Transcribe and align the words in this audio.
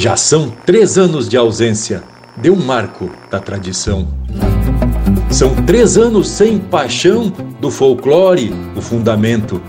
Já 0.00 0.16
são 0.16 0.50
três 0.64 0.98
anos 0.98 1.28
de 1.28 1.36
ausência, 1.36 2.02
deu 2.36 2.54
um 2.54 2.64
marco 2.64 3.10
da 3.30 3.40
tradição. 3.40 4.08
São 5.30 5.54
três 5.64 5.96
anos 5.96 6.28
sem 6.28 6.58
paixão 6.58 7.32
do 7.60 7.70
folclore, 7.70 8.54
o 8.76 8.80
fundamento, 8.80 9.60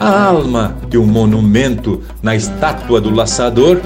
a 0.00 0.24
alma 0.24 0.76
de 0.88 0.98
um 0.98 1.06
monumento 1.06 2.02
na 2.22 2.34
estátua 2.36 3.00
do 3.00 3.10
laçador 3.10 3.80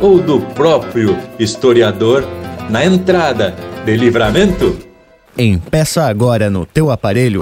ou 0.00 0.20
do 0.20 0.40
próprio 0.40 1.16
historiador 1.38 2.24
na 2.68 2.84
entrada 2.84 3.54
de 3.84 3.96
livramento? 3.96 4.76
Empeça 5.36 6.04
agora 6.04 6.48
no 6.48 6.64
teu 6.64 6.90
aparelho 6.90 7.40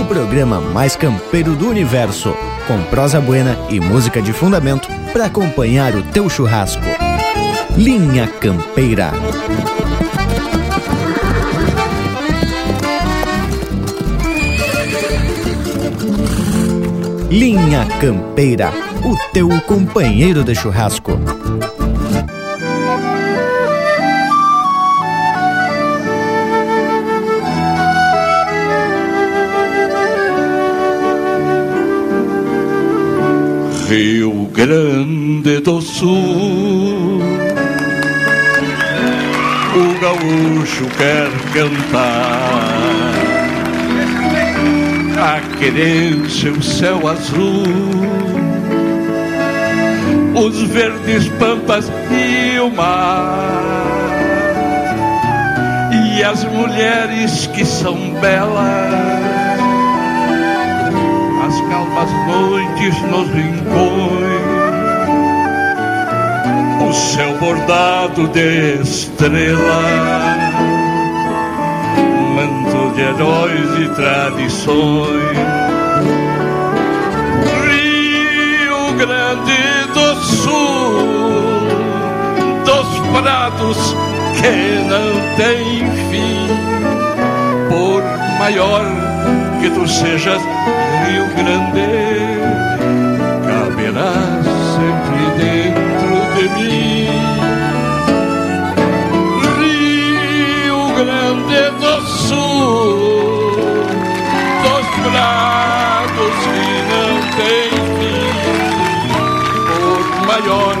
o 0.00 0.04
programa 0.06 0.60
mais 0.60 0.96
campeiro 0.96 1.54
do 1.54 1.68
universo, 1.68 2.34
com 2.70 2.84
prosa 2.84 3.20
buena 3.20 3.58
e 3.68 3.80
música 3.80 4.22
de 4.22 4.32
fundamento 4.32 4.88
para 5.12 5.24
acompanhar 5.24 5.92
o 5.96 6.04
teu 6.04 6.30
churrasco. 6.30 6.80
Linha 7.76 8.28
Campeira. 8.28 9.10
Linha 17.28 17.88
Campeira, 18.00 18.72
o 19.02 19.16
teu 19.32 19.48
companheiro 19.62 20.44
de 20.44 20.54
churrasco. 20.54 21.39
Rio 33.90 34.48
Grande 34.52 35.58
do 35.58 35.80
Sul, 35.82 37.20
o 39.74 40.00
gaúcho 40.00 40.86
quer 40.96 41.28
cantar 41.52 42.70
a 45.18 45.40
querência, 45.58 46.52
o 46.52 46.62
céu 46.62 47.08
azul, 47.08 47.64
os 50.36 50.62
verdes 50.68 51.26
pampas 51.40 51.90
e 52.12 52.60
o 52.60 52.70
mar, 52.70 53.50
e 55.90 56.22
as 56.22 56.44
mulheres 56.44 57.48
que 57.48 57.64
são 57.64 57.96
belas, 58.20 59.09
as 61.50 61.60
calmas 61.68 62.10
noites 62.28 63.02
nos 63.10 63.28
rincões, 63.30 64.40
o 66.88 66.92
céu 66.92 67.38
bordado 67.38 68.28
de 68.28 68.80
estrelas 68.80 70.30
de 72.94 73.00
heróis 73.02 73.70
e 73.78 73.88
tradições. 73.94 75.38
Rio 77.66 78.92
Grande 78.98 79.62
do 79.94 80.14
Sul, 80.22 81.06
dos 82.64 83.20
prados 83.20 83.96
que 84.40 84.54
não 84.88 85.36
tem 85.36 85.90
fim, 86.10 86.46
por 87.68 88.02
maior 88.38 89.09
que 89.60 89.68
tu 89.70 89.86
sejas, 89.86 90.40
Rio 91.06 91.26
Grande, 91.36 91.86
caberás 93.44 94.44
sempre 94.76 95.22
dentro 95.36 96.14
de 96.34 96.44
mim. 96.56 97.08
Rio 99.60 100.80
Grande 100.96 101.62
do 101.78 101.94
Sul, 102.06 103.52
dos 104.62 104.86
prados 105.04 106.36
que 106.44 106.70
não 106.90 107.12
tem 107.36 107.68
fim, 107.98 108.32
por 109.66 110.02
maior 110.26 110.74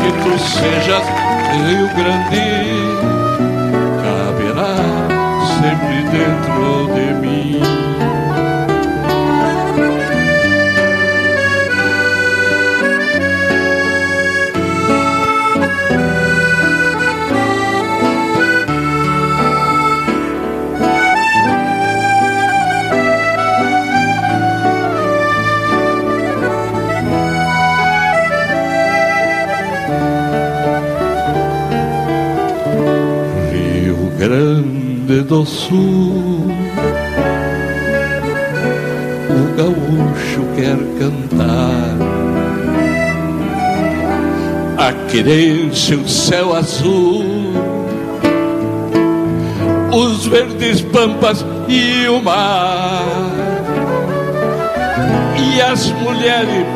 que 0.00 0.10
tu 0.22 0.32
sejas, 0.38 1.04
Rio 1.66 1.88
Grande, 1.96 2.48
caberá 4.04 4.74
sempre 5.60 5.96
dentro 6.10 6.66
de 6.86 6.90
mim. 6.90 6.91
Do 35.22 35.44
Sul. 35.46 36.48
O 39.30 39.56
gaúcho 39.56 40.44
quer 40.56 40.76
cantar. 40.98 41.96
A 44.78 44.92
querência, 45.08 45.96
o 45.96 46.08
céu 46.08 46.54
azul, 46.54 47.24
os 49.92 50.26
verdes 50.26 50.80
pampas 50.80 51.44
e 51.68 52.08
o 52.08 52.20
mar, 52.20 53.04
e 55.38 55.60
as 55.60 55.86
mulheres 55.92 56.66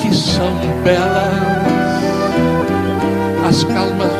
que 0.00 0.14
são 0.14 0.52
belas. 0.82 1.58
As 3.46 3.64
calmas 3.64 4.17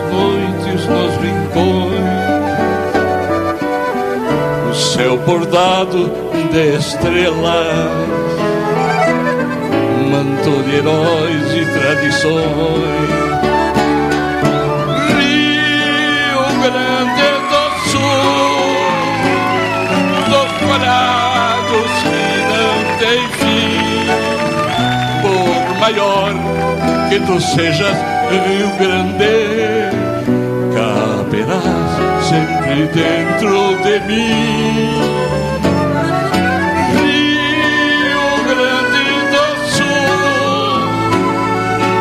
bordado 5.29 6.11
de 6.51 6.77
estrelas, 6.79 7.93
manto 10.11 10.63
de 10.63 10.77
heróis 10.77 11.53
e 11.53 11.67
tradições. 11.79 13.11
Rio 15.19 16.45
Grande 16.65 17.29
do 17.51 17.65
Sul, 17.91 18.73
dos 20.31 20.51
parados 20.67 21.93
que 22.09 22.25
não 22.55 22.77
tem 22.97 23.21
fim, 23.39 24.09
por 25.21 25.79
maior 25.79 26.33
que 27.11 27.19
tu 27.21 27.39
sejas 27.39 27.99
Rio 28.31 28.71
Grande, 28.79 29.78
sempre 32.69 32.87
dentro 32.89 33.79
de 33.83 34.01
mim. 34.07 34.91
Rio 37.01 38.29
Grande 38.45 39.09
do 39.33 39.47
Sul, 39.73 40.81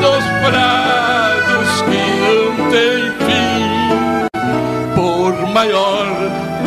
dos 0.01 0.25
prados 0.45 1.69
que 1.83 2.03
não 2.23 2.45
tem 2.69 2.99
fim, 3.25 3.65
por 4.95 5.31
maior 5.53 6.07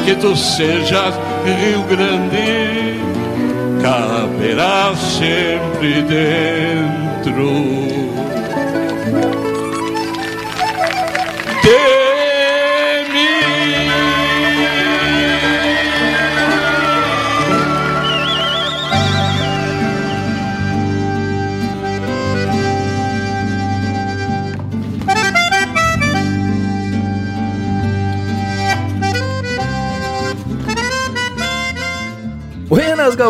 que 0.05 0.13
tu 0.17 0.33
sejas, 0.35 1.15
Rio 1.45 1.83
Grande, 1.85 3.01
caberás 3.83 4.99
sempre 4.99 6.03
dentro. 6.03 8.10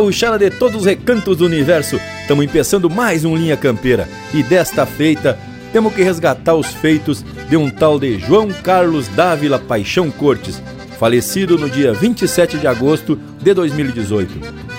Gauchada 0.00 0.38
de 0.38 0.48
todos 0.48 0.80
os 0.80 0.86
recantos 0.86 1.36
do 1.36 1.44
universo, 1.44 2.00
estamos 2.22 2.42
empeçando 2.42 2.88
mais 2.88 3.22
um 3.22 3.36
Linha 3.36 3.54
Campeira 3.54 4.08
e 4.32 4.42
desta 4.42 4.86
feita 4.86 5.38
temos 5.74 5.92
que 5.92 6.02
resgatar 6.02 6.54
os 6.54 6.68
feitos 6.68 7.22
de 7.50 7.54
um 7.54 7.68
tal 7.68 7.98
de 7.98 8.18
João 8.18 8.50
Carlos 8.50 9.08
Dávila 9.08 9.58
Paixão 9.58 10.10
Cortes, 10.10 10.62
falecido 10.98 11.58
no 11.58 11.68
dia 11.68 11.92
27 11.92 12.56
de 12.56 12.66
agosto 12.66 13.14
de 13.42 13.52
2018. 13.52 14.32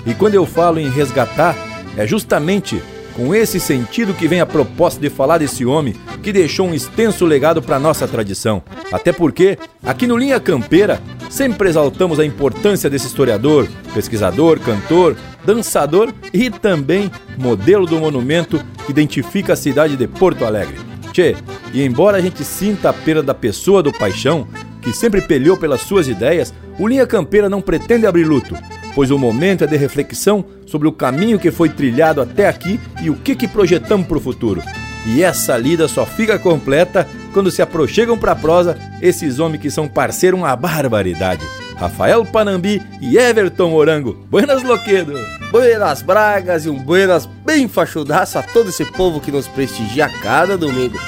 E 0.07 0.15
quando 0.15 0.33
eu 0.33 0.45
falo 0.47 0.79
em 0.79 0.89
resgatar, 0.89 1.55
é 1.95 2.07
justamente 2.07 2.81
com 3.15 3.35
esse 3.35 3.59
sentido 3.59 4.15
que 4.15 4.27
vem 4.27 4.41
a 4.41 4.45
proposta 4.45 4.99
de 4.99 5.09
falar 5.11 5.37
desse 5.37 5.63
homem 5.63 5.93
que 6.23 6.33
deixou 6.33 6.67
um 6.67 6.73
extenso 6.73 7.25
legado 7.25 7.61
para 7.61 7.79
nossa 7.79 8.07
tradição. 8.07 8.63
Até 8.91 9.11
porque, 9.11 9.55
aqui 9.83 10.07
no 10.07 10.17
Linha 10.17 10.39
Campeira, 10.39 10.99
sempre 11.31 11.69
exaltamos 11.69 12.19
a 12.19 12.25
importância 12.25 12.89
desse 12.89 13.07
historiador, 13.07 13.67
pesquisador, 13.93 14.59
cantor, 14.59 15.15
dançador 15.45 16.13
e 16.33 16.49
também 16.51 17.09
modelo 17.37 17.87
do 17.87 17.99
monumento 17.99 18.63
que 18.85 18.91
identifica 18.91 19.53
a 19.53 19.55
cidade 19.55 19.95
de 19.95 20.07
Porto 20.07 20.45
Alegre. 20.45 20.77
Tchê, 21.11 21.35
e 21.73 21.83
embora 21.83 22.17
a 22.17 22.21
gente 22.21 22.43
sinta 22.43 22.89
a 22.89 22.93
perda 22.93 23.23
da 23.23 23.33
pessoa 23.33 23.81
do 23.81 23.91
paixão, 23.91 24.47
que 24.81 24.93
sempre 24.93 25.21
pelhou 25.21 25.57
pelas 25.57 25.81
suas 25.81 26.07
ideias, 26.07 26.53
o 26.77 26.87
Linha 26.87 27.07
Campeira 27.07 27.49
não 27.49 27.61
pretende 27.61 28.05
abrir 28.05 28.25
luto, 28.25 28.55
pois 28.93 29.09
o 29.09 29.17
momento 29.17 29.63
é 29.63 29.67
de 29.67 29.77
reflexão 29.77 30.43
sobre 30.65 30.87
o 30.87 30.91
caminho 30.91 31.39
que 31.39 31.51
foi 31.51 31.69
trilhado 31.69 32.21
até 32.21 32.47
aqui 32.47 32.79
e 33.01 33.09
o 33.09 33.15
que, 33.15 33.35
que 33.35 33.47
projetamos 33.47 34.05
para 34.05 34.17
o 34.17 34.21
futuro. 34.21 34.61
E 35.05 35.23
essa 35.23 35.57
lida 35.57 35.87
só 35.87 36.05
fica 36.05 36.37
completa 36.37 37.07
quando 37.33 37.51
se 37.51 37.61
aproximam 37.61 38.17
para 38.17 38.33
a 38.33 38.35
prosa 38.35 38.77
esses 39.01 39.39
homens 39.39 39.61
que 39.61 39.71
são 39.71 39.87
parceiro 39.87 40.37
uma 40.37 40.55
barbaridade. 40.55 41.45
Rafael 41.75 42.23
Panambi 42.23 42.81
e 43.01 43.17
Everton 43.17 43.73
Orango. 43.73 44.13
Buenas, 44.29 44.61
Loquedo! 44.61 45.13
Buenas 45.51 46.03
Bragas 46.03 46.65
e 46.65 46.69
um 46.69 46.77
buenas 46.77 47.25
bem 47.25 47.67
fachudaço 47.67 48.37
a 48.37 48.43
todo 48.43 48.69
esse 48.69 48.85
povo 48.85 49.19
que 49.19 49.31
nos 49.31 49.47
prestigia 49.47 50.07
cada 50.21 50.57
domingo. 50.57 50.99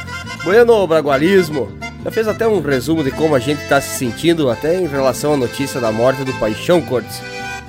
Bueno, 0.43 0.85
Bragualismo! 0.87 1.69
Já 2.03 2.11
fez 2.11 2.27
até 2.27 2.47
um 2.47 2.59
resumo 2.59 3.03
de 3.03 3.11
como 3.11 3.35
a 3.35 3.39
gente 3.39 3.61
está 3.61 3.79
se 3.79 3.97
sentindo 3.97 4.49
até 4.49 4.79
em 4.79 4.87
relação 4.87 5.33
à 5.33 5.37
notícia 5.37 5.79
da 5.79 5.91
morte 5.91 6.23
do 6.23 6.33
Paixão 6.33 6.81
Cortes 6.81 7.21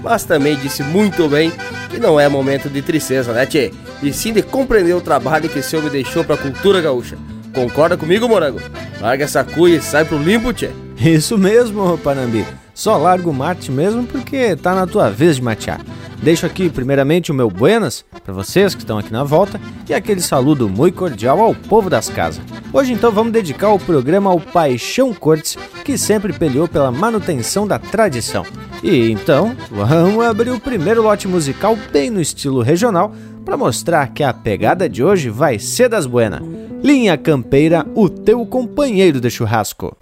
mas 0.05 0.23
também 0.23 0.55
disse 0.57 0.83
muito 0.83 1.27
bem 1.29 1.51
que 1.89 1.99
não 1.99 2.21
é 2.21 2.29
momento 2.29 2.69
de 2.69 2.83
tristeza, 2.83 3.33
né, 3.33 3.47
Tchê? 3.47 3.73
E 4.03 4.13
sim 4.13 4.35
de 4.35 4.43
compreender 4.43 4.95
o 4.95 5.01
trabalho 5.01 5.49
que 5.49 5.59
esse 5.59 5.75
homem 5.75 5.91
deixou 5.91 6.23
para 6.23 6.35
a 6.35 6.39
cultura 6.39 6.81
gaúcha. 6.83 7.17
Concorda 7.55 7.97
comigo, 7.97 8.29
Morango? 8.29 8.61
Larga 9.01 9.25
essa 9.25 9.43
cuia 9.43 9.79
e 9.79 9.81
sai 9.81 10.05
pro 10.05 10.19
limpo, 10.19 10.53
Tchê. 10.53 10.71
Isso 10.99 11.39
mesmo, 11.39 11.97
Panambi. 11.99 12.45
Só 12.75 12.97
largo 12.97 13.31
o 13.31 13.35
mate 13.35 13.71
mesmo 13.71 14.05
porque 14.05 14.57
tá 14.57 14.75
na 14.75 14.87
tua 14.87 15.09
vez 15.09 15.37
de 15.37 15.43
matear. 15.43 15.81
Deixo 16.23 16.45
aqui 16.47 16.69
primeiramente 16.69 17.31
o 17.31 17.35
meu 17.35 17.51
buenas 17.51 18.05
para 18.25 18.33
vocês 18.33 18.75
que 18.75 18.81
estão 18.81 18.99
aqui 18.99 19.13
na 19.13 19.23
volta 19.23 19.61
e 19.89 19.95
aquele 19.95 20.21
saludo 20.21 20.69
muito 20.69 20.97
cordial 20.97 21.41
ao 21.41 21.55
povo 21.55 21.89
das 21.89 22.09
casas. 22.09 22.43
Hoje 22.73 22.93
então 22.93 23.13
vamos 23.13 23.33
dedicar 23.33 23.69
o 23.69 23.79
programa 23.79 24.31
ao 24.31 24.41
Paixão 24.41 25.15
Cortes, 25.15 25.57
que 25.85 25.97
sempre 25.97 26.33
peleou 26.33 26.67
pela 26.67 26.91
manutenção 26.91 27.67
da 27.67 27.79
tradição. 27.79 28.45
E 28.83 29.11
então, 29.11 29.55
vamos 29.71 30.25
abrir 30.25 30.51
o 30.51 30.61
primeiro 30.61 31.03
lote 31.03 31.29
musical 31.29 31.79
bem 31.93 32.11
no 32.11 32.21
estilo 32.21 32.63
regional 32.63 33.15
para 33.45 33.57
mostrar 33.57 34.09
que 34.09 34.23
a 34.23 34.33
pegada 34.33 34.89
de 34.89 35.05
hoje 35.05 35.31
vai 35.31 35.59
ser 35.59 35.89
das 35.89 36.07
buenas. 36.07 36.43
Linha 36.83 37.17
Campeira, 37.17 37.87
o 37.95 38.09
teu 38.09 38.45
companheiro 38.45 39.21
de 39.21 39.31
churrasco. 39.31 39.97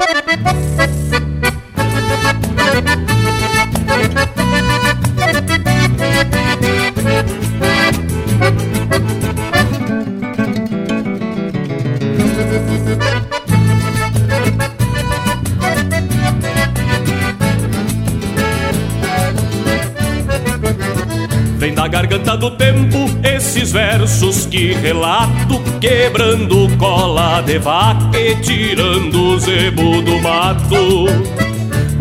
Vem 21.58 21.74
da 21.74 21.86
garganta 21.86 22.36
do 22.36 22.52
tempo 22.52 22.98
esses 23.22 23.70
versos 23.70 24.46
que 24.46 24.72
relato, 24.72 25.60
quebrando 25.78 26.74
cola 26.78 27.42
de 27.42 27.58
vaca 27.58 28.18
e 28.18 28.34
tirando 28.36 29.34
o 29.34 29.38
zebo 29.38 30.00
do 30.00 30.20
mato. 30.22 31.51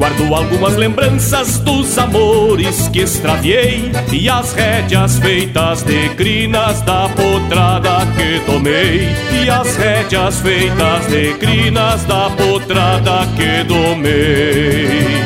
Guardo 0.01 0.33
algumas 0.33 0.75
lembranças 0.77 1.59
dos 1.59 1.95
amores 1.95 2.87
que 2.87 3.01
extraviei 3.01 3.91
E 4.11 4.27
as 4.27 4.51
rédeas 4.51 5.19
feitas 5.19 5.83
de 5.83 6.09
crinas 6.15 6.81
da 6.81 7.07
potrada 7.09 8.07
que 8.15 8.39
tomei. 8.51 9.07
E 9.31 9.47
as 9.47 9.75
rédeas 9.75 10.39
feitas 10.39 11.05
de 11.05 11.35
crinas 11.35 12.03
da 12.05 12.31
potrada 12.31 13.27
que 13.35 13.63
domei. 13.63 15.21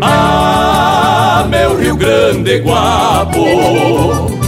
Ah, 0.00 1.44
meu 1.50 1.76
Rio 1.76 1.96
Grande 1.96 2.60
guapo 2.60 4.38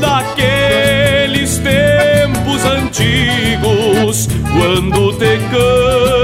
Daqueles 0.00 1.58
tempos 1.58 2.64
antigos 2.64 4.28
Quando 4.56 5.12
te 5.18 5.38
canto 5.50 6.23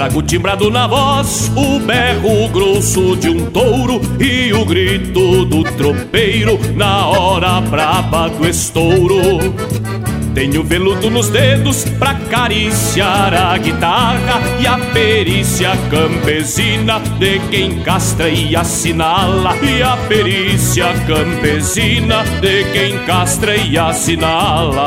Trago 0.00 0.22
timbrado 0.22 0.70
na 0.70 0.86
voz 0.86 1.52
o 1.54 1.78
berro 1.78 2.48
grosso 2.48 3.14
de 3.16 3.28
um 3.28 3.50
touro 3.50 4.00
e 4.18 4.50
o 4.50 4.64
grito 4.64 5.44
do 5.44 5.62
tropeiro 5.62 6.58
na 6.74 7.06
hora 7.06 7.60
braba 7.60 8.30
do 8.30 8.48
estouro. 8.48 9.20
Tenho 10.34 10.64
veludo 10.64 11.10
nos 11.10 11.28
dedos 11.28 11.84
pra 11.98 12.12
acariciar 12.12 13.34
a 13.34 13.58
guitarra 13.58 14.40
e 14.58 14.66
a 14.66 14.78
perícia 14.78 15.76
campesina 15.90 16.98
de 17.18 17.38
quem 17.50 17.82
castra 17.82 18.30
e 18.30 18.56
assinala. 18.56 19.54
E 19.62 19.82
a 19.82 19.98
perícia 20.08 20.94
campesina 21.06 22.24
de 22.40 22.64
quem 22.72 22.96
castra 23.04 23.54
e 23.54 23.76
assinala. 23.76 24.86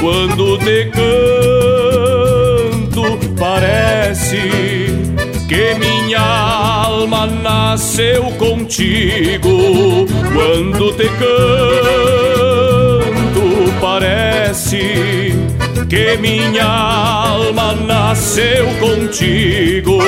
quando 0.00 0.58
te 0.58 0.90
canto, 0.90 1.02
parece 3.38 4.88
que 5.46 5.74
minha 5.74 6.20
alma 6.20 7.26
nasceu 7.26 8.32
contigo. 8.38 10.06
Quando 10.32 10.92
te 10.94 11.08
canto, 11.18 11.40
parece 13.80 15.34
que 15.88 16.16
minha 16.16 16.64
alma 16.64 17.74
nasceu 17.74 18.66
contigo. 18.80 19.98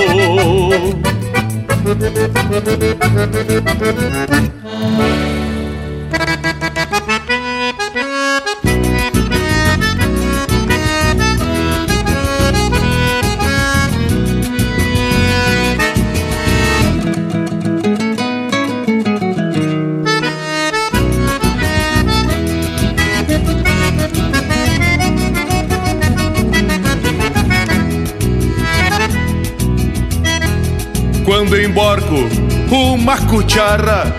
Emborco 31.72 32.28
uma 32.70 33.16
cucharra 33.16 34.14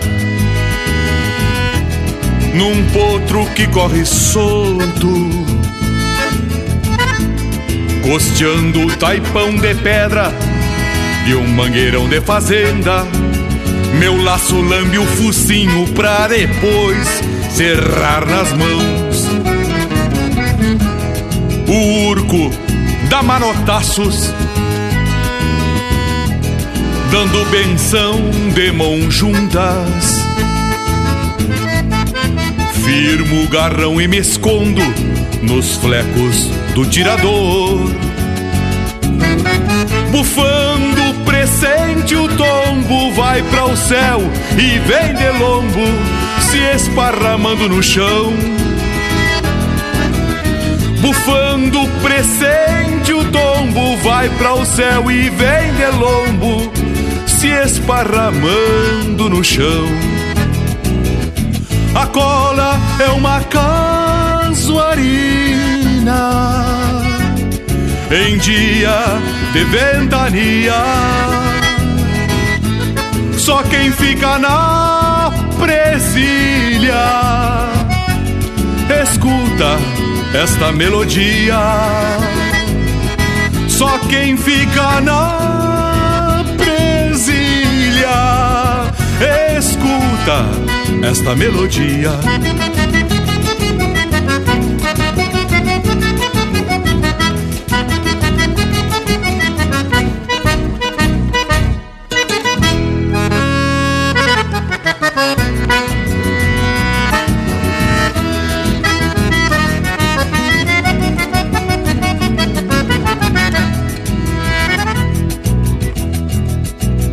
num 2.52 2.84
potro 2.90 3.46
que 3.54 3.66
corre 3.68 4.04
solto, 4.04 5.30
costeando 8.02 8.86
o 8.86 8.96
taipão 8.96 9.54
de 9.54 9.74
pedra 9.76 10.32
de 11.24 11.36
um 11.36 11.46
mangueirão 11.46 12.08
de 12.08 12.20
fazenda. 12.20 13.06
Meu 13.98 14.20
laço 14.20 14.60
lambe 14.60 14.98
o 14.98 15.06
focinho 15.06 15.86
pra 15.94 16.26
depois 16.26 17.22
cerrar 17.50 18.26
nas 18.26 18.52
mãos. 18.52 19.28
O 21.68 22.08
urco 22.08 22.50
dá 23.08 23.22
manotaços, 23.22 24.32
dando 27.14 27.48
benção 27.48 28.18
de 28.56 28.72
mão 28.72 29.08
juntas. 29.08 30.20
Firmo 32.84 33.44
o 33.44 33.48
garrão 33.48 34.00
e 34.00 34.08
me 34.08 34.18
escondo 34.18 34.82
nos 35.40 35.76
flecos 35.76 36.48
do 36.74 36.84
tirador. 36.84 37.88
Bufando 40.10 41.24
presente, 41.24 42.16
o 42.16 42.26
tombo 42.36 43.12
vai 43.12 43.44
para 43.44 43.64
o 43.66 43.76
céu 43.76 44.20
e 44.58 44.80
vem 44.80 45.14
de 45.14 45.38
lombo 45.38 45.86
se 46.50 46.58
esparramando 46.74 47.68
no 47.68 47.80
chão. 47.80 48.32
Bufando 51.00 51.78
presente, 52.02 53.12
o 53.12 53.24
tombo 53.30 53.96
vai 53.98 54.28
para 54.30 54.54
o 54.54 54.66
céu 54.66 55.08
e 55.08 55.30
vem 55.30 55.72
de 55.74 55.96
lombo 55.96 56.73
se 57.44 57.50
esparramando 57.50 59.28
no 59.28 59.44
chão. 59.44 59.84
A 61.94 62.06
cola 62.06 62.80
é 62.98 63.08
uma 63.10 63.40
casuarina 63.44 64.62
em 68.10 68.38
dia 68.38 69.20
de 69.52 69.62
ventania. 69.64 70.82
Só 73.36 73.62
quem 73.64 73.92
fica 73.92 74.38
na 74.38 75.30
presilha 75.58 77.04
escuta 79.02 79.78
esta 80.32 80.72
melodia. 80.72 81.60
Só 83.68 83.98
quem 84.08 84.34
fica 84.34 85.02
na 85.02 85.83
esta 91.02 91.36
melodia. 91.36 92.12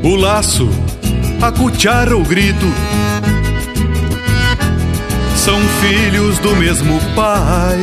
O 0.01 0.15
laço, 0.15 0.69
a 1.41 1.51
cuchara, 1.51 2.15
o 2.15 2.23
grito 2.23 2.65
são 5.35 5.59
filhos 5.81 6.37
do 6.39 6.55
mesmo 6.55 6.99
pai. 7.15 7.79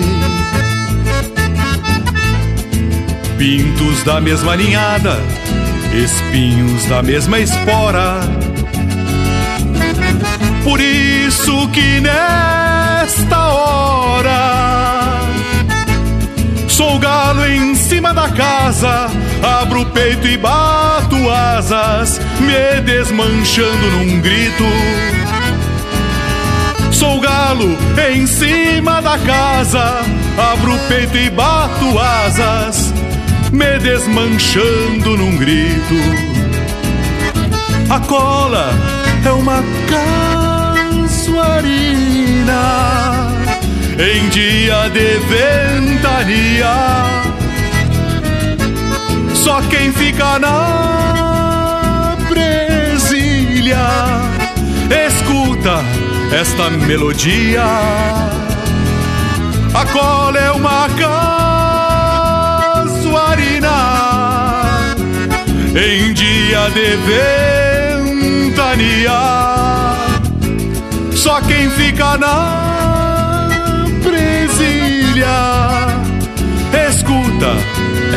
Pintos 3.36 4.04
da 4.04 4.20
mesma 4.20 4.56
ninhada, 4.56 5.18
espinhos 5.92 6.84
da 6.86 7.02
mesma 7.02 7.40
espora. 7.40 8.20
Por 10.62 10.80
isso 10.80 11.68
que 11.68 12.00
nesta 12.00 13.38
hora 13.48 15.20
sou 16.68 16.98
galo 17.00 17.44
em 17.44 17.74
cima 17.74 18.14
da 18.14 18.28
casa, 18.28 19.08
abro 19.42 19.82
o 19.82 19.86
peito 19.86 20.26
e 20.26 20.36
bato 20.36 21.30
asas, 21.30 22.20
me 22.40 22.80
desmanchando 22.82 23.90
num 23.92 24.20
grito 24.20 24.64
Sou 26.98 27.20
galo 27.20 27.78
em 28.10 28.26
cima 28.26 29.00
da 29.00 29.16
casa, 29.18 30.00
abro 30.36 30.74
o 30.74 30.78
peito 30.88 31.16
e 31.16 31.30
bato 31.30 31.96
asas, 31.96 32.92
me 33.52 33.78
desmanchando 33.78 35.16
num 35.16 35.36
grito. 35.36 35.94
A 37.88 38.00
cola 38.00 38.70
é 39.24 39.30
uma 39.30 39.62
casuarina 41.06 43.28
em 43.96 44.28
dia 44.30 44.90
de 44.90 45.20
ventania. 45.28 47.27
Só 49.44 49.62
quem 49.62 49.92
fica 49.92 50.38
na 50.40 52.16
presilha 52.28 53.78
escuta 55.06 55.84
esta 56.32 56.68
melodia. 56.70 57.62
A 59.74 59.86
cola 59.92 60.38
é 60.38 60.50
uma 60.50 60.88
casuarina 62.82 63.76
em 65.76 66.12
dia 66.12 66.68
de 66.70 66.96
ventania. 68.56 69.20
Só 71.14 71.40
quem 71.42 71.70
fica 71.70 72.18
na 72.18 73.48
presilha 74.02 75.28
escuta 76.88 77.77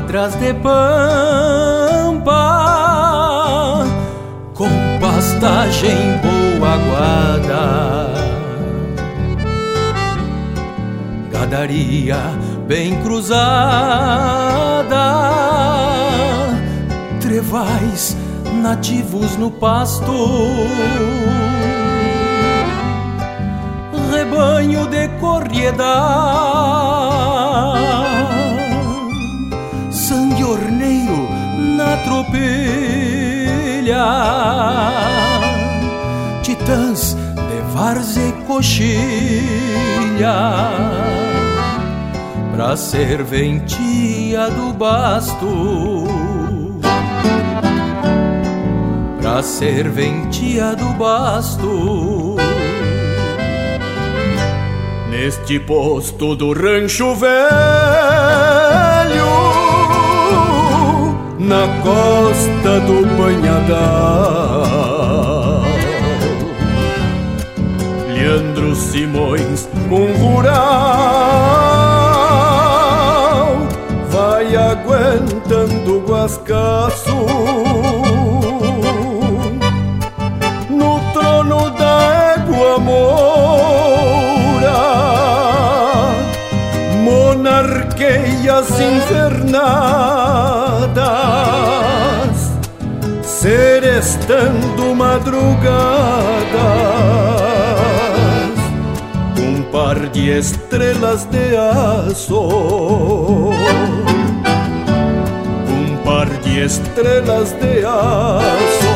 Quadras 0.00 0.34
de 0.36 0.54
pampa 0.54 2.30
com 4.54 4.68
pastagem 4.98 6.18
boa 6.22 6.76
guarda. 6.88 8.08
Gadaria 11.30 12.16
bem 12.66 13.00
cruzada, 13.02 13.44
trevais 17.20 18.16
nativos 18.62 19.36
no 19.36 19.50
pasto. 19.50 20.14
Rebanho 24.10 24.86
de 24.88 25.08
corriedade 25.20 26.40
tropilha. 32.04 32.40
Titãs 36.42 37.14
de 37.14 37.60
várzea 37.72 38.28
e 38.28 38.32
coxilha. 38.44 39.48
Pra 42.54 42.76
serventia 42.76 44.50
do 44.50 44.72
basto. 44.72 46.06
Pra 49.20 49.42
serventia 49.42 50.74
do 50.76 50.92
basto. 50.94 52.36
Neste 55.10 55.58
posto 55.60 56.34
do 56.34 56.52
rancho 56.52 57.14
velho, 57.14 57.48
na 61.50 61.66
costa 61.82 62.78
do 62.86 63.04
Banhadal, 63.16 64.62
Leandro 68.06 68.76
Simões, 68.76 69.68
um 69.90 70.12
rural, 70.22 70.54
vai 74.10 74.54
aguentando 74.54 75.96
o 75.96 76.00
guascaço 76.06 77.16
no 80.70 81.00
trono 81.12 81.70
da 81.70 82.36
égua 82.36 82.78
moura, 82.78 83.10
monarqueias 87.02 88.70
invernadas, 88.78 90.69
serestando 94.00 94.94
madrugadas, 94.94 95.68
um 99.38 99.62
par 99.70 100.08
de 100.08 100.38
estrelas 100.38 101.26
de 101.26 101.56
aço 101.56 102.40
um 105.68 105.96
par 106.02 106.26
de 106.26 106.64
estrelas 106.64 107.52
de 107.52 107.84
aço. 107.84 108.90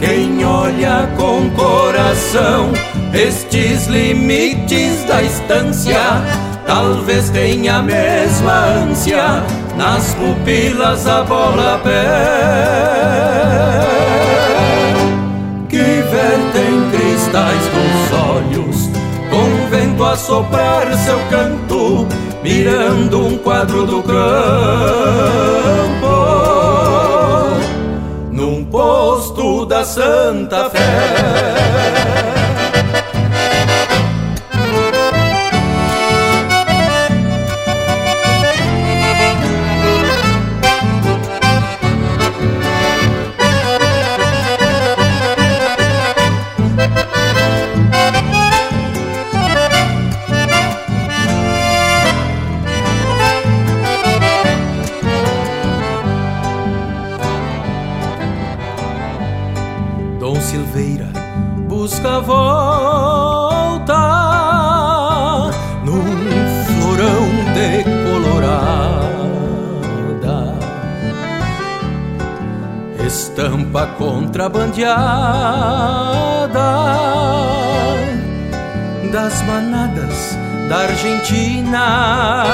Quem 0.00 0.44
olha 0.44 1.08
com 1.16 1.48
coração 1.50 2.70
estes 3.14 3.86
limites 3.86 5.04
da 5.04 5.22
estância, 5.22 6.02
talvez 6.66 7.30
tenha 7.30 7.76
a 7.76 7.82
mesma 7.82 8.52
ânsia 8.52 9.63
nas 9.76 10.14
pupilas 10.14 11.06
a 11.06 11.22
bola 11.22 11.80
pé. 11.82 12.04
Que 15.68 15.76
vertem 15.78 16.90
cristais 16.90 17.62
dos 17.74 18.12
olhos, 18.18 18.90
com 19.30 19.68
vento 19.70 20.04
a 20.04 20.16
soprar 20.16 20.92
seu 20.94 21.18
canto, 21.30 22.06
mirando 22.42 23.26
um 23.26 23.38
quadro 23.38 23.86
do 23.86 24.02
campo 24.02 24.14
num 28.30 28.64
posto 28.64 29.64
da 29.64 29.84
Santa 29.84 30.70
Fé. 30.70 31.63
Contrabandeada 74.34 76.74
das 79.12 79.40
manadas 79.42 80.36
da 80.68 80.78
Argentina. 80.78 82.44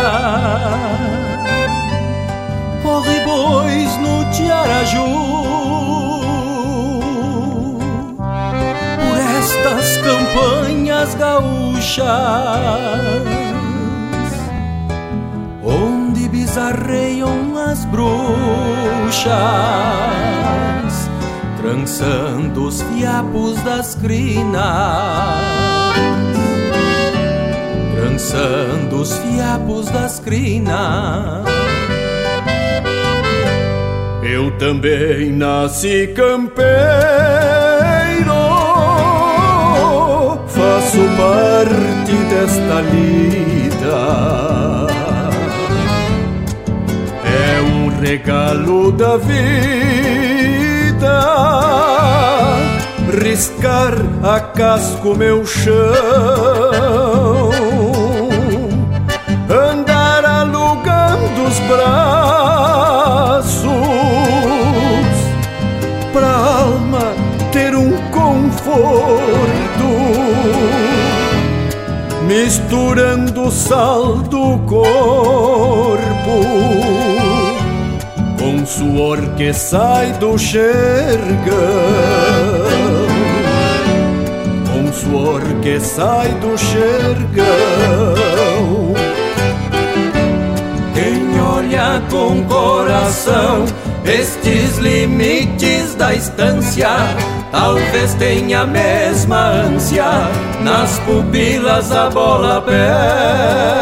Corre 2.82 3.20
bois 3.20 3.96
no 3.96 4.30
Tiaraju 4.30 5.06
por 8.98 9.18
estas 9.38 9.96
campanhas 10.04 11.14
gaúchas, 11.14 12.04
onde 15.64 16.28
bizarreiam 16.28 17.56
as 17.70 17.86
bruxas, 17.86 19.30
trançando 21.60 22.66
os 22.68 22.80
fiapos 22.80 23.60
das 23.62 23.94
crinas, 23.94 24.62
trançando 27.94 28.96
os 29.02 29.18
fiapos 29.18 29.90
das 29.90 30.18
crinas. 30.20 31.44
Eu 34.22 34.50
também 34.52 35.32
nasci 35.32 36.06
campeiro, 36.16 36.70
faço 40.46 40.98
parte 41.18 42.12
desta 42.30 42.80
lida. 42.90 44.30
É 47.22 47.60
um 47.60 48.00
regalo 48.00 48.92
da 48.92 49.18
vida, 49.18 50.29
riscar 53.22 53.94
a 54.22 54.38
casco 54.40 55.16
meu 55.16 55.46
chão, 55.46 55.72
andar 59.48 60.24
alugando 60.24 61.44
os 61.48 61.58
braços 61.60 63.70
pra 66.12 66.28
alma 66.28 67.14
ter 67.52 67.74
um 67.74 67.96
conforto, 68.10 68.78
misturando 72.26 73.44
o 73.44 73.50
sal 73.50 74.18
suor 79.00 79.20
que 79.34 79.50
sai 79.54 80.12
do 80.20 80.36
xergão, 80.36 81.16
com 84.70 84.92
suor 84.92 85.40
que 85.62 85.80
sai 85.80 86.28
do 86.42 86.58
xergão. 86.58 87.46
Quem 90.92 91.40
olha 91.40 92.02
com 92.10 92.44
coração 92.44 93.64
estes 94.04 94.76
limites 94.76 95.94
da 95.94 96.12
estância, 96.12 96.90
talvez 97.50 98.12
tenha 98.16 98.60
a 98.60 98.66
mesma 98.66 99.46
ânsia 99.64 100.28
nas 100.60 100.98
pupilas 100.98 101.90
a 101.90 102.10
bola 102.10 102.60
pé. 102.60 103.80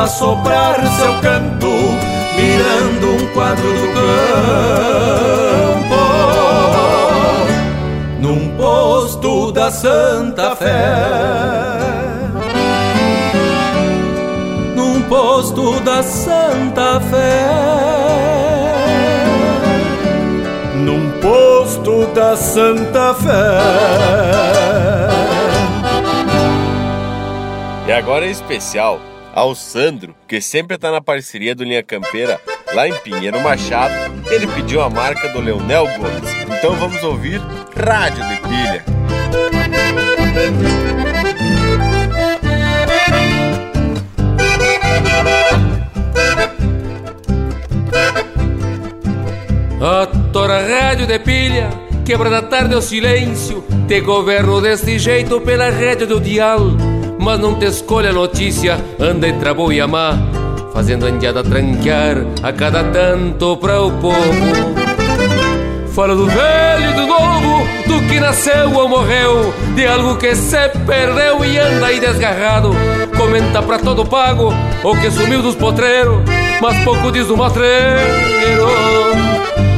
A 0.00 0.06
soprar 0.06 0.76
seu 0.96 1.20
canto, 1.20 1.68
mirando 2.34 3.22
um 3.22 3.26
quadro 3.34 3.70
do 3.70 3.92
campo 3.92 4.10
num 8.18 8.56
posto 8.56 9.52
da 9.52 9.70
Santa 9.70 10.56
Fé. 10.56 10.72
Num 14.74 15.02
posto 15.02 15.78
da 15.80 16.02
Santa 16.02 16.98
Fé. 17.00 17.50
Num 20.76 21.10
posto 21.20 22.06
da 22.14 22.36
Santa 22.36 23.12
Fé. 23.12 23.60
E 27.86 27.92
agora 27.92 28.24
é 28.24 28.30
especial 28.30 29.09
ao 29.34 29.54
Sandro, 29.54 30.14
que 30.26 30.40
sempre 30.40 30.76
está 30.76 30.90
na 30.90 31.00
parceria 31.00 31.54
do 31.54 31.64
Linha 31.64 31.82
Campeira 31.82 32.40
lá 32.72 32.88
em 32.88 32.94
Pinheiro 32.94 33.40
Machado, 33.40 33.94
ele 34.30 34.46
pediu 34.46 34.80
a 34.82 34.90
marca 34.90 35.28
do 35.28 35.40
Leonel 35.40 35.86
Gomes. 35.86 36.30
Então 36.58 36.74
vamos 36.76 37.02
ouvir 37.02 37.40
Rádio 37.74 38.26
de 38.28 38.36
Pilha. 38.42 38.84
Atora 49.82 50.60
rádio 50.60 51.06
de 51.06 51.18
pilha, 51.18 51.70
quebra 52.04 52.28
da 52.28 52.42
tarde 52.42 52.74
é 52.74 52.76
o 52.76 52.82
silêncio, 52.82 53.64
te 53.88 54.00
governo 54.02 54.60
deste 54.60 54.98
jeito 54.98 55.40
pela 55.40 55.70
rede 55.70 56.04
do 56.04 56.20
dial. 56.20 56.60
Mas 57.20 57.38
não 57.38 57.54
te 57.54 57.66
escolha 57.66 58.08
a 58.08 58.12
notícia, 58.14 58.82
anda 58.98 59.28
entre 59.28 59.46
a 59.46 59.52
boa 59.52 59.74
e 59.74 59.78
a 59.78 59.86
má, 59.86 60.18
fazendo 60.72 61.04
a 61.04 61.10
indiada 61.10 61.44
tranquear 61.44 62.24
a 62.42 62.50
cada 62.50 62.82
tanto 62.82 63.58
para 63.58 63.78
o 63.78 63.92
povo. 63.92 64.16
Fala 65.92 66.16
do 66.16 66.26
velho 66.26 66.90
e 66.90 66.94
do 66.94 67.06
novo, 67.06 67.68
do 67.86 68.08
que 68.08 68.18
nasceu 68.18 68.72
ou 68.72 68.88
morreu, 68.88 69.52
de 69.74 69.86
algo 69.86 70.16
que 70.16 70.34
se 70.34 70.70
perdeu 70.86 71.44
e 71.44 71.58
anda 71.58 71.88
aí 71.88 72.00
desgarrado. 72.00 72.70
Comenta 73.18 73.60
pra 73.60 73.78
todo 73.78 74.06
pago 74.06 74.50
o 74.82 74.96
que 74.96 75.10
sumiu 75.10 75.42
dos 75.42 75.54
potreiros, 75.54 76.22
mas 76.58 76.82
pouco 76.84 77.12
diz 77.12 77.26
do 77.26 77.36
matreiro 77.36 78.00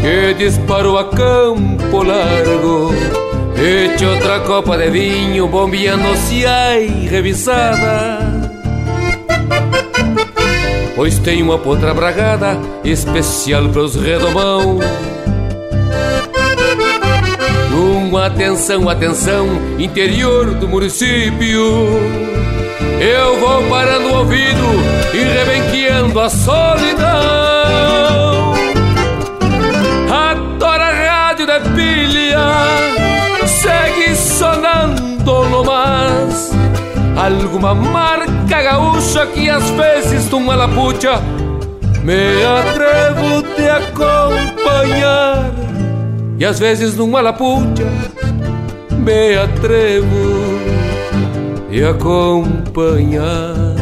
que 0.01 0.35
disparou 0.35 0.97
a 0.97 1.05
campo 1.07 2.05
largo. 2.05 3.32
Eche 3.63 4.05
outra 4.05 4.41
copa 4.41 4.77
de 4.77 4.91
vinho, 4.91 5.47
bombeando-se 5.47 6.45
ai 6.45 7.07
revisada. 7.09 8.19
Pois 10.97 11.19
tem 11.19 11.43
uma 11.43 11.59
potra 11.59 11.95
bragada 11.95 12.59
especial 12.85 13.69
pros 13.69 13.95
redomão 13.95 14.79
atenção, 18.25 18.89
atenção, 18.89 19.47
interior 19.79 20.55
do 20.55 20.69
município. 20.69 21.61
Eu 23.01 23.41
vou 23.41 23.63
parando 23.69 24.09
o 24.09 24.19
ouvido 24.19 24.65
e 25.13 25.19
rebenqueando 25.19 26.21
a 26.21 26.31
solidão. 26.31 27.09
A 30.09 30.57
tora 30.59 30.93
rádio 30.93 31.47
de 31.47 31.61
pilha 31.71 32.82
Alguma 37.17 37.75
marca 37.75 38.63
gaúcha 38.63 39.27
que 39.27 39.49
às 39.49 39.69
vezes 39.71 40.29
numa 40.31 40.55
lapucha 40.55 41.21
me 42.03 42.45
atrevo 42.45 43.43
te 43.55 43.69
acompanhar 43.69 45.53
e 46.39 46.45
às 46.45 46.59
vezes 46.59 46.97
numa 46.97 47.21
lapucha 47.21 47.85
me 48.91 49.37
atrevo 49.37 50.59
e 51.71 51.85
acompanhar. 51.85 53.82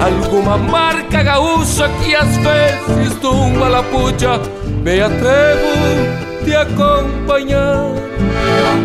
Alguma 0.00 0.58
marca 0.58 1.22
gaúcha 1.22 1.88
que 2.02 2.14
às 2.14 2.36
vezes 2.36 3.16
numa 3.22 3.68
lapucha 3.68 4.40
Me 4.82 5.00
atrevo 5.00 6.44
te 6.44 6.54
acompanhar. 6.54 7.92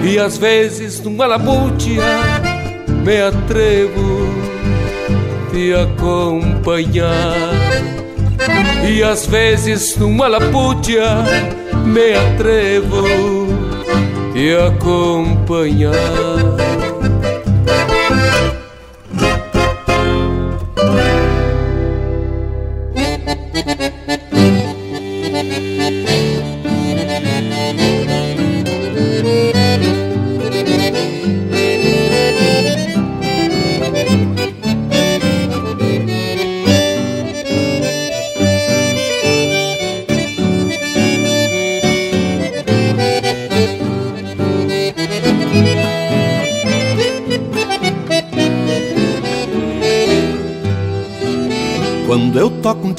E 0.03 0.17
às 0.17 0.37
vezes 0.37 1.01
numa 1.01 1.27
lapucha 1.27 2.01
Me 3.03 3.21
atrevo 3.21 4.29
te 5.51 5.73
acompanhar. 5.73 7.35
E 8.89 9.03
às 9.03 9.25
vezes 9.25 9.97
numa 9.97 10.27
lapucha 10.27 11.23
Me 11.85 12.15
atrevo 12.15 13.03
te 14.33 14.55
acompanhar 14.55 15.91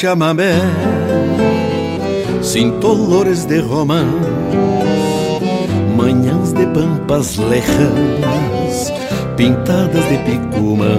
chamamé 0.03 0.55
Sinto 2.43 2.89
olores 2.89 3.45
de 3.45 3.61
romã 3.61 4.05
Manhãs 5.97 6.53
de 6.53 6.67
pampas 6.67 7.37
lejanas 7.37 8.93
Pintadas 9.37 10.05
de 10.09 10.19
picumãs 10.25 10.99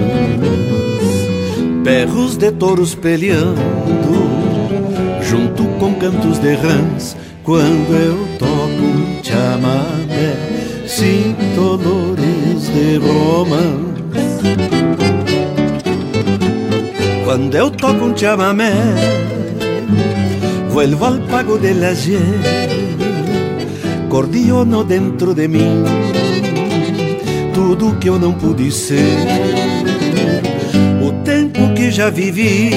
Perros 1.84 2.38
de 2.38 2.50
touros 2.52 2.94
peleando 2.94 3.58
Junto 5.20 5.64
com 5.78 5.92
cantos 5.96 6.38
de 6.38 6.54
rãs 6.54 7.14
Quando 7.42 7.92
eu 7.92 8.38
toco 8.38 8.48
um 8.48 9.22
chamamé 9.22 10.34
Sinto 10.86 11.60
olores 11.60 12.70
de 12.72 12.96
romance 12.96 13.94
Cuando 17.24 17.56
eu 17.56 17.70
toco 17.70 18.04
un 18.04 18.14
chamamé 18.14 18.70
Vuelvo 20.70 21.06
al 21.06 21.20
pago 21.20 21.56
del 21.56 21.82
ayer. 21.82 22.20
Cordiono 24.10 24.84
dentro 24.84 25.34
de 25.34 25.48
mim 25.48 25.84
Tudo 27.54 27.98
que 27.98 28.10
eu 28.10 28.18
não 28.18 28.34
pude 28.34 28.70
ser. 28.70 29.16
O 31.02 31.12
tempo 31.24 31.72
que 31.74 31.90
já 31.90 32.10
vivi 32.10 32.70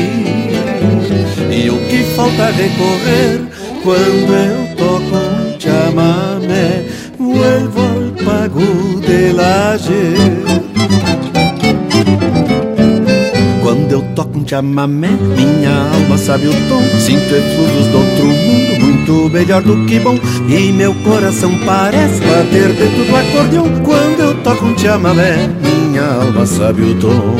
E 1.52 1.70
o 1.70 1.78
que 1.90 2.04
falta 2.16 2.46
recorrer 2.46 3.42
Quando 3.84 4.34
eu 4.34 4.76
toco 4.78 5.18
um 5.18 5.60
chamamé 5.60 6.86
Vuelvo 7.20 7.82
al 7.82 8.26
pago 8.26 9.02
del 9.02 10.47
chamamé 14.48 15.10
Minha 15.10 15.92
alma 15.94 16.18
sabe 16.18 16.48
o 16.48 16.54
tom 16.70 16.82
Sinto 17.00 17.36
efluvios 17.36 17.88
do 17.88 17.98
outro 17.98 18.26
mundo 18.26 18.80
Muito 18.80 19.30
melhor 19.30 19.62
do 19.62 19.86
que 19.86 20.00
bom. 20.00 20.18
E 20.48 20.72
meu 20.72 20.94
coração 20.96 21.52
parece 21.66 22.22
bater 22.22 22.74
dentro 22.74 23.06
do 23.06 23.16
acordeão 23.16 23.66
Quando 23.84 24.20
eu 24.20 24.36
toco 24.44 24.66
um 24.66 24.78
chamamé 24.78 25.50
Minha 25.62 26.04
alma 26.04 26.46
sabe 26.46 26.82
o 26.82 26.96
tom 26.96 27.38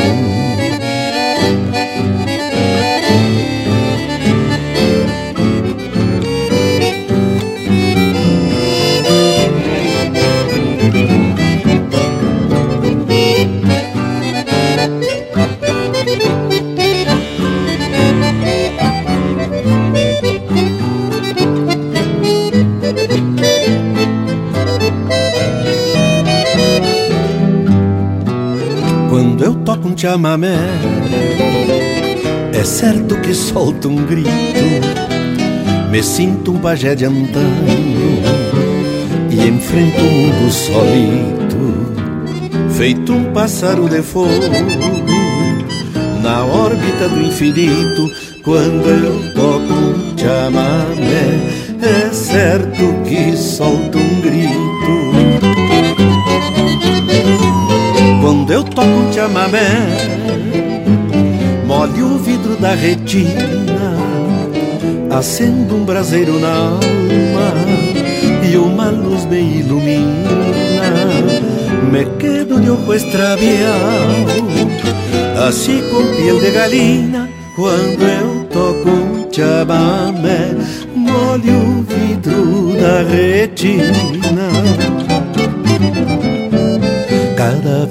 chamamé, 29.98 30.56
é 32.54 32.64
certo 32.64 33.20
que 33.20 33.34
solto 33.34 33.90
um 33.90 33.96
grito. 34.06 34.30
Me 35.90 36.04
sinto 36.04 36.52
um 36.52 36.60
pajé 36.60 36.94
de 36.94 37.06
antanho 37.06 38.22
e 39.32 39.48
enfrento 39.48 40.00
o 40.00 40.12
mundo 40.12 40.52
solito, 40.52 41.96
feito 42.70 43.12
um 43.12 43.34
pássaro 43.34 43.90
de 43.90 44.04
fogo 44.04 44.30
na 46.22 46.46
órbita 46.46 47.10
do 47.10 47.20
infinito. 47.20 48.12
Quando 48.44 48.88
eu 48.88 49.34
toco 49.34 49.74
um 49.74 50.16
chamamé, 50.16 51.40
é 51.82 52.14
certo 52.14 53.04
que 53.04 53.36
solto 53.36 53.98
um 53.98 54.22
grito. 54.22 54.77
Toco 58.78 58.90
um 58.90 59.12
chamamé, 59.12 59.70
molho 61.66 62.14
o 62.14 62.20
vidro 62.20 62.56
da 62.58 62.76
retina, 62.76 63.98
acendo 65.10 65.78
um 65.78 65.84
braseiro 65.84 66.40
na 66.40 66.54
alma 66.54 67.54
e 68.48 68.56
uma 68.56 68.92
luz 68.92 69.26
me 69.26 69.40
ilumina. 69.40 70.30
Me 71.92 72.06
quedo 72.20 72.62
de 72.62 72.70
ojo 72.70 72.94
extraviado, 72.94 74.70
assim 75.48 75.82
com 75.90 76.16
piel 76.16 76.40
de 76.40 76.52
galina, 76.52 77.28
quando 77.56 78.04
eu 78.04 78.46
toco 78.52 78.90
um 78.92 79.28
chamamé, 79.34 80.56
molho 80.96 81.80
o 81.80 81.82
vidro 81.82 82.80
da 82.80 83.02
retina. 83.02 84.17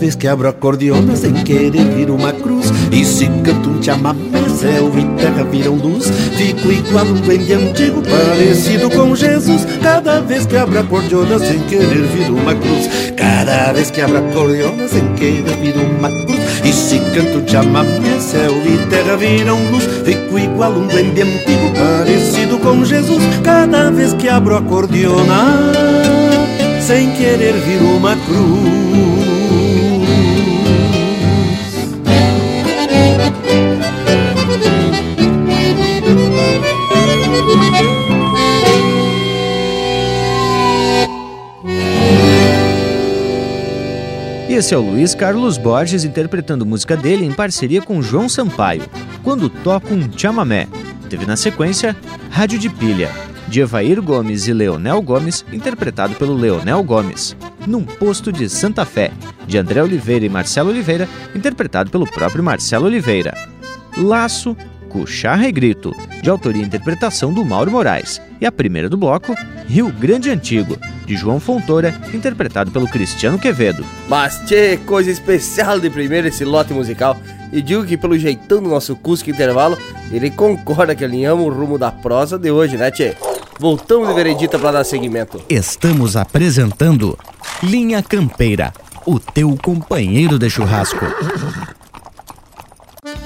Vez 0.07 0.15
que 0.15 0.29
abro 0.29 0.49
a 0.49 0.53
cordiona 0.53 1.17
sem 1.17 1.33
querer 1.33 1.85
vir 1.97 2.11
uma 2.11 2.33
cruz. 2.33 2.73
E 2.93 3.05
se 3.05 3.27
canto 3.43 3.71
um 3.71 3.83
chamamé, 3.83 4.49
céu 4.49 4.93
e 4.97 5.21
terra 5.21 5.43
viram 5.43 5.75
luz. 5.75 6.09
Fico 6.37 6.71
igual 6.71 7.05
um 7.07 7.15
duende 7.15 7.53
antigo 7.53 8.01
parecido 8.03 8.89
com 8.89 9.17
Jesus. 9.17 9.67
Cada 9.83 10.21
vez 10.21 10.47
que 10.47 10.57
abro 10.57 10.79
a 10.79 10.85
cordiona 10.85 11.41
sem 11.41 11.59
querer 11.61 12.07
vir 12.07 12.31
uma 12.31 12.55
cruz. 12.55 12.89
Cada 13.17 13.73
vez 13.73 13.91
que 13.91 14.01
abro 14.01 14.19
a 14.19 14.33
cordiona 14.33 14.87
sem 14.87 15.13
querer 15.15 15.57
vir 15.61 15.75
uma 15.77 16.09
cruz. 16.09 16.41
E 16.65 16.73
se 16.73 17.01
canto 17.01 17.39
um 17.39 17.49
chamamé, 17.49 18.21
céu 18.21 18.53
e 18.65 18.89
terra 18.89 19.17
viram 19.17 19.59
luz. 19.73 19.89
Fico 20.05 20.39
igual 20.39 20.71
um 20.71 20.87
duende 20.87 21.23
antigo 21.23 21.73
parecido 21.77 22.59
com 22.59 22.85
Jesus. 22.85 23.23
Cada 23.43 23.91
vez 23.91 24.13
que 24.13 24.29
abro 24.29 24.55
a 24.55 24.63
cordiona 24.63 25.73
sem 26.81 27.11
querer 27.17 27.55
vir 27.55 27.83
uma 27.83 28.15
cruz 28.15 29.46
esse 44.57 44.73
é 44.73 44.79
o 44.79 44.81
Luiz 44.81 45.15
Carlos 45.15 45.59
Borges 45.59 46.03
interpretando 46.03 46.65
música 46.65 46.97
dele 46.97 47.27
em 47.27 47.33
parceria 47.33 47.83
com 47.83 48.01
João 48.01 48.27
Sampaio, 48.27 48.85
quando 49.23 49.51
toca 49.51 49.93
um 49.93 50.11
chamamé. 50.17 50.67
Teve 51.11 51.27
na 51.27 51.37
sequência 51.37 51.95
Rádio 52.31 52.59
de 52.59 52.71
Pilha, 52.71 53.11
de 53.49 53.61
Evair 53.61 54.01
Gomes 54.01 54.49
e 54.49 54.55
Leonel 54.55 55.03
Gomes, 55.03 55.45
interpretado 55.53 56.15
pelo 56.15 56.35
Leonel 56.35 56.83
Gomes. 56.83 57.37
Num 57.67 57.85
Posto 57.85 58.33
de 58.33 58.49
Santa 58.49 58.87
Fé, 58.87 59.13
de 59.47 59.59
André 59.59 59.83
Oliveira 59.83 60.25
e 60.25 60.31
Marcelo 60.31 60.71
Oliveira, 60.71 61.07
interpretado 61.35 61.91
pelo 61.91 62.11
próprio 62.11 62.43
Marcelo 62.43 62.87
Oliveira. 62.87 63.35
Laço, 63.99 64.57
Cucharra 64.89 65.47
e 65.47 65.53
Grito, 65.53 65.93
de 66.23 66.31
autoria 66.31 66.63
e 66.63 66.67
interpretação 66.67 67.31
do 67.31 67.45
Mauro 67.45 67.71
Moraes. 67.71 68.23
E 68.41 68.47
a 68.47 68.53
primeira 68.53 68.89
do 68.89 68.97
bloco, 68.97 69.35
Rio 69.69 69.91
Grande 69.91 70.31
Antigo, 70.31 70.79
de 71.05 71.17
João 71.17 71.41
Fontoura, 71.41 71.95
interpretado 72.15 72.71
pelo 72.71 72.89
Cristiano 72.89 73.39
Quevedo. 73.39 73.85
Mas, 74.09 74.41
tchê, 74.47 74.77
coisa 74.79 75.11
especial 75.11 75.81
de 75.81 75.91
primeiro 75.91 76.29
esse 76.29 76.45
lote 76.45 76.73
musical. 76.73 77.17
E 77.53 77.61
digo 77.61 77.85
que 77.85 77.97
pelo 77.97 78.19
jeitão 78.19 78.63
do 78.63 78.69
nosso 78.69 78.97
Cusco 78.97 79.31
Intervalo, 79.31 79.79
ele 80.11 80.31
concorda 80.31 80.95
que 80.95 81.05
alinhamos 81.05 81.47
o 81.47 81.51
rumo 81.51 81.79
da 81.79 81.91
prosa 81.91 82.39
de 82.39 82.51
hoje, 82.51 82.77
né, 82.77 82.91
tchê? 82.91 83.17
Voltamos 83.59 84.09
de 84.09 84.15
veredita 84.15 84.59
para 84.59 84.73
dar 84.73 84.85
seguimento. 84.85 85.43
Estamos 85.49 86.17
apresentando 86.17 87.19
Linha 87.63 88.03
Campeira, 88.03 88.73
o 89.07 89.19
teu 89.19 89.57
companheiro 89.63 90.39
de 90.39 90.51
churrasco. 90.51 91.07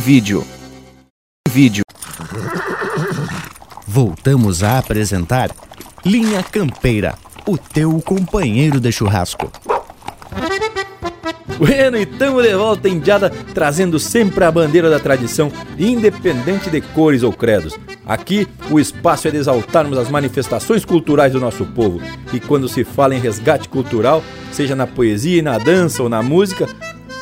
Vídeo. 0.00 0.46
Vídeo. 1.46 1.84
Voltamos 3.86 4.62
a 4.62 4.78
apresentar 4.78 5.50
Linha 6.06 6.42
Campeira, 6.42 7.18
o 7.46 7.58
teu 7.58 8.00
companheiro 8.00 8.80
de 8.80 8.90
churrasco. 8.90 9.52
Bueno, 11.58 11.98
e 11.98 12.06
tamo 12.06 12.40
de 12.40 12.54
volta 12.54 12.88
em 12.88 12.98
Diada, 12.98 13.28
trazendo 13.52 13.98
sempre 13.98 14.42
a 14.42 14.50
bandeira 14.50 14.88
da 14.88 14.98
tradição, 14.98 15.52
independente 15.78 16.70
de 16.70 16.80
cores 16.80 17.22
ou 17.22 17.30
credos. 17.30 17.78
Aqui, 18.06 18.48
o 18.70 18.80
espaço 18.80 19.28
é 19.28 19.30
de 19.30 19.36
exaltarmos 19.36 19.98
as 19.98 20.08
manifestações 20.08 20.82
culturais 20.82 21.34
do 21.34 21.40
nosso 21.40 21.66
povo. 21.66 22.00
E 22.32 22.40
quando 22.40 22.70
se 22.70 22.84
fala 22.84 23.14
em 23.14 23.20
resgate 23.20 23.68
cultural, 23.68 24.24
seja 24.50 24.74
na 24.74 24.86
poesia, 24.86 25.42
na 25.42 25.58
dança 25.58 26.02
ou 26.02 26.08
na 26.08 26.22
música, 26.22 26.66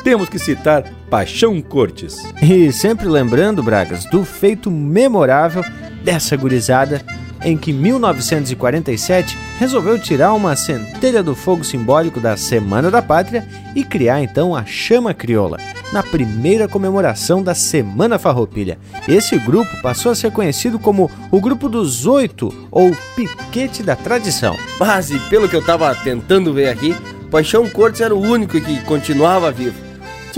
temos 0.03 0.29
que 0.29 0.39
citar 0.39 0.83
Paixão 1.09 1.61
Cortes. 1.61 2.17
E 2.41 2.71
sempre 2.71 3.07
lembrando, 3.07 3.63
Bragas, 3.63 4.05
do 4.05 4.23
feito 4.23 4.69
memorável 4.69 5.63
dessa 6.03 6.35
gurizada 6.35 7.01
em 7.43 7.57
que 7.57 7.71
1947 7.71 9.37
resolveu 9.57 9.97
tirar 9.97 10.33
uma 10.33 10.55
centelha 10.55 11.23
do 11.23 11.35
fogo 11.35 11.63
simbólico 11.63 12.19
da 12.19 12.35
Semana 12.35 12.91
da 12.91 13.01
Pátria 13.01 13.47
e 13.75 13.83
criar 13.83 14.21
então 14.21 14.55
a 14.55 14.65
Chama 14.65 15.13
Crioula, 15.13 15.57
na 15.91 16.03
primeira 16.03 16.67
comemoração 16.67 17.41
da 17.41 17.55
Semana 17.55 18.19
Farroupilha. 18.19 18.77
Esse 19.07 19.37
grupo 19.37 19.81
passou 19.81 20.11
a 20.11 20.15
ser 20.15 20.31
conhecido 20.31 20.77
como 20.77 21.09
o 21.31 21.39
Grupo 21.39 21.69
dos 21.69 22.05
Oito 22.05 22.53
ou 22.69 22.95
Piquete 23.15 23.83
da 23.83 23.95
Tradição. 23.95 24.57
Mas, 24.79 25.09
e 25.09 25.19
pelo 25.29 25.47
que 25.47 25.55
eu 25.55 25.65
tava 25.65 25.93
tentando 25.95 26.53
ver 26.53 26.69
aqui, 26.69 26.95
Paixão 27.31 27.69
Cortes 27.69 28.01
era 28.01 28.15
o 28.15 28.21
único 28.21 28.59
que 28.59 28.81
continuava 28.81 29.51
vivo. 29.51 29.88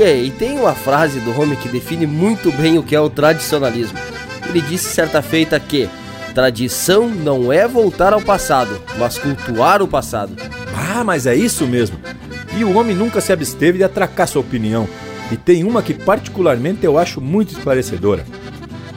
E 0.04 0.32
tem 0.32 0.58
uma 0.60 0.74
frase 0.74 1.20
do 1.20 1.40
homem 1.40 1.56
que 1.56 1.70
define 1.70 2.08
muito 2.08 2.52
bem 2.52 2.80
o 2.80 2.84
que 2.84 2.96
é 2.96 3.00
o 3.00 3.08
tradicionalismo. 3.08 4.00
Ele 4.50 4.60
disse 4.60 4.90
certa 4.90 5.22
feita 5.22 5.60
que 5.60 5.88
tradição 6.34 7.08
não 7.08 7.54
é 7.54 7.68
voltar 7.68 8.12
ao 8.12 8.20
passado, 8.20 8.82
mas 8.98 9.20
cultuar 9.20 9.80
o 9.80 9.88
passado. 9.88 10.36
Ah, 10.76 11.04
mas 11.04 11.28
é 11.28 11.36
isso 11.36 11.68
mesmo. 11.68 12.00
E 12.58 12.64
o 12.64 12.76
homem 12.76 12.96
nunca 12.96 13.22
se 13.22 13.32
absteve 13.32 13.78
de 13.78 13.84
atracar 13.84 14.28
sua 14.28 14.42
opinião. 14.42 14.88
E 15.32 15.38
tem 15.38 15.64
uma 15.64 15.84
que 15.84 15.94
particularmente 15.94 16.84
eu 16.84 16.98
acho 16.98 17.22
muito 17.22 17.54
esclarecedora. 17.54 18.26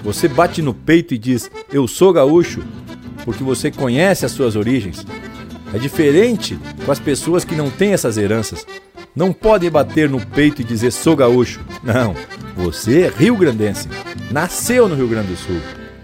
Você 0.03 0.27
bate 0.27 0.63
no 0.63 0.73
peito 0.73 1.13
e 1.13 1.19
diz: 1.19 1.51
"Eu 1.71 1.87
sou 1.87 2.15
gaúcho", 2.15 2.65
porque 3.27 3.45
você 3.45 3.71
conhece 3.71 4.25
as 4.25 4.33
suas 4.33 4.57
origens. 4.57 5.05
É 5.75 5.79
diferente 5.79 6.59
com 6.85 6.91
as 6.91 6.99
pessoas 6.99 7.45
que 7.45 7.55
não 7.55 7.69
têm 7.69 7.93
essas 7.93 8.17
heranças. 8.17 8.67
Não 9.15 9.33
pode 9.33 9.71
bater 9.71 10.11
no 10.11 10.21
peito 10.21 10.61
e 10.61 10.65
dizer 10.65 10.91
sou 10.91 11.15
gaúcho. 11.15 11.61
Não, 11.85 12.15
você 12.57 13.03
é 13.03 13.09
rio-grandense. 13.09 13.89
Nasceu 14.33 14.89
no 14.89 14.97
Rio 14.97 15.07
Grande 15.07 15.29
do 15.29 15.37
Sul. 15.37 15.61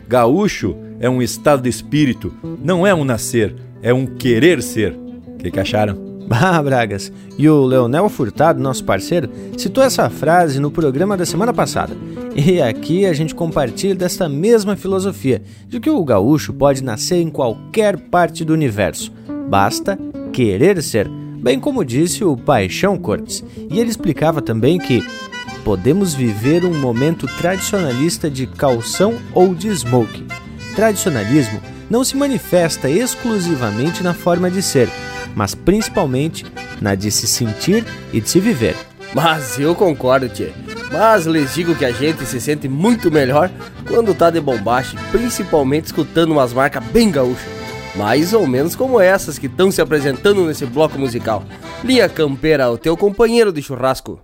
Gaúcho 0.07 0.77
é 1.01 1.11
um 1.11 1.21
estado 1.21 1.63
de 1.63 1.69
espírito, 1.69 2.33
não 2.63 2.87
é 2.87 2.95
um 2.95 3.05
nascer, 3.05 3.57
é 3.83 3.93
um 3.93 4.07
querer 4.07 4.63
ser. 4.63 4.93
O 4.93 5.39
que, 5.39 5.51
que 5.51 5.59
acharam? 5.59 6.09
Ah, 6.33 6.63
Bragas, 6.63 7.13
e 7.37 7.49
o 7.49 7.65
Leonel 7.65 8.09
Furtado, 8.09 8.63
nosso 8.63 8.85
parceiro, 8.85 9.29
citou 9.59 9.83
essa 9.83 10.09
frase 10.09 10.61
no 10.61 10.71
programa 10.71 11.17
da 11.17 11.27
semana 11.27 11.53
passada. 11.53 11.97
E 12.37 12.63
aqui 12.63 13.05
a 13.05 13.13
gente 13.13 13.35
compartilha 13.35 13.97
desta 13.97 14.29
mesma 14.29 14.77
filosofia, 14.77 15.43
de 15.67 15.81
que 15.81 15.91
o 15.91 16.05
gaúcho 16.05 16.53
pode 16.53 16.85
nascer 16.85 17.17
em 17.17 17.29
qualquer 17.31 17.97
parte 17.99 18.45
do 18.45 18.53
universo, 18.53 19.13
basta 19.49 19.99
querer 20.33 20.81
ser 20.85 21.11
bem 21.41 21.59
como 21.59 21.85
disse 21.85 22.25
o 22.25 22.37
Paixão 22.37 22.97
Cortes. 22.99 23.45
E 23.71 23.81
ele 23.81 23.91
explicava 23.91 24.43
também 24.43 24.79
que 24.79 25.05
podemos 25.65 26.15
viver 26.15 26.65
um 26.65 26.79
momento 26.79 27.27
tradicionalista 27.27 28.31
de 28.31 28.47
calção 28.47 29.15
ou 29.33 29.55
de 29.55 29.75
smoke. 29.75 30.25
Tradicionalismo 30.75 31.61
não 31.89 32.05
se 32.05 32.17
manifesta 32.17 32.89
exclusivamente 32.89 34.03
na 34.03 34.15
forma 34.15 34.51
de 34.51 34.63
ser, 34.63 34.89
mas 35.35 35.55
principalmente 35.55 36.47
na 36.81 36.95
de 36.95 37.11
se 37.11 37.27
sentir 37.27 37.85
e 38.13 38.21
de 38.21 38.29
se 38.29 38.39
viver. 38.39 38.77
Mas 39.13 39.59
eu 39.59 39.75
concordo, 39.75 40.29
tchê. 40.29 40.53
Mas 40.93 41.27
lhes 41.27 41.55
digo 41.55 41.75
que 41.75 41.85
a 41.85 41.93
gente 41.93 42.25
se 42.25 42.41
sente 42.41 42.69
muito 42.69 43.11
melhor 43.11 43.51
quando 43.87 44.15
tá 44.15 44.31
de 44.31 44.41
bombache, 44.41 44.97
principalmente 45.11 45.87
escutando 45.87 46.33
umas 46.33 46.53
marcas 46.53 46.83
bem 46.85 47.11
gaúchas. 47.11 47.60
Mais 47.95 48.33
ou 48.33 48.47
menos 48.47 48.77
como 48.77 49.01
essas 49.01 49.39
que 49.39 49.47
estão 49.47 49.71
se 49.71 49.81
apresentando 49.81 50.45
nesse 50.45 50.65
bloco 50.67 50.99
musical. 50.99 51.43
Linha 51.85 52.09
Campeira, 52.09 52.71
o 52.71 52.79
teu 52.79 52.97
companheiro 52.97 53.53
de 53.53 53.63
churrasco. 53.63 54.21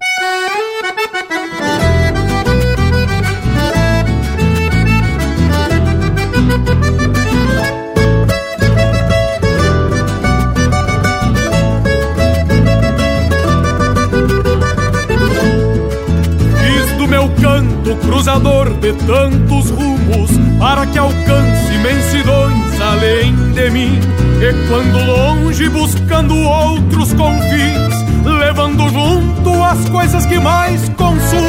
cruzador 18.26 18.70
de 18.79 18.92
tantos 19.07 19.70
rumos 19.70 20.31
para 20.59 20.87
que 20.87 20.98
alcance 20.98 21.72
imensidões 21.74 22.81
além 22.81 23.45
de 23.57 23.71
mim. 23.71 23.99
E 24.40 24.53
quando 24.69 25.05
longe 25.05 25.69
buscando 25.71 26.37
outros 26.37 27.12
confins, 27.14 27.95
levando 28.23 28.88
junto 28.90 29.64
as 29.64 29.88
coisas 29.88 30.27
que 30.27 30.38
mais 30.38 30.88
consumo, 30.90 31.49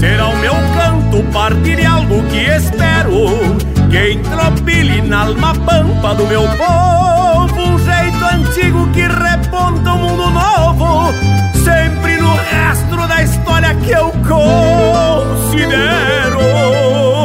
será 0.00 0.26
o 0.26 0.36
meu 0.38 0.52
canto 0.52 1.22
partir 1.32 1.76
de 1.76 1.86
algo 1.86 2.20
que 2.24 2.38
espero 2.38 3.28
que 3.88 4.10
entropile 4.12 5.00
na 5.02 5.22
alma 5.22 5.54
pampa 5.54 6.16
do 6.16 6.26
meu 6.26 6.42
povo 6.42 7.62
um 7.62 7.78
jeito 7.78 8.24
antigo 8.24 8.88
que 8.88 9.02
reponta 9.02 9.92
um 9.92 9.98
mundo 9.98 10.28
novo, 10.30 11.12
sempre 11.64 12.16
no 12.16 12.34
rastro 12.34 13.06
da 13.06 13.22
história 13.22 13.72
que 13.76 13.92
eu 13.92 14.10
considero. 14.26 16.25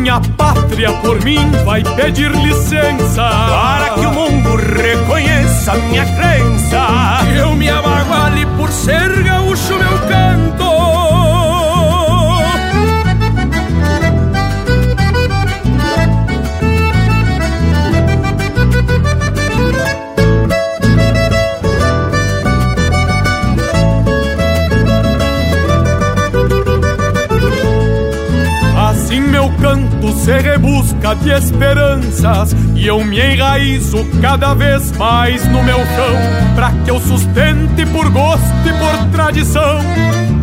minha 0.00 0.20
pátria 0.36 0.92
por 1.02 1.22
mim 1.22 1.50
vai 1.64 1.82
pedir 1.82 2.30
licença 2.30 3.22
para 3.22 3.90
que 3.90 4.06
o 4.06 4.12
mundo 4.12 4.56
reconheça 4.56 5.74
minha 5.74 6.06
crença. 6.06 7.26
Eu 7.36 7.54
me 7.54 7.68
abaguale 7.68 8.46
por 8.56 8.70
ser 8.70 9.22
gaúcho, 9.22 9.39
se 30.12 30.32
rebusca 30.32 31.14
de 31.16 31.30
esperanças 31.30 32.54
e 32.74 32.86
eu 32.86 33.04
me 33.04 33.20
enraizo 33.20 34.04
cada 34.20 34.54
vez 34.54 34.92
mais 34.92 35.46
no 35.48 35.62
meu 35.62 35.78
chão, 35.78 36.54
para 36.54 36.72
que 36.84 36.90
eu 36.90 37.00
sustente 37.00 37.86
por 37.86 38.08
gosto 38.10 38.44
e 38.66 38.72
por 38.72 39.10
tradição 39.10 39.80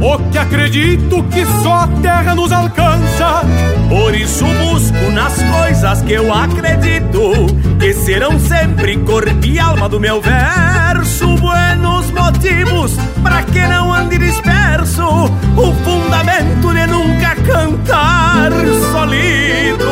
o 0.02 0.20
que 0.30 0.38
acredito 0.38 1.24
que 1.24 1.46
só 1.64 1.74
a 1.74 1.88
terra 2.02 2.36
nos 2.36 2.52
alcança. 2.52 3.42
Por 3.90 4.14
isso 4.14 4.46
busco 4.46 5.12
nas 5.12 5.42
coisas 5.42 6.02
que 6.02 6.14
eu 6.14 6.32
acredito 6.34 7.32
que 7.80 7.94
serão 7.94 8.40
sempre 8.40 8.98
corpo 8.98 9.46
e 9.46 9.60
alma 9.60 9.90
do 9.90 10.00
meu 10.00 10.22
verso. 10.22 11.36
Buenos 11.38 11.97
motivos 12.28 12.94
para 13.24 13.42
que 13.44 13.60
não 13.68 13.94
ande 13.94 14.18
disperso, 14.18 15.04
o 15.56 15.74
fundamento 15.86 16.74
de 16.74 16.88
nunca 16.88 17.36
cantar 17.36 18.52
solido. 18.92 19.88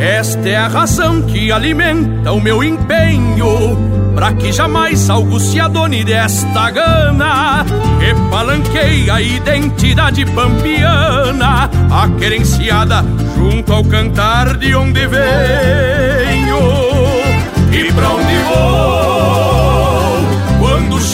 Esta 0.00 0.48
é 0.48 0.56
a 0.56 0.68
razão 0.68 1.22
que 1.22 1.52
alimenta 1.52 2.32
o 2.32 2.40
meu 2.40 2.62
empenho 2.62 3.76
Pra 4.14 4.32
que 4.32 4.52
jamais 4.52 5.10
algo 5.10 5.38
se 5.38 5.60
adone 5.60 6.04
desta 6.04 6.70
gana. 6.70 7.64
Que 7.98 8.14
palanqueia 8.30 9.14
a 9.14 9.22
identidade 9.22 10.24
pampiana 10.26 11.68
A 11.90 12.08
querenciada 12.18 13.04
junto 13.36 13.72
ao 13.72 13.84
cantar 13.84 14.56
de 14.56 14.74
onde 14.74 15.06
venho. 15.06 16.58
E 17.72 17.92
pra 17.92 18.08
onde 18.08 18.36
vou 18.48 19.05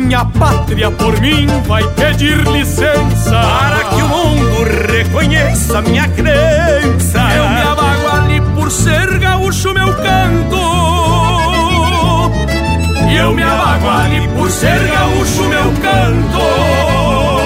minha 0.00 0.24
pátria 0.24 0.90
por 0.90 1.20
mim 1.20 1.46
vai 1.66 1.82
pedir 1.94 2.46
licença. 2.48 3.30
Para 3.30 3.84
que 3.84 4.02
o 4.02 4.08
mundo 4.08 4.64
reconheça 4.90 5.82
minha 5.82 6.08
crença. 6.08 7.18
Eu 7.36 7.48
me 7.48 8.40
por 8.54 8.70
ser 8.70 9.18
gaúcho 9.18 9.72
meu 9.72 9.92
canto. 9.94 10.58
E 13.10 13.16
eu 13.16 13.32
me 13.32 13.42
abaguale 13.42 14.28
por 14.28 14.50
ser 14.50 14.78
gaúcho 14.88 15.42
meu 15.48 15.72
canto 15.82 17.37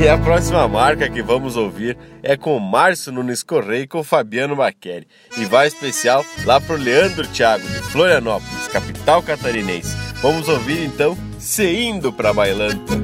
E 0.00 0.08
a 0.08 0.16
próxima 0.16 0.66
marca 0.66 1.10
que 1.10 1.20
vamos 1.20 1.56
ouvir 1.58 1.94
é 2.22 2.34
com 2.34 2.56
o 2.56 2.60
Márcio 2.60 3.12
Nunes 3.12 3.42
Correia 3.42 3.82
e 3.82 3.86
com 3.86 4.02
Fabiano 4.02 4.56
Baqueri. 4.56 5.06
E 5.36 5.44
vai 5.44 5.66
especial 5.66 6.24
lá 6.46 6.58
pro 6.58 6.74
Leandro 6.74 7.28
Thiago, 7.28 7.68
de 7.68 7.82
Florianópolis, 7.82 8.66
capital 8.68 9.22
catarinense. 9.22 9.94
Vamos 10.22 10.48
ouvir 10.48 10.86
então 10.86 11.14
Se 11.38 11.84
Indo 11.84 12.10
Pra 12.14 12.32
Bailanta. 12.32 12.94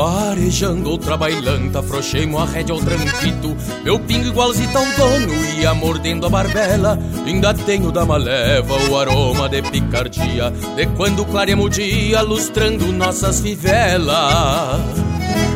Farejando 0.00 0.88
outra 0.88 1.14
bailanta, 1.14 1.80
afrouxei-mo 1.80 2.38
a 2.38 2.46
rédea 2.46 2.74
ao 2.74 2.80
tranquito. 2.80 3.54
Meu 3.84 3.98
pingo 3.98 4.28
igualzito 4.28 4.78
ao 4.78 4.86
dono, 4.96 5.34
ia 5.58 5.74
mordendo 5.74 6.24
a 6.24 6.30
barbela. 6.30 6.98
Ainda 7.26 7.52
tenho 7.52 7.92
da 7.92 8.06
maleva 8.06 8.74
o 8.88 8.98
aroma 8.98 9.46
de 9.46 9.60
picardia 9.60 10.50
De 10.74 10.86
quando 10.96 11.22
clareamos 11.26 11.66
o 11.66 11.68
dia, 11.68 12.22
lustrando 12.22 12.90
nossas 12.94 13.42
fivelas 13.42 14.80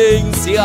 violência 0.00 0.64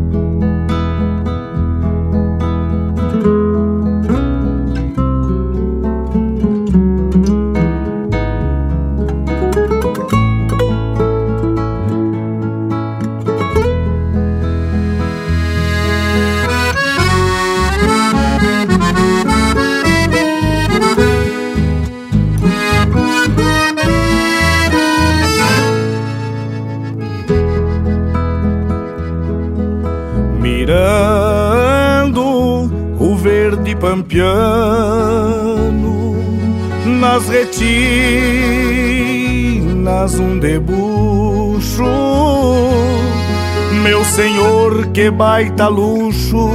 Que 44.93 45.09
baita 45.09 45.67
luxo 45.67 46.49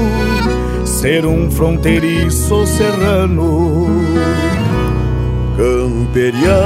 ser 0.85 1.25
um 1.27 1.51
fronteiriço 1.51 2.67
serrano 2.67 3.87
camperiando 5.57 6.61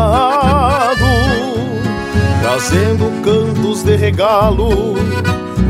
trazendo 2.43 3.11
cantos 3.23 3.83
de 3.83 3.97
regalo, 3.97 4.95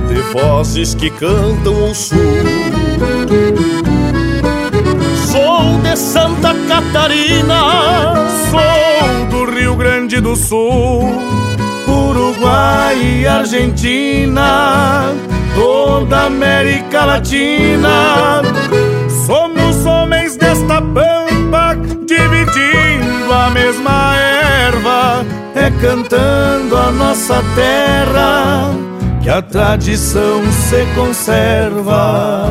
de 0.08 0.20
vozes 0.32 0.94
que 0.96 1.10
cantam 1.10 1.90
o 1.90 1.94
sul. 1.94 2.18
Santa 5.96 6.54
Catarina, 6.68 8.14
sou 8.50 9.26
do 9.30 9.50
Rio 9.50 9.76
Grande 9.76 10.20
do 10.20 10.34
Sul, 10.34 11.10
Uruguai 11.86 13.20
e 13.20 13.26
Argentina, 13.26 15.12
toda 15.54 16.26
América 16.26 17.04
Latina. 17.04 18.42
Somos 19.26 19.84
homens 19.86 20.36
desta 20.36 20.80
pampa, 20.80 21.76
dividindo 22.06 23.32
a 23.32 23.50
mesma 23.50 24.16
erva 24.16 25.24
é 25.54 25.70
cantando 25.80 26.76
a 26.76 26.90
nossa 26.90 27.42
terra 27.54 28.70
que 29.22 29.28
a 29.28 29.40
tradição 29.42 30.42
se 30.50 30.84
conserva. 30.94 32.48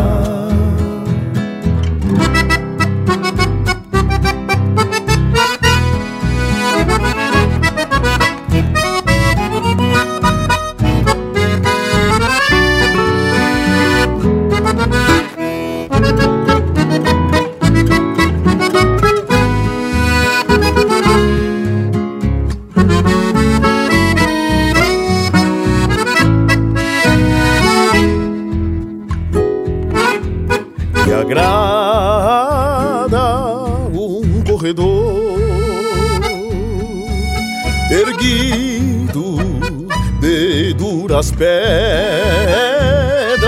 Pedras, 41.41 43.41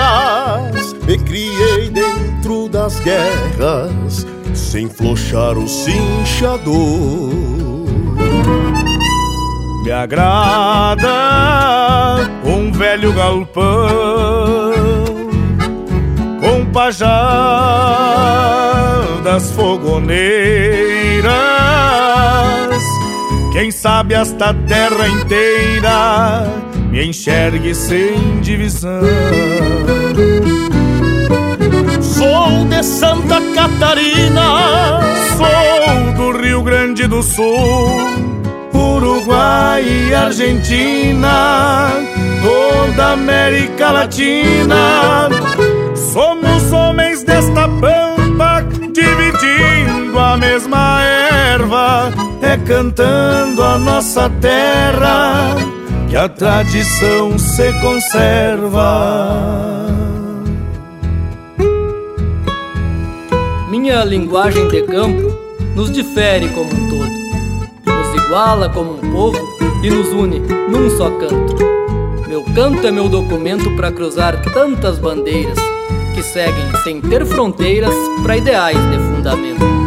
me 1.05 1.19
criei 1.19 1.91
dentro 1.91 2.67
das 2.67 2.99
guerras, 3.01 4.25
sem 4.55 4.89
flochar 4.89 5.59
o 5.59 5.67
cinchador. 5.67 7.29
Me 9.83 9.91
agrada 9.91 11.11
um 12.43 12.71
velho 12.71 13.13
galpão 13.13 13.61
com 16.39 16.65
pajadas 16.71 17.11
fogoneiras. 19.51 21.33
Quem 23.51 23.69
sabe 23.69 24.15
esta 24.15 24.51
terra 24.53 25.07
inteira 25.09 26.72
me 26.93 27.07
enxergue 27.07 27.73
sem 27.73 28.39
divisão. 28.41 29.01
Sou 31.99 32.65
de 32.65 32.83
Santa 32.83 33.41
Catarina, 33.55 34.99
sou 35.35 36.13
do 36.13 36.37
Rio 36.37 36.61
Grande 36.61 37.07
do 37.07 37.23
Sul 37.23 37.89
Uruguai 38.71 39.83
e 39.83 40.13
Argentina, 40.13 41.89
toda 42.43 43.13
América 43.13 43.89
Latina. 43.89 45.29
Somos 45.95 46.71
homens 46.71 47.23
desta 47.23 47.67
pampa, 47.67 48.63
dividindo 48.93 50.19
a 50.19 50.37
mesma 50.37 51.01
erva, 51.01 52.11
é 52.43 52.55
cantando 52.57 53.63
a 53.63 53.79
nossa 53.79 54.29
terra 54.39 55.55
que 56.13 56.17
a 56.17 56.29
tradição 56.29 57.39
se 57.39 57.73
conserva. 57.81 58.77
Minha 63.71 64.03
linguagem 64.03 64.67
de 64.67 64.83
campo 64.83 65.35
nos 65.75 65.91
difere 65.91 66.49
como 66.49 66.69
um 66.71 66.87
todo 66.87 67.13
iguala 68.27 68.69
como 68.69 68.93
um 68.93 69.11
povo 69.11 69.39
e 69.81 69.89
nos 69.89 70.09
une 70.09 70.37
num 70.69 70.87
só 70.95 71.09
canto. 71.09 71.55
Meu 72.27 72.43
canto 72.53 72.85
é 72.85 72.91
meu 72.91 73.09
documento 73.09 73.75
para 73.75 73.91
cruzar 73.91 74.39
tantas 74.53 74.99
bandeiras 74.99 75.57
que 76.13 76.21
seguem 76.21 76.75
sem 76.83 77.01
ter 77.01 77.25
fronteiras 77.25 77.95
para 78.21 78.37
ideais 78.37 78.77
de 78.77 78.97
fundamento. 78.99 79.82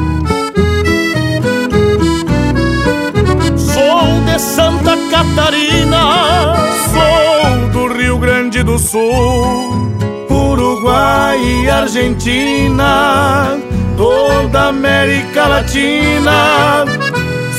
Santa 4.38 4.96
Catarina, 5.10 6.54
sou 6.92 7.68
do 7.70 7.94
Rio 7.94 8.18
Grande 8.18 8.62
do 8.62 8.78
Sul, 8.78 9.96
Uruguai 10.28 11.38
e 11.42 11.70
Argentina, 11.70 13.56
toda 13.96 14.68
América 14.68 15.46
Latina. 15.46 16.84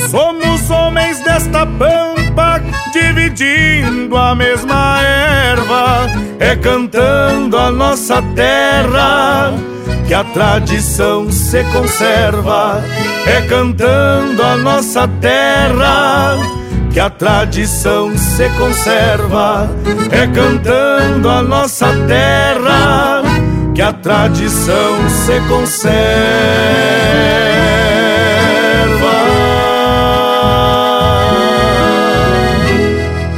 Somos 0.08 0.70
homens 0.70 1.18
desta 1.24 1.66
pampa, 1.66 2.62
dividindo 2.92 4.16
a 4.16 4.36
mesma 4.36 5.02
erva, 5.02 6.08
é 6.38 6.54
cantando 6.54 7.58
a 7.58 7.72
nossa 7.72 8.22
terra 8.36 9.52
que 10.06 10.14
a 10.14 10.22
tradição 10.22 11.30
se 11.30 11.64
conserva, 11.64 12.80
é 13.26 13.42
cantando 13.42 14.42
a 14.44 14.56
nossa 14.56 15.08
terra 15.20 16.57
que 16.98 17.02
a 17.02 17.10
tradição 17.10 18.18
se 18.18 18.48
conserva, 18.58 19.70
é 20.10 20.26
cantando 20.26 21.28
a 21.28 21.40
nossa 21.40 21.86
terra 22.08 23.22
que 23.72 23.80
a 23.80 23.92
tradição 23.92 25.08
se 25.08 25.40
conserva. 25.46 25.98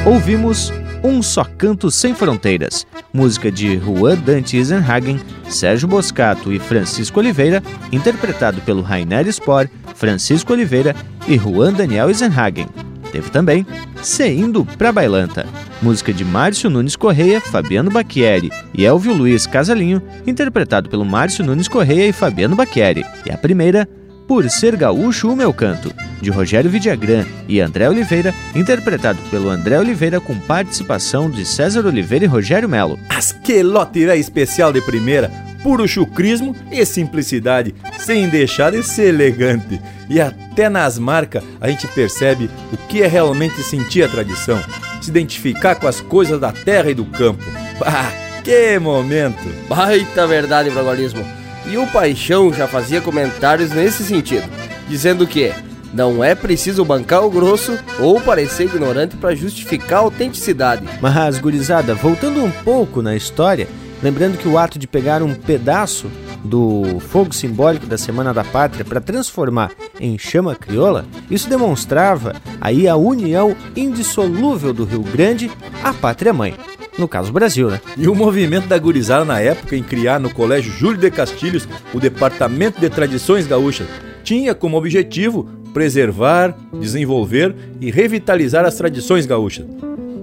ouvimos 0.06 0.72
Um 1.04 1.22
Só 1.22 1.44
Canto 1.44 1.90
Sem 1.90 2.14
Fronteiras, 2.14 2.86
música 3.12 3.52
de 3.52 3.76
Juan 3.76 4.16
Dante 4.16 4.56
Isenhagen, 4.56 5.20
Sérgio 5.50 5.86
Boscato 5.86 6.50
e 6.50 6.58
Francisco 6.58 7.20
Oliveira, 7.20 7.62
interpretado 7.92 8.62
pelo 8.62 8.80
Rainer 8.80 9.30
Spor, 9.30 9.68
Francisco 9.94 10.54
Oliveira 10.54 10.96
e 11.28 11.36
Juan 11.36 11.74
Daniel 11.74 12.08
Isenhagen. 12.08 12.66
Teve 13.12 13.30
também 13.30 13.66
Se 14.02 14.28
Indo 14.28 14.64
Pra 14.64 14.92
Bailanta, 14.92 15.46
música 15.82 16.12
de 16.12 16.24
Márcio 16.24 16.70
Nunes 16.70 16.96
Correia, 16.96 17.40
Fabiano 17.40 17.90
Bacchieri 17.90 18.50
e 18.72 18.84
Elvio 18.84 19.14
Luiz 19.14 19.46
Casalinho, 19.46 20.02
interpretado 20.26 20.88
pelo 20.88 21.04
Márcio 21.04 21.44
Nunes 21.44 21.68
Correia 21.68 22.08
e 22.08 22.12
Fabiano 22.12 22.56
Bacchieri. 22.56 23.04
E 23.26 23.32
a 23.32 23.36
primeira, 23.36 23.88
por 24.26 24.48
Ser 24.48 24.76
Gaúcho 24.76 25.30
o 25.30 25.36
Meu 25.36 25.52
Canto, 25.52 25.92
de 26.20 26.30
Rogério 26.30 26.70
Vidagrã 26.70 27.24
e 27.48 27.60
André 27.60 27.88
Oliveira, 27.88 28.34
interpretado 28.54 29.18
pelo 29.30 29.50
André 29.50 29.78
Oliveira 29.78 30.20
com 30.20 30.38
participação 30.38 31.28
de 31.28 31.44
César 31.44 31.84
Oliveira 31.86 32.24
e 32.24 32.28
Rogério 32.28 32.68
Melo. 32.68 32.98
Asquelote 33.08 34.00
especial 34.00 34.72
de 34.72 34.80
primeira, 34.80 35.30
puro 35.62 35.86
chucrismo 35.86 36.54
e 36.70 36.84
simplicidade, 36.84 37.74
sem 37.98 38.28
deixar 38.28 38.72
de 38.72 38.82
ser 38.82 39.08
elegante. 39.08 39.80
E 40.08 40.20
até 40.20 40.68
nas 40.68 40.98
marcas 40.98 41.42
a 41.60 41.68
gente 41.68 41.86
percebe 41.88 42.50
o 42.72 42.76
que 42.76 43.02
é 43.02 43.06
realmente 43.06 43.62
sentir 43.62 44.02
a 44.02 44.08
tradição, 44.08 44.60
se 45.00 45.10
identificar 45.10 45.74
com 45.74 45.86
as 45.86 46.00
coisas 46.00 46.40
da 46.40 46.52
terra 46.52 46.90
e 46.90 46.94
do 46.94 47.04
campo. 47.04 47.44
Ah, 47.82 48.12
que 48.44 48.78
momento! 48.78 49.40
Baita 49.66 50.26
verdade, 50.26 50.68
Bragualismo. 50.68 51.24
E 51.66 51.78
o 51.78 51.86
Paixão 51.86 52.52
já 52.52 52.68
fazia 52.68 53.00
comentários 53.00 53.70
nesse 53.70 54.02
sentido, 54.04 54.46
dizendo 54.86 55.26
que 55.26 55.50
não 55.92 56.22
é 56.22 56.34
preciso 56.34 56.84
bancar 56.84 57.24
o 57.24 57.30
grosso 57.30 57.78
ou 57.98 58.20
parecer 58.20 58.64
ignorante 58.64 59.16
para 59.16 59.34
justificar 59.34 60.00
a 60.00 60.02
autenticidade. 60.02 60.86
Mas, 61.00 61.38
gurizada, 61.38 61.94
voltando 61.94 62.44
um 62.44 62.50
pouco 62.50 63.02
na 63.02 63.16
história, 63.16 63.66
lembrando 64.02 64.38
que 64.38 64.48
o 64.48 64.58
ato 64.58 64.78
de 64.78 64.86
pegar 64.86 65.22
um 65.22 65.34
pedaço 65.34 66.10
do 66.44 66.98
fogo 67.00 67.34
simbólico 67.34 67.86
da 67.86 67.98
Semana 67.98 68.32
da 68.32 68.44
Pátria 68.44 68.84
para 68.84 69.00
transformar 69.00 69.72
em 69.98 70.18
chama 70.18 70.54
crioula, 70.54 71.04
isso 71.30 71.48
demonstrava 71.48 72.34
aí 72.60 72.88
a 72.88 72.96
união 72.96 73.54
indissolúvel 73.76 74.72
do 74.72 74.84
Rio 74.84 75.02
Grande 75.02 75.50
à 75.82 75.92
pátria 75.92 76.32
mãe 76.32 76.54
no 76.98 77.08
caso 77.08 77.32
Brasil, 77.32 77.70
né? 77.70 77.80
E 77.96 78.08
o 78.08 78.14
movimento 78.14 78.66
da 78.66 78.76
gurizada 78.76 79.24
na 79.24 79.40
época 79.40 79.74
em 79.74 79.82
criar 79.82 80.20
no 80.20 80.32
Colégio 80.32 80.70
Júlio 80.70 81.00
de 81.00 81.10
Castilhos 81.10 81.66
o 81.94 81.98
Departamento 81.98 82.78
de 82.78 82.90
Tradições 82.90 83.46
Gaúchas 83.46 83.86
tinha 84.22 84.54
como 84.54 84.76
objetivo 84.76 85.48
preservar, 85.72 86.54
desenvolver 86.78 87.54
e 87.80 87.90
revitalizar 87.90 88.64
as 88.64 88.74
tradições 88.74 89.24
gaúchas. 89.24 89.66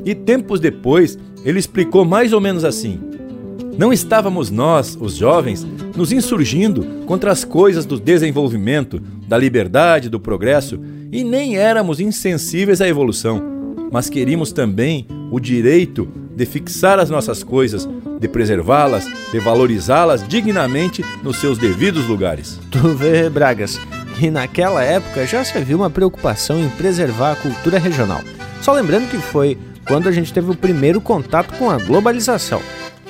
E 0.06 0.14
tempos 0.14 0.60
depois, 0.60 1.18
ele 1.44 1.60
explicou 1.60 2.06
mais 2.06 2.32
ou 2.32 2.40
menos 2.40 2.64
assim: 2.64 3.00
Não 3.78 3.94
estávamos 3.94 4.50
nós, 4.50 4.98
os 5.00 5.16
jovens, 5.16 5.66
nos 5.96 6.12
insurgindo 6.12 7.06
contra 7.06 7.32
as 7.32 7.44
coisas 7.44 7.86
do 7.86 8.00
desenvolvimento, 8.00 9.00
da 9.28 9.38
liberdade, 9.38 10.10
do 10.10 10.20
progresso, 10.20 10.80
e 11.12 11.24
nem 11.24 11.58
éramos 11.58 12.00
insensíveis 12.00 12.82
à 12.82 12.88
evolução 12.88 13.58
mas 13.92 14.10
queríamos 14.10 14.52
também 14.52 15.08
o 15.32 15.40
direito 15.40 16.08
de 16.36 16.46
fixar 16.46 17.00
as 17.00 17.10
nossas 17.10 17.44
coisas, 17.44 17.88
de 18.20 18.28
preservá-las, 18.28 19.08
de 19.32 19.40
valorizá-las 19.40 20.28
dignamente 20.28 21.04
nos 21.24 21.38
seus 21.38 21.58
devidos 21.58 22.06
lugares. 22.08 22.60
Tu 22.70 22.94
vê, 22.96 23.30
Bragas, 23.30 23.80
que 24.20 24.30
naquela 24.30 24.84
época 24.84 25.26
já 25.26 25.44
se 25.44 25.58
havia 25.58 25.76
uma 25.76 25.90
preocupação 25.90 26.60
em 26.60 26.70
preservar 26.70 27.34
a 27.34 27.36
cultura 27.36 27.80
regional. 27.80 28.22
Só 28.62 28.74
lembrando 28.74 29.10
que 29.10 29.18
foi 29.18 29.58
quando 29.88 30.10
a 30.10 30.12
gente 30.12 30.34
teve 30.34 30.52
o 30.52 30.56
primeiro 30.56 31.00
contato 31.00 31.58
com 31.58 31.70
a 31.70 31.78
globalização. 31.78 32.62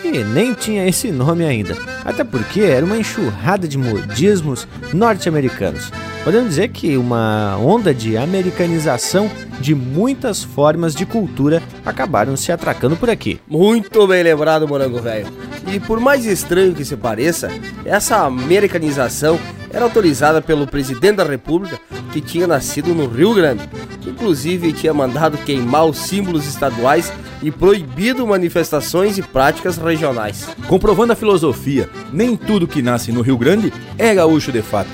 E 0.03 0.23
nem 0.23 0.53
tinha 0.53 0.87
esse 0.87 1.11
nome 1.11 1.45
ainda, 1.45 1.75
até 2.05 2.23
porque 2.23 2.61
era 2.61 2.85
uma 2.85 2.97
enxurrada 2.97 3.67
de 3.67 3.77
modismos 3.77 4.67
norte-americanos. 4.93 5.91
Podemos 6.23 6.49
dizer 6.49 6.69
que 6.69 6.97
uma 6.97 7.57
onda 7.57 7.93
de 7.93 8.17
americanização 8.17 9.29
de 9.59 9.73
muitas 9.73 10.43
formas 10.43 10.93
de 10.93 11.05
cultura 11.05 11.61
acabaram 11.85 12.35
se 12.35 12.51
atracando 12.51 12.95
por 12.95 13.09
aqui. 13.09 13.39
Muito 13.47 14.05
bem 14.07 14.23
lembrado, 14.23 14.67
Morango 14.67 15.01
Velho. 15.01 15.27
E 15.71 15.79
por 15.79 15.99
mais 15.99 16.25
estranho 16.25 16.73
que 16.73 16.85
se 16.85 16.95
pareça, 16.95 17.49
essa 17.85 18.25
americanização 18.25 19.39
era 19.71 19.83
autorizada 19.83 20.41
pelo 20.41 20.65
presidente 20.65 21.17
da 21.17 21.23
República, 21.23 21.79
que 22.11 22.21
tinha 22.21 22.47
nascido 22.47 22.95
no 22.95 23.07
Rio 23.07 23.33
Grande. 23.33 23.67
Inclusive, 24.05 24.71
tinha 24.71 24.93
mandado 24.93 25.37
queimar 25.39 25.85
os 25.85 25.97
símbolos 25.97 26.47
estaduais 26.47 27.11
e 27.43 27.51
proibido 27.51 28.25
manifestações 28.25 29.17
e 29.17 29.21
práticas 29.21 29.77
regionais. 29.77 30.47
Comprovando 30.67 31.13
a 31.13 31.15
filosofia, 31.15 31.89
nem 32.11 32.35
tudo 32.35 32.67
que 32.67 32.81
nasce 32.81 33.11
no 33.11 33.21
Rio 33.21 33.37
Grande 33.37 33.71
é 33.97 34.15
gaúcho 34.15 34.51
de 34.51 34.61
fato. 34.61 34.89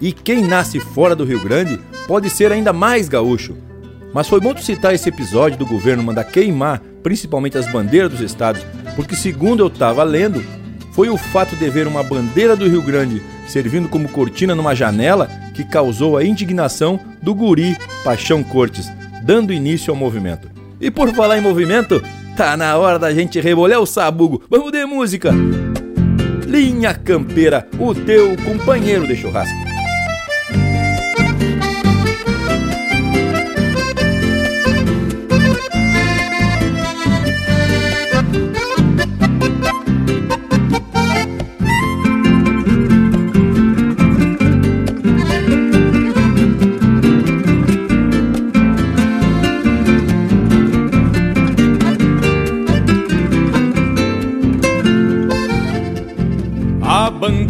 E 0.00 0.12
quem 0.12 0.42
nasce 0.42 0.80
fora 0.80 1.14
do 1.14 1.24
Rio 1.24 1.40
Grande 1.40 1.78
pode 2.06 2.30
ser 2.30 2.50
ainda 2.50 2.72
mais 2.72 3.08
gaúcho. 3.08 3.67
Mas 4.12 4.28
foi 4.28 4.40
bom 4.40 4.56
citar 4.56 4.94
esse 4.94 5.08
episódio 5.08 5.58
do 5.58 5.66
governo 5.66 6.02
mandar 6.02 6.24
queimar 6.24 6.80
principalmente 7.02 7.58
as 7.58 7.70
bandeiras 7.70 8.10
dos 8.10 8.20
estados, 8.20 8.64
porque 8.96 9.14
segundo 9.14 9.62
eu 9.62 9.68
estava 9.68 10.02
lendo, 10.02 10.44
foi 10.92 11.08
o 11.08 11.16
fato 11.16 11.54
de 11.54 11.70
ver 11.70 11.86
uma 11.86 12.02
bandeira 12.02 12.56
do 12.56 12.68
Rio 12.68 12.82
Grande 12.82 13.22
servindo 13.46 13.88
como 13.88 14.08
cortina 14.08 14.54
numa 14.54 14.74
janela 14.74 15.28
que 15.54 15.64
causou 15.64 16.16
a 16.16 16.24
indignação 16.24 16.98
do 17.22 17.34
guri 17.34 17.76
Paixão 18.04 18.42
Cortes, 18.42 18.90
dando 19.22 19.52
início 19.52 19.90
ao 19.90 19.96
movimento. 19.96 20.48
E 20.80 20.90
por 20.90 21.12
falar 21.14 21.38
em 21.38 21.40
movimento, 21.40 22.02
tá 22.36 22.56
na 22.56 22.76
hora 22.76 22.98
da 22.98 23.12
gente 23.12 23.40
rebolhar 23.40 23.80
o 23.80 23.86
sabugo. 23.86 24.42
Vamos 24.48 24.70
de 24.70 24.84
música! 24.84 25.32
Linha 26.46 26.94
Campeira, 26.94 27.68
o 27.78 27.94
teu 27.94 28.36
companheiro 28.38 29.06
de 29.06 29.16
churrasco. 29.16 29.67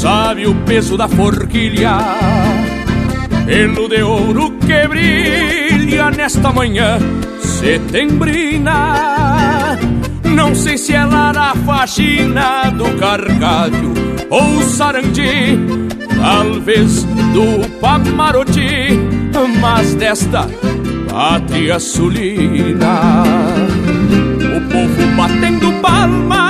sabe 0.00 0.46
o 0.46 0.54
peso 0.64 0.96
da 0.96 1.08
forquilha, 1.08 1.98
pelo 3.46 3.88
de 3.88 4.00
ouro 4.00 4.52
que 4.52 4.86
brilha 4.86 6.12
nesta 6.12 6.52
manhã 6.52 6.98
setembrina. 7.40 8.76
Não 10.22 10.54
sei 10.54 10.78
se 10.78 10.94
é 10.94 11.04
lá 11.04 11.32
na 11.32 11.52
faxina 11.66 12.70
do 12.70 12.96
cargalho 12.96 13.92
ou 14.30 14.62
sarandi, 14.62 15.58
talvez 16.16 17.02
do 17.02 17.68
Pamaroti, 17.80 18.96
mas 19.60 19.96
desta 19.96 20.48
pátria 21.10 21.80
sulina. 21.80 23.24
O 24.56 24.60
povo 24.70 25.16
batendo 25.16 25.72
palmas 25.82 26.47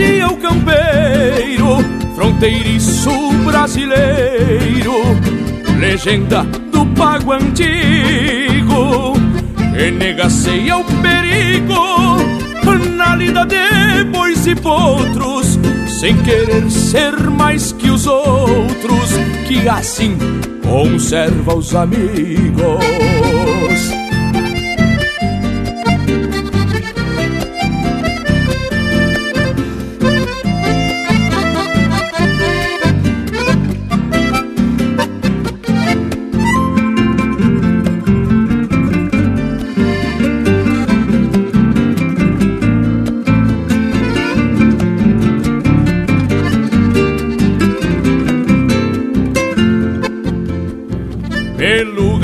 reverencia 0.00 0.28
o 0.28 0.36
campeiro, 0.36 1.76
fronteiriço 2.14 3.10
brasileiro, 3.44 4.94
legenda 5.78 6.42
do 6.72 6.86
pago 6.94 7.32
antigo, 7.32 9.12
que 9.74 9.90
negaceia 9.90 10.78
o 10.78 10.84
perigo 10.84 11.90
na 12.96 13.16
lida 13.16 13.44
de 13.44 14.04
bois 14.04 14.46
e 14.46 14.54
potros, 14.54 15.58
sem 16.00 16.16
querer 16.22 16.70
ser 16.70 17.12
mais 17.30 17.72
que 17.72 17.90
os 17.90 18.06
outros, 18.06 19.10
que 19.46 19.68
assim 19.68 20.16
conserva 20.62 21.54
os 21.56 21.74
amigos. 21.74 22.80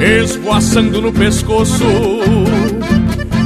esvoaçando 0.00 1.02
no 1.02 1.12
pescoço. 1.12 1.84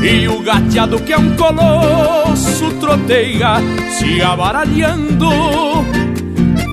E 0.03 0.29
o 0.29 0.41
gateado 0.41 1.01
que 1.01 1.13
é 1.13 1.19
um 1.19 1.35
colosso 1.35 2.71
troteia 2.79 3.57
se 3.99 4.21
abaralhando, 4.21 5.31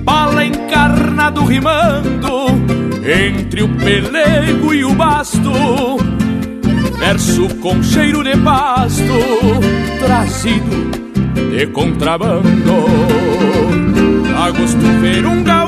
bala 0.02 0.44
encarnado 0.44 1.44
rimando 1.44 2.46
entre 3.04 3.62
o 3.62 3.68
pelego 3.68 4.74
e 4.74 4.84
o 4.84 4.94
basto. 4.94 5.50
Verso 6.98 7.48
com 7.56 7.82
cheiro 7.82 8.22
de 8.22 8.36
pasto, 8.36 9.02
trazido 9.98 10.90
de 11.50 11.66
contrabando. 11.68 12.84
A 14.36 14.50
gosto 14.50 15.00
ver 15.00 15.26
um 15.26 15.42
cada 15.42 15.61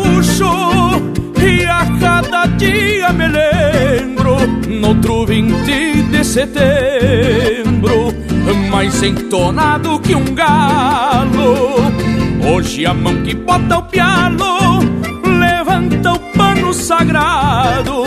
dia 2.56 3.12
me 3.12 3.28
lembro 3.28 4.36
outro 4.86 5.26
20 5.26 6.02
de 6.10 6.24
setembro 6.24 8.14
Mais 8.70 9.02
entonado 9.02 10.00
que 10.00 10.14
um 10.14 10.34
galo. 10.34 11.76
Hoje 12.46 12.84
a 12.84 12.92
mão 12.92 13.22
que 13.22 13.34
bota 13.34 13.78
o 13.78 13.82
pialo 13.84 14.80
Levanta 15.24 16.12
o 16.12 16.18
pano 16.36 16.74
sagrado 16.74 18.02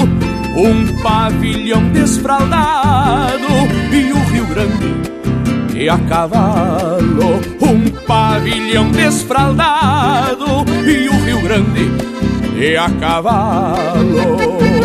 Um 0.56 1.02
pavilhão 1.02 1.90
desfraldado 1.90 3.48
E 3.92 4.12
o 4.12 4.20
Rio 4.32 4.46
Grande 4.46 5.08
e 5.80 5.88
a 5.90 5.98
cavalo. 6.00 7.40
Um 7.62 7.88
pavilhão 8.08 8.90
desfraldado 8.90 10.66
E 10.88 11.08
o 11.08 11.24
Rio 11.24 11.42
Grande 11.42 11.92
e 12.60 12.76
a 12.76 12.90
cavalo. 12.90 14.77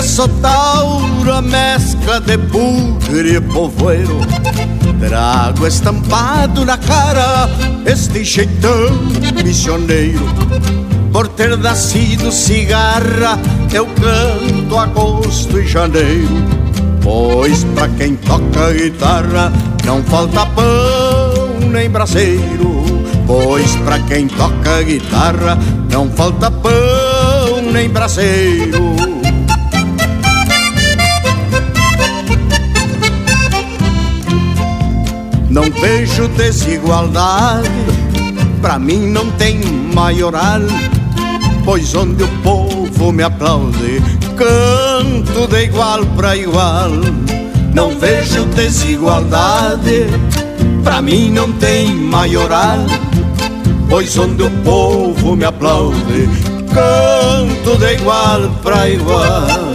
Que 0.00 1.30
a 1.30 1.42
mescla 1.42 2.20
de 2.20 2.36
bugre 2.36 3.40
povoeiro. 3.40 4.20
Trago 5.00 5.66
estampado 5.66 6.64
na 6.64 6.78
cara 6.78 7.48
este 7.84 8.22
jeitão 8.22 8.90
missioneiro. 9.44 10.24
Por 11.12 11.26
ter 11.28 11.56
nascido 11.58 12.30
cigarra 12.30 13.40
eu 13.72 13.86
canto 13.86 14.78
agosto 14.78 15.58
e 15.58 15.66
janeiro. 15.66 16.44
Pois 17.02 17.64
pra 17.64 17.88
quem 17.88 18.14
toca 18.14 18.72
guitarra 18.72 19.52
não 19.84 20.02
falta 20.04 20.46
pão 20.46 21.70
nem 21.72 21.90
braseiro. 21.90 22.84
Pois 23.26 23.74
pra 23.76 23.98
quem 24.00 24.28
toca 24.28 24.82
guitarra 24.82 25.58
não 25.90 26.08
falta 26.10 26.50
pão 26.50 27.62
nem 27.72 27.88
braseiro 27.88 29.07
Não 35.50 35.62
vejo 35.70 36.28
desigualdade, 36.28 37.70
pra 38.60 38.78
mim 38.78 39.06
não 39.06 39.30
tem 39.32 39.58
maioral, 39.94 40.60
pois 41.64 41.94
onde 41.94 42.22
o 42.22 42.28
povo 42.42 43.10
me 43.10 43.22
aplaude, 43.22 44.02
canto 44.36 45.46
de 45.48 45.64
igual 45.64 46.04
pra 46.16 46.36
igual. 46.36 46.90
Não 47.74 47.98
vejo 47.98 48.44
desigualdade, 48.44 50.06
pra 50.84 51.00
mim 51.00 51.30
não 51.30 51.50
tem 51.52 51.94
maioral, 51.94 52.78
pois 53.88 54.18
onde 54.18 54.42
o 54.42 54.50
povo 54.62 55.34
me 55.34 55.46
aplaude, 55.46 56.28
canto 56.74 57.78
de 57.78 57.94
igual 57.94 58.50
pra 58.62 58.88
igual. 58.88 59.67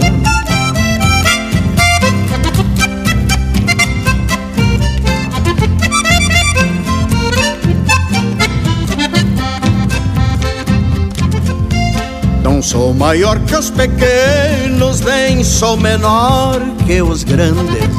Sou 12.64 12.94
maior 12.94 13.38
que 13.40 13.54
os 13.54 13.68
pequenos, 13.68 15.00
nem 15.00 15.44
sou 15.44 15.76
menor 15.76 16.58
que 16.86 17.02
os 17.02 17.22
grandes. 17.22 17.90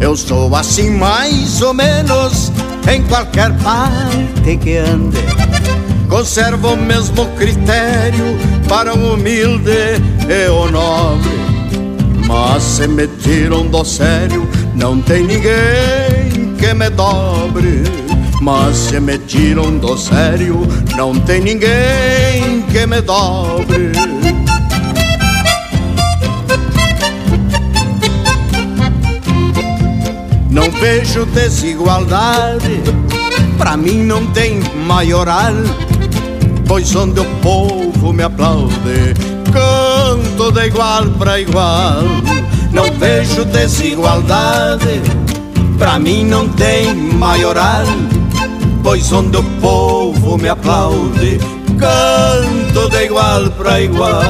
Eu 0.00 0.16
sou 0.16 0.54
assim 0.56 0.90
mais 0.90 1.62
ou 1.62 1.72
menos 1.72 2.50
em 2.92 3.02
qualquer 3.04 3.52
parte 3.58 4.56
que 4.56 4.78
ande. 4.78 5.16
Conservo 6.08 6.72
o 6.72 6.76
mesmo 6.76 7.24
critério 7.36 8.36
para 8.68 8.92
o 8.92 9.14
humilde 9.14 9.70
e 10.28 10.48
o 10.48 10.68
nobre. 10.68 11.30
Mas 12.26 12.62
se 12.64 12.88
me 12.88 13.06
tiram 13.06 13.68
do 13.68 13.84
sério, 13.84 14.48
não 14.74 15.00
tem 15.00 15.22
ninguém 15.22 16.56
que 16.58 16.74
me 16.74 16.90
dobre. 16.90 17.84
Mas 18.42 18.76
se 18.76 18.98
me 18.98 19.18
tiram 19.18 19.78
do 19.78 19.96
sério, 19.96 20.66
não 20.96 21.14
tem 21.20 21.40
ninguém 21.40 22.59
que 22.70 22.86
me 22.86 23.00
dobre. 23.00 23.92
Não 30.50 30.70
vejo 30.70 31.26
desigualdade, 31.26 32.80
pra 33.58 33.76
mim 33.76 34.04
não 34.04 34.26
tem 34.28 34.60
maioral, 34.86 35.54
pois 36.66 36.94
onde 36.94 37.20
o 37.20 37.24
povo 37.42 38.12
me 38.12 38.22
aplaude, 38.22 39.14
canto 39.52 40.52
de 40.52 40.66
igual 40.66 41.06
para 41.18 41.40
igual. 41.40 42.02
Não 42.72 42.92
vejo 42.98 43.44
desigualdade, 43.44 45.00
pra 45.78 45.98
mim 45.98 46.24
não 46.24 46.48
tem 46.48 46.94
maioral 46.94 47.86
pois 48.82 49.12
onde 49.12 49.36
o 49.36 49.42
povo 49.60 50.38
me 50.38 50.48
aplaude, 50.48 51.38
canto 51.78 52.59
de 52.70 53.04
igual 53.04 53.50
para 53.50 53.80
igual. 53.80 54.22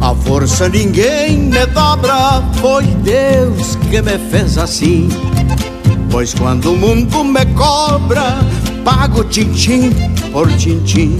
A 0.00 0.14
força 0.24 0.68
ninguém 0.68 1.38
me 1.38 1.66
dobra, 1.66 2.42
foi 2.54 2.84
Deus 2.84 3.76
que 3.90 4.00
me 4.00 4.18
fez 4.30 4.56
assim. 4.56 5.08
Pois 6.10 6.34
quando 6.34 6.72
o 6.72 6.76
mundo 6.76 7.24
me 7.24 7.44
cobra, 7.54 8.38
pago 8.84 9.22
tintim 9.24 9.90
por 10.32 10.50
tintim. 10.56 11.18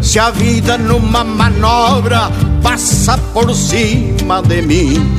Se 0.00 0.18
a 0.18 0.30
vida 0.30 0.78
numa 0.78 1.24
manobra 1.24 2.30
passa 2.62 3.18
por 3.34 3.54
cima 3.54 4.40
de 4.42 4.62
mim, 4.62 5.16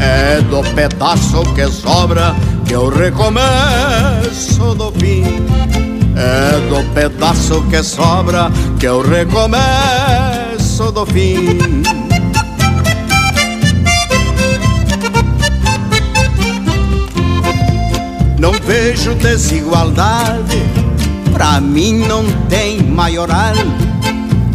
é 0.00 0.40
do 0.42 0.62
pedaço 0.74 1.42
que 1.54 1.66
sobra 1.68 2.34
que 2.66 2.74
eu 2.74 2.88
recomeço 2.88 4.74
do 4.74 4.92
fim. 4.92 5.24
É 6.16 6.68
do 6.68 6.94
pedaço 6.94 7.60
que 7.62 7.82
sobra 7.82 8.50
que 8.78 8.86
eu 8.86 9.02
recomeço 9.02 10.92
do 10.92 11.04
fim. 11.06 11.82
Não 18.38 18.52
vejo 18.52 19.14
desigualdade, 19.14 20.62
pra 21.32 21.60
mim 21.60 22.06
não 22.06 22.24
tem 22.48 22.82
maioral, 22.82 23.54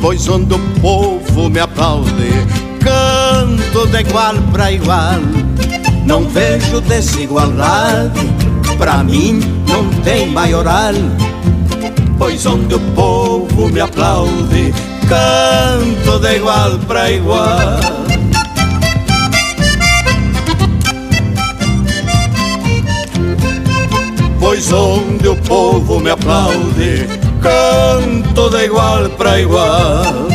pois 0.02 0.28
onde 0.28 0.54
o 0.54 0.60
povo 0.82 1.50
me 1.50 1.60
aplaude, 1.60 2.32
canto 2.80 3.88
de 3.88 4.00
igual 4.00 4.36
pra 4.52 4.72
igual. 4.72 5.20
Não 6.06 6.24
vejo 6.28 6.82
desigualdade, 6.82 8.20
pra 8.78 9.04
mim 9.04 9.40
não 9.68 9.90
tem 10.02 10.30
maioral, 10.30 10.94
pois 12.18 12.46
onde 12.46 12.76
o 12.76 12.80
povo 12.96 13.70
me 13.70 13.82
aplaude, 13.82 14.74
canto 15.08 16.20
de 16.20 16.36
igual 16.36 16.80
pra 16.88 17.12
igual. 17.12 17.80
pois 24.40 24.72
onde 24.72 25.28
o 25.28 25.36
povo 25.36 26.00
me 26.00 26.10
aplaude, 26.10 27.08
canto 27.42 28.50
de 28.50 28.66
igual 28.66 29.10
para 29.12 29.40
igual. 29.40 30.28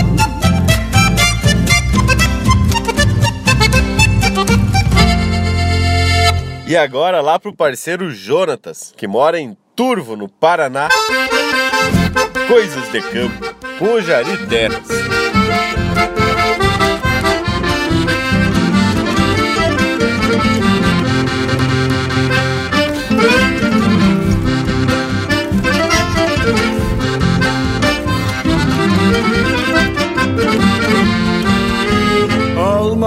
E 6.67 6.77
agora 6.77 7.21
lá 7.21 7.39
pro 7.39 7.55
parceiro 7.55 8.11
Jonatas, 8.11 8.93
que 8.97 9.07
mora 9.07 9.39
em 9.39 9.57
Turvo, 9.77 10.17
no 10.17 10.29
Paraná. 10.29 10.89
Coisas 12.49 12.91
de 12.91 13.01
campo, 13.01 13.55
com 13.79 14.01
Jari 14.01 14.47
Terras. 14.47 14.89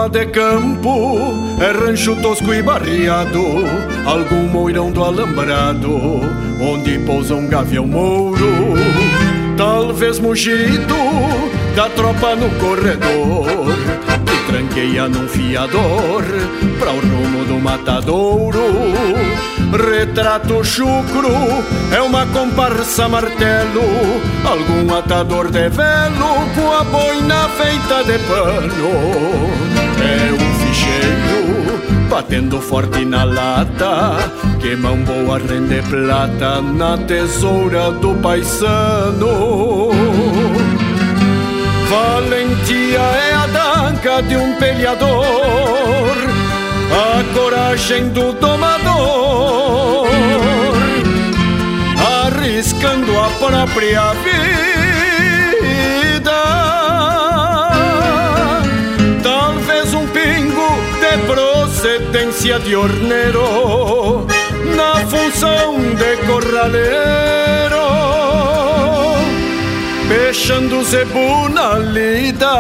De 0.10 0.26
campo 0.28 1.34
é 1.60 1.72
rancho 1.72 2.16
tosco 2.22 2.54
e 2.54 2.62
barriado, 2.62 3.44
algum 4.06 4.48
moirão 4.48 4.92
do 4.92 5.04
alambrado, 5.04 6.22
onde 6.62 7.00
pousa 7.00 7.36
um 7.36 7.48
gavião 7.48 7.86
mouro, 7.86 8.76
talvez 9.58 10.20
mugido 10.20 10.96
da 11.76 11.90
tropa 11.90 12.36
no 12.36 12.50
corredor, 12.60 13.46
que 14.26 14.52
tranqueia 14.52 15.10
num 15.10 15.28
fiador 15.28 16.24
pra 16.80 16.92
o 16.92 17.00
rumo 17.00 17.46
do 17.46 17.60
matadouro. 17.60 18.62
Retrato 19.70 20.64
chucro 20.64 21.30
é 21.94 22.02
uma 22.02 22.26
comparsa 22.28 23.10
martelo, 23.10 23.84
algum 24.46 24.96
atador 24.96 25.52
de 25.52 25.68
velo 25.70 26.48
com 26.56 26.72
a 26.72 26.84
boina 26.86 27.50
feita 27.50 28.04
de 28.06 28.18
pano 28.20 29.67
batendo 32.08 32.60
forte 32.60 33.06
na 33.06 33.24
lata. 33.24 34.18
Que 34.60 34.76
mão 34.76 34.98
boa 34.98 35.38
rende 35.38 35.82
plata 35.90 36.62
na 36.62 36.98
tesoura 36.98 37.92
do 37.92 38.16
paisano. 38.16 39.92
Valentia 41.90 43.00
é 43.00 43.34
a 43.34 43.48
danca 43.48 44.22
de 44.24 44.36
um 44.36 44.54
peleador, 44.56 46.18
a 46.92 47.24
coragem 47.34 48.10
do 48.10 48.34
domador, 48.34 50.10
arriscando 52.26 53.18
a 53.20 53.30
própria 53.40 54.14
vida 54.14 54.67
de 62.40 62.76
horneiro 62.76 64.28
na 64.76 65.06
função 65.08 65.76
de 65.96 66.18
corraleiro, 66.28 67.82
fechando 70.08 70.84
zebu 70.84 71.50
na 71.50 71.80
lida. 71.80 72.54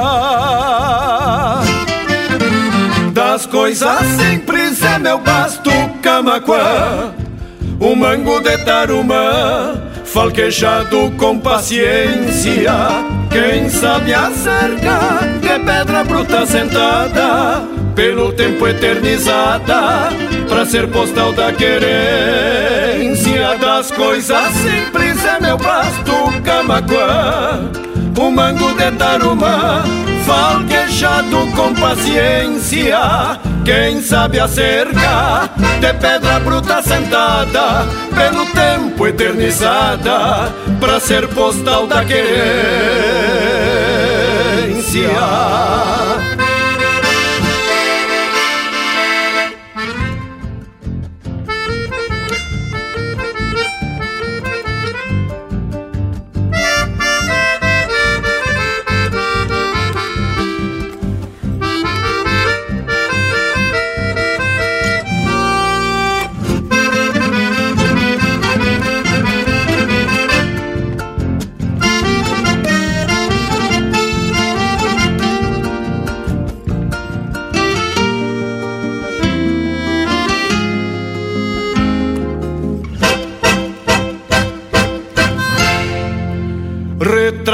Das 3.13 3.45
coisas 3.45 3.99
simples 4.19 4.81
é 4.83 4.97
meu 4.97 5.19
basto 5.19 5.69
camaquã 6.01 7.13
o 7.79 7.95
mango 7.95 8.39
de 8.39 8.57
tarumã, 8.65 9.86
falquejado 10.17 11.11
com 11.11 11.37
paciência. 11.37 12.73
Quem 13.29 13.69
sabe 13.69 14.15
acerca 14.15 15.19
de 15.39 15.59
pedra 15.63 16.03
bruta 16.03 16.43
sentada, 16.43 17.61
pelo 17.93 18.33
tempo 18.33 18.65
eternizada, 18.65 20.09
pra 20.49 20.65
ser 20.65 20.87
postal 20.87 21.33
da 21.33 21.53
querência 21.53 21.85
das 23.59 23.91
coisas 23.91 24.53
simples 24.53 25.23
é 25.23 25.39
meu 25.39 25.59
pasto 25.59 26.41
camaquã. 26.43 27.69
O 28.17 28.31
mango 28.31 28.73
de 28.73 28.91
tarumã, 28.93 29.83
falquejado 30.25 31.45
com 31.55 31.75
paciência 31.75 33.37
quem 33.67 34.01
sabe 34.01 34.39
acerca 34.39 35.49
de 35.81 35.93
pedra 35.95 36.39
bruta 36.39 36.81
sentada 36.81 37.85
pelo 38.15 38.45
tempo 38.45 39.05
eternizada 39.05 40.53
para 40.79 41.01
ser 41.01 41.27
postal 41.27 41.85
da 41.85 42.05
querência. 42.05 42.17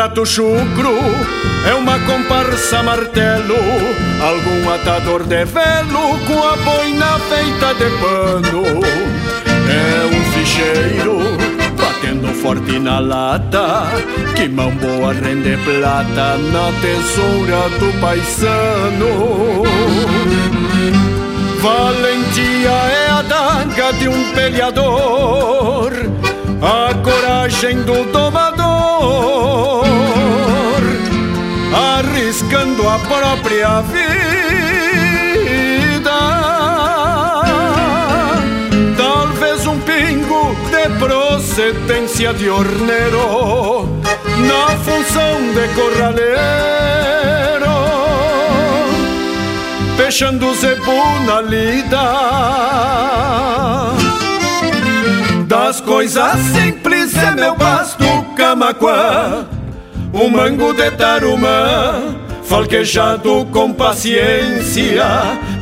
Retrato 0.04 0.26
chucro 0.26 0.98
é 1.66 1.74
uma 1.76 1.98
comparsa 2.00 2.84
martelo, 2.84 3.56
algum 4.22 4.70
atador 4.74 5.24
de 5.24 5.46
velo 5.46 6.20
com 6.28 6.44
a 6.46 6.58
boina 6.58 7.20
feita 7.30 7.74
de 7.76 7.90
pano. 8.02 8.64
É 9.70 10.06
um 10.06 10.22
ficheiro 10.34 11.20
batendo 11.78 12.28
forte 12.42 12.80
na 12.80 13.00
lata, 13.00 13.88
que 14.36 14.50
mão 14.50 14.72
boa 14.72 15.14
rende 15.14 15.56
plata 15.64 16.38
na 16.38 16.72
tesoura 16.82 17.70
do 17.80 18.02
paisano. 18.02 19.64
Valentia 21.62 22.72
é 22.72 23.10
a 23.10 23.22
daga 23.22 23.94
de 23.94 24.10
um 24.10 24.34
peleador, 24.34 25.94
a 26.62 26.94
coragem 26.96 27.84
do 27.84 28.04
domador, 28.12 28.53
arriscando 31.74 32.88
a 32.88 33.00
própria 33.00 33.82
vida. 33.82 34.04
Talvez 38.98 39.68
um 39.68 39.80
pingo 39.80 40.56
de 40.72 40.90
procedência 41.00 42.34
de 42.34 42.50
horneiro, 42.50 43.88
na 44.48 44.68
função 44.78 45.54
de 45.54 45.68
corraleiro 45.76 46.64
fechando 50.14 50.48
o 50.48 50.56
zebu 50.56 50.92
na 51.26 51.42
lida. 51.42 52.04
Das 55.74 55.82
coisas 55.82 56.38
simples 56.54 57.18
é 57.18 57.32
meu 57.32 57.56
basto 57.56 58.06
camaquã, 58.38 59.44
o 60.14 60.30
mango 60.30 60.72
de 60.72 60.92
tarumã, 60.92 62.16
falquejado 62.44 63.48
com 63.52 63.74
paciência. 63.74 65.04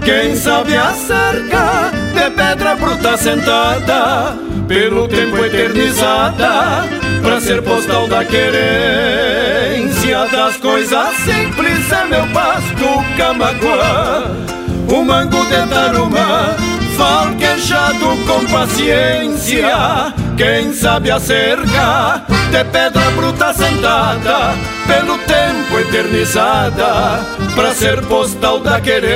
Quem 0.03 0.35
sabe 0.35 0.75
acerca 0.75 1.91
de 2.13 2.29
pedra 2.29 2.75
bruta 2.75 3.15
sentada, 3.15 4.35
pelo 4.67 5.07
tempo 5.07 5.45
eternizada, 5.45 6.83
pra 7.21 7.39
ser 7.39 7.61
postal 7.61 8.05
da 8.09 8.25
querência 8.25 8.67
das 10.29 10.57
coisas 10.57 11.15
simples 11.19 11.89
é 11.89 12.05
meu 12.07 12.27
pasto 12.33 13.15
camaquã, 13.15 14.25
o 14.89 15.05
mango 15.05 15.45
de 15.45 15.67
tarumã, 15.69 16.57
falquejado 17.01 18.15
com 18.27 18.45
paciência. 18.45 20.13
Quem 20.37 20.71
sabe 20.71 21.09
acerca 21.09 22.23
de 22.51 22.63
pedra 22.65 23.09
bruta 23.15 23.51
sentada, 23.53 24.53
pelo 24.85 25.17
tempo 25.19 25.79
eternizada, 25.79 27.25
pra 27.55 27.73
ser 27.73 28.05
postal 28.05 28.59
da 28.59 28.79
querência. 28.79 29.11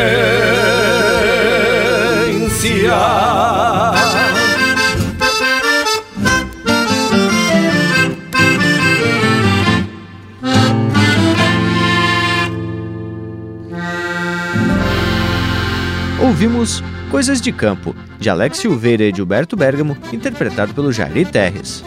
Ouvimos 16.19 16.81
Coisas 17.09 17.39
de 17.39 17.51
Campo, 17.51 17.95
de 18.19 18.29
Alex 18.29 18.57
Silveira 18.57 19.03
e 19.03 19.13
Gilberto 19.13 19.55
Bergamo, 19.55 19.97
interpretado 20.11 20.73
pelo 20.73 20.91
Jair 20.91 21.29
Terres. 21.29 21.83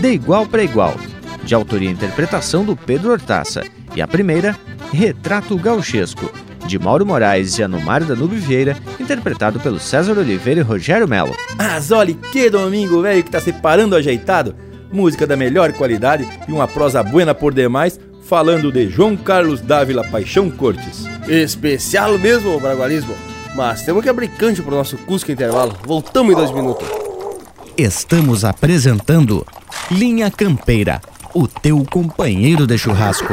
De 0.00 0.12
Igual 0.12 0.46
para 0.46 0.62
Igual, 0.62 0.94
de 1.42 1.54
autoria 1.54 1.88
e 1.88 1.92
interpretação 1.92 2.64
do 2.64 2.76
Pedro 2.76 3.10
Hortaça. 3.10 3.62
E 3.94 4.00
a 4.00 4.06
primeira, 4.06 4.56
Retrato 4.92 5.56
Gauchesco, 5.56 6.32
de 6.66 6.78
Mauro 6.78 7.04
Moraes 7.04 7.58
e 7.58 7.62
Anumar 7.62 8.04
Danube 8.04 8.36
Vieira, 8.36 8.76
interpretado 8.98 9.58
pelo 9.58 9.80
César 9.80 10.16
Oliveira 10.16 10.60
e 10.60 10.64
Rogério 10.64 11.08
Melo. 11.08 11.34
Mas 11.56 11.90
olha 11.90 12.14
que 12.14 12.48
domingo, 12.48 13.02
velho, 13.02 13.22
que 13.24 13.30
tá 13.30 13.40
separando 13.40 13.96
ajeitado. 13.96 14.54
Música 14.92 15.26
da 15.26 15.36
melhor 15.36 15.72
qualidade 15.72 16.26
e 16.48 16.52
uma 16.52 16.66
prosa 16.66 17.02
buena 17.02 17.34
por 17.34 17.52
demais, 17.52 17.98
falando 18.22 18.72
de 18.72 18.88
João 18.88 19.16
Carlos 19.16 19.60
Dávila 19.60 20.04
Paixão 20.04 20.50
Cortes. 20.50 21.04
Especial 21.28 22.18
mesmo, 22.18 22.58
Bragualismo. 22.60 23.14
Mas 23.54 23.82
temos 23.82 24.02
que 24.02 24.08
abrir 24.08 24.28
cancho 24.28 24.62
pro 24.62 24.76
nosso 24.76 24.96
Cusco 24.98 25.32
Intervalo. 25.32 25.76
Voltamos 25.84 26.32
em 26.32 26.36
dois 26.36 26.50
minutos. 26.52 26.86
Estamos 27.76 28.44
apresentando 28.44 29.46
Linha 29.90 30.30
Campeira, 30.30 31.00
o 31.34 31.48
teu 31.48 31.84
companheiro 31.84 32.66
de 32.66 32.78
churrasco. 32.78 33.32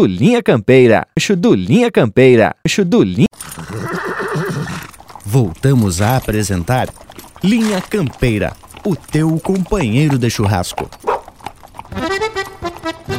Linha 0.05 0.41
Campeira. 0.41 1.07
Rancho 1.17 1.35
do 1.35 1.53
Linha 1.53 1.91
Campeira. 1.91 2.55
Rancho 2.65 2.85
do 2.85 3.03
Linha. 3.03 3.27
Voltamos 5.25 6.01
a 6.01 6.17
apresentar 6.17 6.89
Linha 7.43 7.81
Campeira, 7.81 8.53
o 8.85 8.95
teu 8.95 9.39
companheiro 9.39 10.17
de 10.17 10.29
churrasco. 10.29 10.89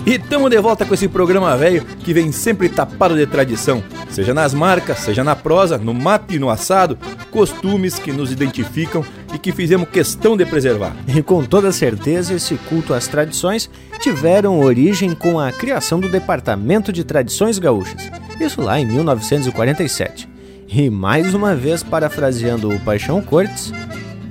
E 0.05 0.19
tamo 0.19 0.51
de 0.51 0.61
volta 0.61 0.85
com 0.85 0.95
esse 0.95 1.07
programa 1.07 1.57
velho 1.57 1.85
que 2.01 2.13
vem 2.13 2.33
sempre 2.33 2.69
tapado 2.69 3.15
de 3.15 3.25
tradição, 3.25 3.85
seja 4.11 4.35
nas 4.35 4.53
marcas, 4.53 4.99
seja 4.99 5.23
na 5.23 5.37
prosa, 5.37 5.79
no 5.79 5.95
mate 5.95 6.35
e 6.35 6.39
no 6.41 6.51
assado, 6.51 6.99
costumes 7.31 8.01
que 8.01 8.11
nos 8.11 8.33
identificam 8.33 9.05
e 9.33 9.39
que 9.39 9.53
fizemos 9.53 9.89
questão 9.89 10.37
de 10.37 10.45
preservar. 10.45 10.97
E 11.07 11.23
com 11.23 11.45
toda 11.45 11.71
certeza, 11.71 12.35
esse 12.35 12.57
culto 12.69 12.93
às 12.93 13.07
tradições 13.07 13.71
tiveram 14.01 14.59
origem 14.59 15.15
com 15.15 15.39
a 15.39 15.53
criação 15.53 16.01
do 16.01 16.09
Departamento 16.09 16.93
de 16.93 17.05
Tradições 17.05 17.61
Gaúchas, 17.61 18.11
isso 18.41 18.61
lá 18.61 18.81
em 18.81 18.87
1947. 18.87 20.29
E 20.67 20.91
mais 20.91 21.33
uma 21.33 21.55
vez, 21.55 21.85
parafraseando 21.85 22.75
o 22.75 22.81
Paixão 22.81 23.23
Cortes, 23.23 23.73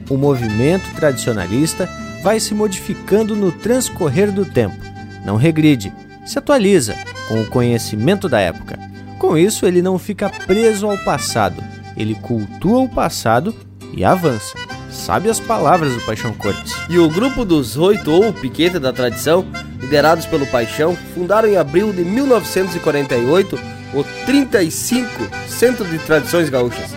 o 0.09 0.17
movimento 0.17 0.93
tradicionalista 0.95 1.88
vai 2.22 2.41
se 2.41 2.53
modificando 2.53 3.38
no 3.38 3.53
transcorrer 3.53 4.34
do 4.34 4.43
tempo 4.43 4.90
não 5.26 5.36
regride, 5.36 5.93
se 6.26 6.38
atualiza 6.38 6.95
com 7.28 7.41
o 7.41 7.47
conhecimento 7.47 8.28
da 8.28 8.39
época. 8.39 8.80
Com 9.17 9.38
isso, 9.38 9.65
ele 9.65 9.82
não 9.82 9.99
fica 9.99 10.30
preso 10.30 10.89
ao 10.89 10.97
passado, 10.97 11.63
ele 11.95 12.15
cultua 12.15 12.82
o 12.82 12.89
passado 12.89 13.55
e 13.93 14.03
avança. 14.03 14.57
Sabe 14.89 15.30
as 15.30 15.39
palavras 15.39 15.93
do 15.93 16.01
Paixão 16.01 16.34
Cortes. 16.34 16.74
E 16.89 16.97
o 16.99 17.09
grupo 17.09 17.45
dos 17.45 17.78
oito 17.78 18.11
ou 18.11 18.34
Piqueta 18.34 18.80
da 18.80 18.91
Tradição, 18.91 19.45
liderados 19.80 20.26
pelo 20.26 20.45
Paixão, 20.47 20.97
fundaram 21.13 21.47
em 21.47 21.57
abril 21.57 21.93
de 21.93 22.03
1948 22.03 23.59
o 23.93 24.03
35 24.26 25.09
Centro 25.47 25.86
de 25.86 25.97
Tradições 25.99 26.49
Gaúchas. 26.49 26.91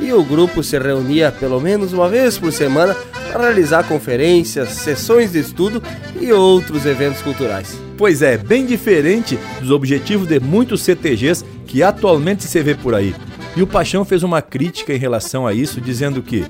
E 0.00 0.12
o 0.12 0.22
grupo 0.22 0.62
se 0.62 0.78
reunia 0.78 1.32
pelo 1.32 1.60
menos 1.60 1.92
uma 1.92 2.08
vez 2.08 2.38
por 2.38 2.52
semana 2.52 2.94
para 3.28 3.42
realizar 3.42 3.84
conferências, 3.84 4.70
sessões 4.70 5.32
de 5.32 5.38
estudo 5.38 5.82
e 6.20 6.32
outros 6.32 6.86
eventos 6.86 7.22
culturais. 7.22 7.78
Pois 7.96 8.22
é, 8.22 8.36
bem 8.36 8.64
diferente 8.64 9.38
dos 9.60 9.70
objetivos 9.70 10.26
de 10.26 10.38
muitos 10.40 10.82
CTGs 10.82 11.44
que 11.66 11.82
atualmente 11.82 12.44
se 12.44 12.62
vê 12.62 12.74
por 12.74 12.94
aí. 12.94 13.14
E 13.56 13.62
o 13.62 13.66
Paixão 13.66 14.04
fez 14.04 14.22
uma 14.22 14.40
crítica 14.40 14.92
em 14.92 14.98
relação 14.98 15.46
a 15.46 15.52
isso, 15.52 15.80
dizendo 15.80 16.22
que 16.22 16.44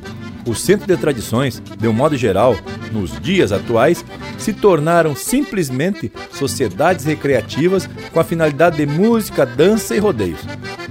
o 0.49 0.55
Centro 0.55 0.86
de 0.86 0.96
Tradições, 0.96 1.62
de 1.78 1.86
um 1.86 1.92
modo 1.92 2.16
geral, 2.16 2.57
nos 2.90 3.18
dias 3.20 3.53
atuais, 3.53 4.05
se 4.38 4.53
tornaram 4.53 5.14
simplesmente 5.14 6.11
sociedades 6.32 7.05
recreativas 7.05 7.88
com 8.12 8.18
a 8.18 8.24
finalidade 8.24 8.78
de 8.78 8.86
música, 8.86 9.44
dança 9.44 9.94
e 9.94 9.99
rodeios. 9.99 10.40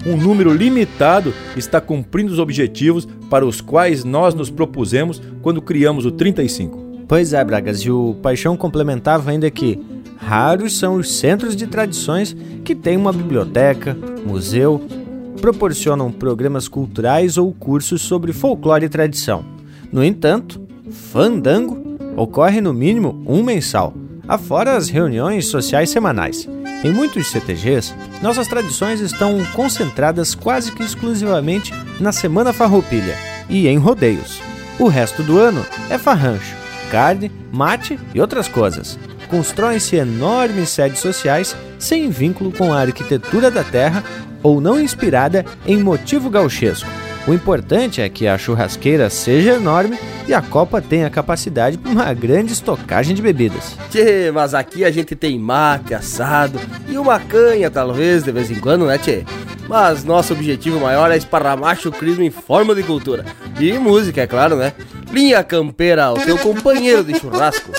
Um 0.06 0.16
número 0.16 0.54
limitado 0.54 1.34
está 1.56 1.82
cumprindo 1.82 2.32
os 2.32 2.40
objetivos 2.40 3.08
para 3.30 3.46
os 3.46 3.60
quais 3.60 4.04
nós 4.04 4.34
nos 4.34 4.50
propusemos 4.50 5.22
quando 5.42 5.62
criamos 5.62 6.06
o 6.06 6.12
35. 6.12 7.06
Pois 7.08 7.34
é, 7.34 7.44
Bragas, 7.44 7.80
e 7.80 7.90
o 7.90 8.16
Paixão 8.22 8.56
complementava 8.56 9.32
ainda 9.32 9.50
que 9.50 9.82
raros 10.18 10.78
são 10.78 10.96
os 10.96 11.18
centros 11.18 11.56
de 11.56 11.68
tradições 11.68 12.36
que 12.64 12.76
têm 12.76 12.98
uma 12.98 13.14
biblioteca, 13.14 13.98
museu, 14.26 14.86
proporcionam 15.38 16.12
programas 16.12 16.68
culturais 16.68 17.38
ou 17.38 17.54
cursos 17.54 18.02
sobre 18.02 18.34
folclore 18.34 18.86
e 18.86 18.90
tradição. 18.90 19.46
No 19.92 20.04
entanto, 20.04 20.62
Fandango 21.12 21.98
ocorre 22.16 22.60
no 22.60 22.74
mínimo 22.74 23.24
um 23.26 23.44
mensal, 23.44 23.94
afora 24.28 24.76
as 24.76 24.90
reuniões 24.90 25.48
sociais 25.48 25.90
semanais. 25.90 26.48
Em 26.84 26.92
muitos 26.92 27.28
CTGs, 27.28 27.94
nossas 28.22 28.48
tradições 28.48 29.00
estão 29.00 29.44
concentradas 29.54 30.36
quase 30.36 30.72
que 30.72 30.84
exclusivamente 30.84 31.74
na 32.00 32.12
Semana 32.12 32.54
Farroupilha 32.54 33.16
e 33.50 33.68
em 33.68 33.78
rodeios. 33.78 34.42
O 34.80 34.88
resto 34.88 35.24
do 35.24 35.40
ano 35.40 35.66
é 35.90 35.98
farrancho, 35.98 36.56
carne, 36.92 37.32
mate 37.52 38.00
e 38.14 38.22
outras 38.22 38.48
coisas. 38.48 38.98
Constroem-se 39.30 39.96
enormes 39.96 40.70
sedes 40.70 41.00
sociais 41.00 41.56
sem 41.80 42.10
vínculo 42.10 42.52
com 42.52 42.74
a 42.74 42.80
arquitetura 42.82 43.52
da 43.52 43.64
terra 43.64 44.04
ou 44.44 44.62
não 44.62 44.80
inspirada 44.80 45.46
em 45.66 45.78
motivo 45.78 46.30
gauchesco. 46.30 46.90
O 47.28 47.34
importante 47.34 48.02
é 48.02 48.08
que 48.08 48.26
a 48.26 48.38
churrasqueira 48.38 49.10
seja 49.10 49.56
enorme 49.56 50.00
e 50.26 50.34
a 50.34 50.42
copa 50.42 50.82
tenha 50.82 51.10
capacidade 51.10 51.78
para 51.78 51.92
uma 51.92 52.14
grande 52.14 52.54
estocagem 52.54 53.14
de 53.14 53.22
bebidas. 53.22 53.76
Tchê, 53.90 54.32
mas 54.34 54.54
aqui 54.54 54.86
a 54.86 54.92
gente 54.92 55.14
tem 55.14 55.38
mate, 55.38 55.94
assado 55.94 56.58
e 56.88 56.98
uma 56.98 57.20
canha, 57.20 57.70
talvez, 57.70 58.24
de 58.24 58.32
vez 58.32 58.50
em 58.50 58.56
quando, 58.56 58.86
né, 58.86 58.98
tchê? 58.98 59.26
Mas 59.68 60.06
nosso 60.06 60.32
objetivo 60.32 60.80
maior 60.80 61.12
é 61.12 61.18
esparramar 61.18 61.78
chucrismo 61.78 62.24
em 62.24 62.32
forma 62.32 62.74
de 62.74 62.84
cultura. 62.84 63.26
E 63.60 63.74
música, 63.74 64.22
é 64.22 64.28
claro, 64.28 64.56
né? 64.56 64.72
Linha 65.12 65.44
Campeira, 65.44 66.14
o 66.14 66.20
teu 66.20 66.38
companheiro 66.38 67.04
de 67.04 67.20
churrasco. 67.20 67.72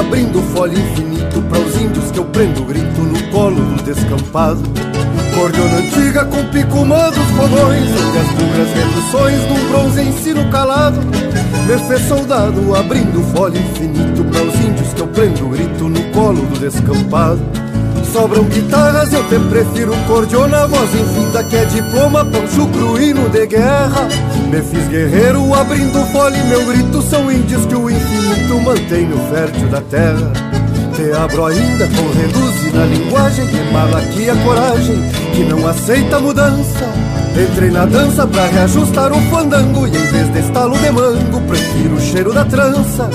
Abrindo 0.00 0.42
folha 0.54 0.78
infinito 0.78 1.42
Para 1.42 1.60
os 1.60 1.80
índios 1.80 2.10
que 2.10 2.18
eu 2.18 2.24
prendo 2.26 2.64
grito 2.64 3.00
no 3.02 3.22
colo 3.30 3.56
do 3.56 3.82
descampado. 3.82 4.62
Cordiona 5.34 5.76
antiga 5.76 6.24
com 6.24 6.44
picumã 6.46 7.10
dos 7.10 7.26
fogões 7.36 7.88
Onde 7.90 8.18
as 8.18 8.28
bugras 8.28 8.72
reduções 8.74 9.48
num 9.48 9.68
bronze 9.68 10.02
ensino 10.02 10.50
calado. 10.50 11.00
Me 11.66 11.78
fez 11.86 12.08
soldado 12.08 12.74
abrindo 12.74 13.22
folha 13.32 13.58
infinito 13.58 14.24
Para 14.24 14.42
os 14.42 14.54
índios 14.54 14.92
que 14.94 15.00
eu 15.00 15.08
prendo 15.08 15.48
grito 15.48 15.88
no 15.88 16.02
colo 16.12 16.46
do 16.46 16.58
descampado. 16.58 17.40
Sobram 18.12 18.44
guitarras, 18.44 19.12
eu 19.12 19.22
te 19.28 19.38
prefiro 19.38 19.94
cordiona 20.08 20.66
Voz 20.66 20.90
infinda 20.94 21.44
que 21.44 21.54
é 21.54 21.64
diploma, 21.66 22.24
pancho 22.24 22.66
cruíno 22.66 23.28
de 23.28 23.46
guerra 23.46 24.08
Me 24.50 24.60
fiz 24.62 24.88
guerreiro 24.88 25.54
abrindo 25.54 26.04
fole 26.06 26.36
Meu 26.48 26.66
grito 26.66 27.00
são 27.02 27.30
índios 27.30 27.64
que 27.66 27.76
o 27.76 27.88
infinito 27.88 28.60
mantém 28.60 29.06
no 29.06 29.16
fértil 29.30 29.68
da 29.68 29.80
terra. 29.80 30.32
Te 30.96 31.12
abro 31.12 31.46
ainda 31.46 31.86
com 31.86 32.18
reduzir 32.18 32.74
na 32.74 32.84
linguagem 32.84 33.46
De 33.46 33.72
malaquia 33.72 34.34
coragem 34.44 35.08
que 35.32 35.44
não 35.44 35.68
aceita 35.68 36.18
mudança. 36.18 36.92
Entrei 37.40 37.70
na 37.70 37.86
dança 37.86 38.26
pra 38.26 38.46
reajustar 38.46 39.12
o 39.12 39.20
fandango 39.30 39.86
E 39.86 39.96
em 39.96 40.06
vez 40.06 40.32
de 40.32 40.40
estalo 40.40 40.76
de 40.76 40.90
mango, 40.90 41.40
prefiro 41.42 41.94
o 41.94 42.00
cheiro 42.00 42.32
da 42.32 42.44
trança. 42.44 43.08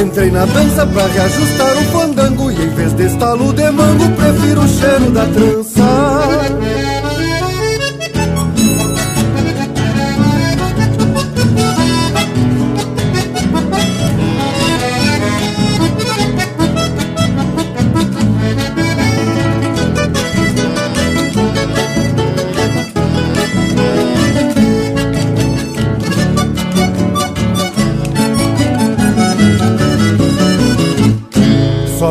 Entrei 0.00 0.30
na 0.30 0.46
dança 0.46 0.86
pra 0.86 1.06
reajustar 1.06 1.76
o 1.76 1.84
fandango 1.92 2.50
E 2.50 2.54
em 2.54 2.70
vez 2.70 2.94
de 2.94 3.04
estalo 3.04 3.52
de 3.52 3.70
mango, 3.70 4.10
prefiro 4.12 4.62
o 4.62 4.68
cheiro 4.68 5.10
da 5.10 5.26
trança 5.26 6.41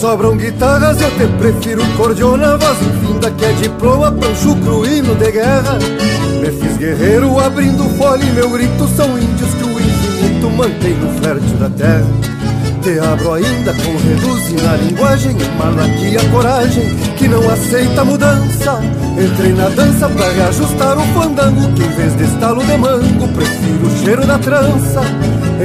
Sobram 0.00 0.36
guitarras, 0.36 1.00
eu 1.00 1.10
te 1.12 1.26
prefiro 1.38 1.82
cordiona 1.96 2.58
Voz. 2.58 2.78
Infinda 2.82 3.30
que 3.30 3.44
é 3.44 3.52
diploma, 3.52 4.12
pancho 4.12 4.54
cruíno 4.56 5.14
de 5.14 5.32
guerra. 5.32 5.78
Me 6.40 6.50
fiz 6.50 6.76
guerreiro 6.76 7.38
abrindo 7.40 7.82
folha 7.96 8.22
e 8.22 8.30
meu 8.32 8.50
grito 8.50 8.86
São 8.88 9.18
índios 9.18 9.54
que 9.54 9.64
o 9.64 9.80
infinito 9.80 10.50
mantém 10.50 10.94
no 10.94 11.22
fértil 11.22 11.56
da 11.56 11.70
terra. 11.70 12.06
Te 12.82 12.98
abro 12.98 13.32
ainda 13.32 13.72
com 13.72 13.96
reduz 13.96 14.62
na 14.62 14.76
linguagem 14.76 15.34
aqui 15.34 16.16
a 16.16 16.30
coragem 16.30 16.94
que 17.16 17.26
não 17.26 17.48
aceita 17.50 18.04
mudança 18.04 18.80
Entrei 19.18 19.52
na 19.54 19.68
dança 19.70 20.08
pra 20.10 20.30
reajustar 20.30 20.98
o 20.98 21.06
fandango 21.14 21.72
Que 21.72 21.82
em 21.84 21.96
vez 21.96 22.16
de 22.16 22.24
estalo 22.24 22.64
de 22.64 22.76
mango 22.76 23.28
prefiro 23.28 23.86
o 23.86 24.04
cheiro 24.04 24.26
da 24.26 24.38
trança. 24.38 25.00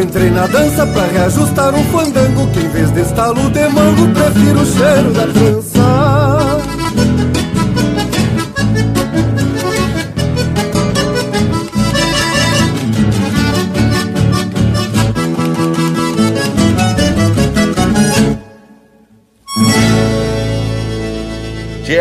Entrei 0.02 0.30
na 0.30 0.48
dança 0.48 0.88
pra 0.88 1.06
reajustar 1.08 1.76
um 1.76 1.84
fandango 1.86 2.48
Que 2.48 2.60
em 2.60 2.70
vez 2.70 2.92
de 2.92 3.02
estalo 3.02 3.50
de 3.50 3.68
mango 3.68 4.08
prefiro 4.14 4.62
o 4.62 4.66
cheiro 4.66 5.14
da 5.14 5.28
trança 5.28 5.71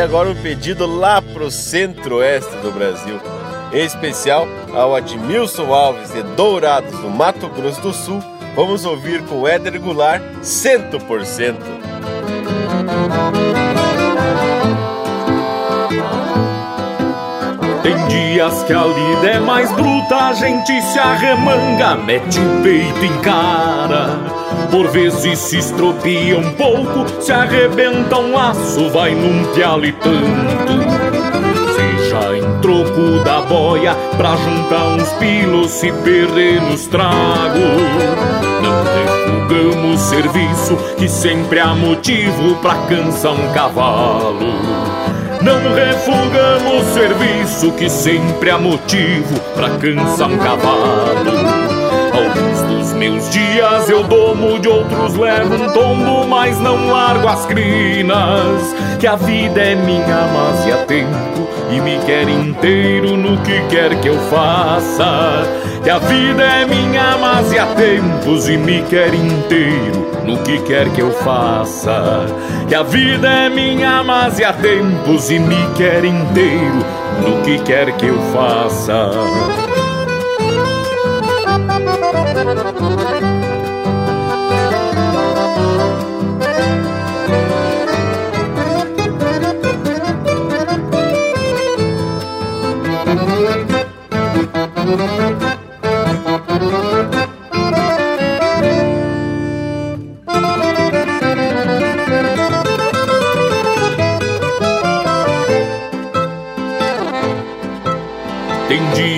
agora 0.00 0.30
um 0.30 0.34
pedido 0.34 0.86
lá 0.86 1.20
pro 1.20 1.50
centro-oeste 1.50 2.56
do 2.56 2.72
Brasil. 2.72 3.20
Em 3.72 3.84
especial 3.84 4.46
ao 4.74 4.94
Admilson 4.94 5.72
Alves 5.72 6.10
de 6.10 6.22
Dourados, 6.22 6.98
no 7.00 7.10
Mato 7.10 7.48
Grosso 7.48 7.80
do 7.80 7.92
Sul. 7.92 8.22
Vamos 8.56 8.84
ouvir 8.84 9.22
com 9.26 9.46
Éder 9.46 9.78
Goulart 9.80 10.22
100%. 10.42 11.56
Tem 17.82 18.08
dias 18.08 18.62
que 18.64 18.72
a 18.72 18.84
lida 18.84 19.28
é 19.28 19.40
mais 19.40 19.70
bruta, 19.72 20.16
a 20.16 20.32
gente 20.32 20.80
se 20.82 20.98
arremanga, 20.98 21.96
mete 21.96 22.38
o 22.40 22.62
peito 22.62 23.04
em 23.04 23.20
cara. 23.20 24.39
Por 24.70 24.88
vezes 24.88 25.38
se 25.38 25.58
estropia 25.58 26.38
um 26.38 26.52
pouco, 26.52 27.04
se 27.20 27.32
arrebenta 27.32 28.18
um 28.18 28.32
laço, 28.32 28.88
vai 28.90 29.14
num 29.14 29.44
pialo 29.52 29.84
e 29.84 29.92
tanto. 29.92 30.80
Seja 31.74 32.36
em 32.36 32.60
troco 32.60 33.24
da 33.24 33.40
boia, 33.42 33.94
pra 34.16 34.36
juntar 34.36 34.84
uns 34.86 35.08
pilos, 35.14 35.70
se 35.72 35.90
perder 35.90 36.62
nos 36.62 36.86
tragos. 36.86 37.60
Não 38.62 38.84
refugamos 38.84 40.00
serviço, 40.00 40.76
que 40.96 41.08
sempre 41.08 41.58
há 41.58 41.74
motivo 41.74 42.54
pra 42.56 42.74
cansar 42.88 43.32
um 43.32 43.52
cavalo. 43.52 44.54
Não 45.42 45.74
refugamos 45.74 46.84
serviço, 46.92 47.72
que 47.72 47.90
sempre 47.90 48.50
há 48.50 48.58
motivo 48.58 49.40
pra 49.54 49.70
cansar 49.70 50.28
um 50.28 50.38
cavalo. 50.38 51.59
Meus 52.92 53.30
dias 53.30 53.88
eu 53.88 54.02
domo, 54.04 54.58
de 54.58 54.68
outros 54.68 55.16
levo 55.16 55.54
um 55.54 55.72
tombo, 55.72 56.26
mas 56.26 56.58
não 56.58 56.90
largo 56.90 57.28
as 57.28 57.46
crinas. 57.46 58.74
Que 58.98 59.06
a 59.06 59.16
vida 59.16 59.60
é 59.60 59.74
minha, 59.74 60.28
mas 60.32 60.66
e 60.66 60.86
tempo 60.86 61.48
e 61.70 61.80
me 61.80 61.98
quer 62.04 62.28
inteiro 62.28 63.16
no 63.16 63.38
que 63.38 63.60
quer 63.68 64.00
que 64.00 64.08
eu 64.08 64.18
faça. 64.28 65.44
Que 65.82 65.90
a 65.90 65.98
vida 65.98 66.42
é 66.42 66.66
minha, 66.66 67.16
mas 67.16 67.52
e 67.52 67.58
há 67.58 67.66
tempos 67.66 68.48
e 68.48 68.56
me 68.56 68.82
quer 68.82 69.14
inteiro 69.14 70.10
no 70.24 70.36
que 70.38 70.60
quer 70.62 70.90
que 70.90 71.00
eu 71.00 71.12
faça. 71.12 72.26
Que 72.68 72.74
a 72.74 72.82
vida 72.82 73.28
é 73.28 73.48
minha, 73.48 74.02
mas 74.02 74.38
e 74.38 74.44
há 74.44 74.52
tempos 74.52 75.30
e 75.30 75.38
me 75.38 75.66
quer 75.76 76.04
inteiro 76.04 76.84
no 77.22 77.42
que 77.42 77.58
quer 77.60 77.92
que 77.92 78.06
eu 78.06 78.18
faça. 78.32 79.10
Tem 94.90 95.39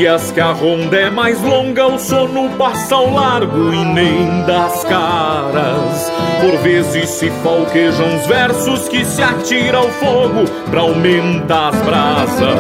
dias 0.03 0.32
que 0.32 0.40
a 0.40 0.50
ronda 0.50 0.96
é 0.96 1.11
mais 1.11 1.40
longa, 1.42 1.86
o 1.86 1.96
sono 1.96 2.50
passa 2.57 2.96
ao 2.96 3.14
largo 3.14 3.72
e 3.72 3.84
nem 3.84 4.42
das 4.44 4.82
caras. 4.82 6.12
Por 6.40 6.59
vezes 6.59 7.09
se 7.09 7.30
falquejam 7.30 8.16
os 8.16 8.26
versos 8.26 8.88
que 8.88 9.05
se 9.05 9.22
atira 9.22 9.78
ao 9.78 9.88
fogo 9.88 10.45
pra 10.68 10.80
aumentar 10.80 11.68
as 11.68 11.80
brasas. 11.83 12.58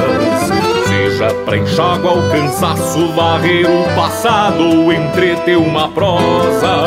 Seja 0.86 1.34
pra 1.44 1.56
enxágua 1.56 2.12
o 2.12 2.30
cansaço, 2.30 3.08
varrer 3.08 3.68
o 3.68 3.96
passado 3.96 4.62
ou 4.62 4.92
entreter 4.92 5.58
uma 5.58 5.88
prosa. 5.88 6.84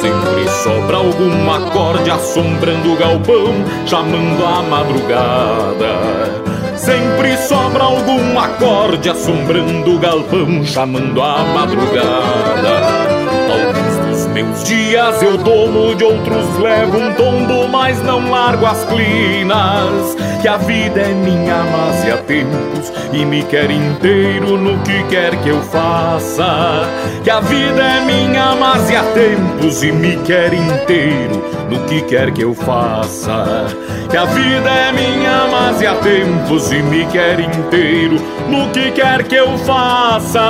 Sempre 0.00 0.48
sobra 0.62 0.98
algum 0.98 1.50
acorde 1.50 2.12
assombrando 2.12 2.92
o 2.92 2.96
galpão, 2.96 3.52
chamando 3.86 4.44
a 4.46 4.62
madrugada. 4.62 6.43
Sempre 6.76 7.36
sobra 7.36 7.84
algum 7.84 8.38
acorde 8.38 9.08
assombrando 9.08 9.94
o 9.94 9.98
galpão, 9.98 10.64
chamando 10.64 11.22
a 11.22 11.44
madrugada. 11.44 13.14
Alguns 13.50 13.96
dos 14.08 14.26
meus 14.28 14.64
dias 14.64 15.22
eu 15.22 15.38
domo, 15.38 15.94
de 15.94 16.04
outros 16.04 16.58
levo 16.58 16.98
um 16.98 17.12
tombo, 17.14 17.68
mas 17.68 18.02
não 18.02 18.30
largo 18.30 18.66
as 18.66 18.84
clinas. 18.84 20.16
Que 20.42 20.48
a 20.48 20.56
vida 20.56 21.00
é 21.00 21.14
minha, 21.14 21.64
mas 21.64 22.12
há 22.12 22.16
tempos 22.18 22.92
e 23.12 23.24
me 23.24 23.42
quer 23.44 23.70
inteiro 23.70 24.58
no 24.58 24.78
que 24.82 25.02
quer 25.04 25.36
que 25.42 25.48
eu 25.48 25.62
faça. 25.62 26.88
Que 27.22 27.30
a 27.30 27.40
vida 27.40 27.82
é 27.82 28.00
minha, 28.00 28.54
mas 28.56 28.90
há 28.94 29.02
tempos 29.14 29.82
e 29.82 29.92
me 29.92 30.16
quer 30.18 30.52
inteiro 30.52 31.53
no 31.68 31.84
que 31.86 32.02
quer 32.02 32.32
que 32.32 32.42
eu 32.42 32.54
faça. 32.54 33.66
Que 34.10 34.16
a 34.16 34.24
vida 34.24 34.70
é 34.70 34.92
minha, 34.92 35.46
mas 35.50 35.82
há 35.82 35.94
tempos 35.96 36.70
e 36.72 36.82
me 36.82 37.06
quer 37.06 37.40
inteiro 37.40 38.16
no 38.48 38.70
que 38.70 38.90
quer 38.92 39.24
que 39.24 39.34
eu 39.34 39.56
faça. 39.58 40.40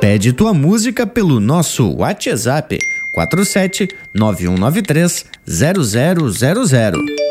Pede 0.00 0.32
tua 0.32 0.52
música 0.52 1.06
pelo 1.06 1.38
nosso 1.38 1.96
WhatsApp 1.96 2.78
47 3.12 3.88
9193 4.14 5.26
0000. 5.46 7.27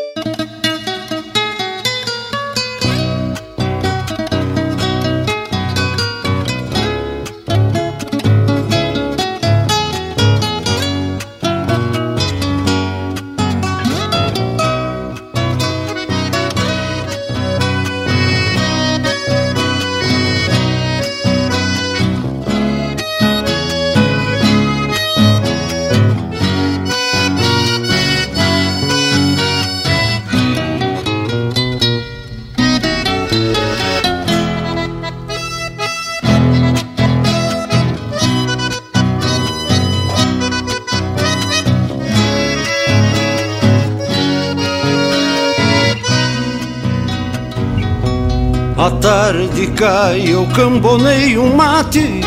Cambonei 50.54 51.38
um 51.38 51.54
mate 51.54 52.20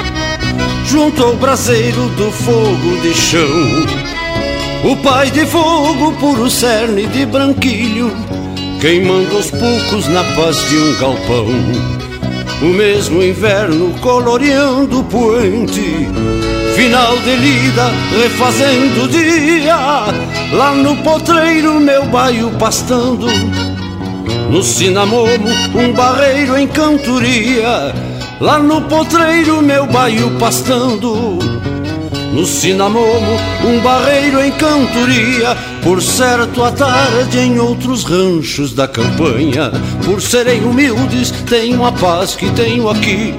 Junto 0.85 1.23
ao 1.23 1.35
braseiro 1.35 2.10
do 2.10 2.31
fogo 2.31 3.02
de 3.02 3.14
chão. 3.14 3.48
O 4.84 4.95
pai 4.98 5.30
de 5.31 5.45
fogo, 5.45 6.11
puro 6.14 6.49
cerne 6.49 7.07
de 7.07 7.26
branquilho 7.26 8.11
Queimando 8.80 9.38
os 9.38 9.52
poucos 9.52 10.07
na 10.07 10.23
paz 10.35 10.57
de 10.69 10.77
um 10.77 10.99
galpão. 10.99 11.48
O 12.61 12.65
mesmo 12.65 13.22
inverno 13.22 13.93
coloreando 14.02 14.99
o 14.99 15.03
poente 15.03 16.07
Final 16.76 17.18
de 17.18 17.35
lida, 17.35 17.91
refazendo 18.18 19.03
o 19.03 19.07
dia. 19.07 19.76
Lá 20.53 20.73
no 20.73 20.95
potreiro, 20.98 21.80
meu 21.80 22.06
baio 22.06 22.49
pastando 22.57 23.27
No 24.49 24.64
Cinamomo, 24.64 25.49
um 25.76 25.91
barreiro 25.93 26.57
em 26.57 26.68
cantoria, 26.68 27.93
lá 28.41 28.57
no 28.57 28.81
potreiro 28.81 29.61
meu 29.61 29.85
baio 29.85 30.31
pastando. 30.39 31.38
No 32.34 32.45
Cinamomo, 32.45 33.38
um 33.63 33.80
barreiro 33.81 34.41
em 34.43 34.51
cantoria, 34.51 35.55
por 35.84 36.01
certo 36.01 36.63
à 36.63 36.72
tarde 36.72 37.38
em 37.38 37.59
outros 37.59 38.03
ranchos 38.03 38.73
da 38.73 38.88
campanha. 38.88 39.72
Por 40.03 40.22
serem 40.22 40.63
humildes, 40.63 41.30
tenho 41.47 41.85
a 41.85 41.91
paz 41.91 42.34
que 42.34 42.49
tenho 42.51 42.89
aqui. 42.89 43.35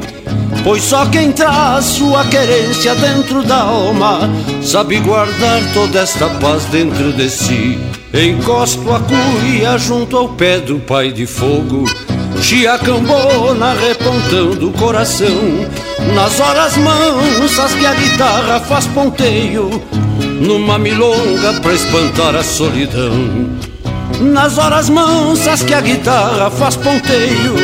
Pois 0.63 0.83
só 0.85 1.07
quem 1.07 1.33
traz 1.33 1.87
sua 1.87 2.25
querência 2.27 2.95
dentro 2.95 3.43
da 3.43 3.63
alma 3.63 4.31
sabe 4.63 5.01
guardar 5.01 5.61
toda 5.73 6.01
esta 6.01 6.29
paz 6.29 6.65
dentro 6.67 7.13
de 7.13 7.29
si. 7.29 7.79
Encosto 8.15 8.93
a 8.93 9.01
cuia 9.01 9.79
junto 9.79 10.17
ao 10.17 10.29
pé 10.29 10.61
do 10.61 10.79
pai 10.79 11.11
de 11.11 11.27
fogo, 11.27 11.87
chiacambona 12.41 13.75
repontando 13.75 14.69
o 14.69 14.73
coração. 14.73 15.67
Nas 16.15 16.41
horas 16.41 16.77
mansas 16.77 17.75
que 17.75 17.87
a 17.87 17.95
guitarra 17.95 18.61
faz 18.61 18.87
ponteio, 18.89 19.83
numa 20.41 20.79
milonga 20.79 21.55
pra 21.61 21.73
espantar 21.73 22.35
a 22.35 22.43
solidão. 22.43 23.51
Nas 24.21 24.59
horas 24.59 24.89
mansas 24.89 25.63
que 25.63 25.75
a 25.75 25.81
guitarra 25.81 26.51
faz 26.51 26.77
ponteio 26.77 27.55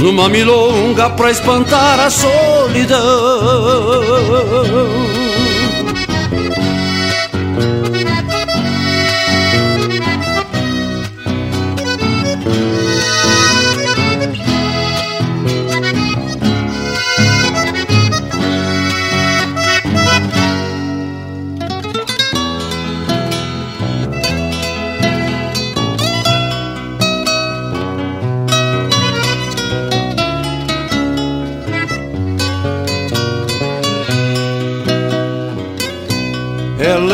numa 0.00 0.28
milonga 0.28 1.10
pra 1.10 1.30
espantar 1.30 2.00
a 2.00 2.10
solidão. 2.10 2.98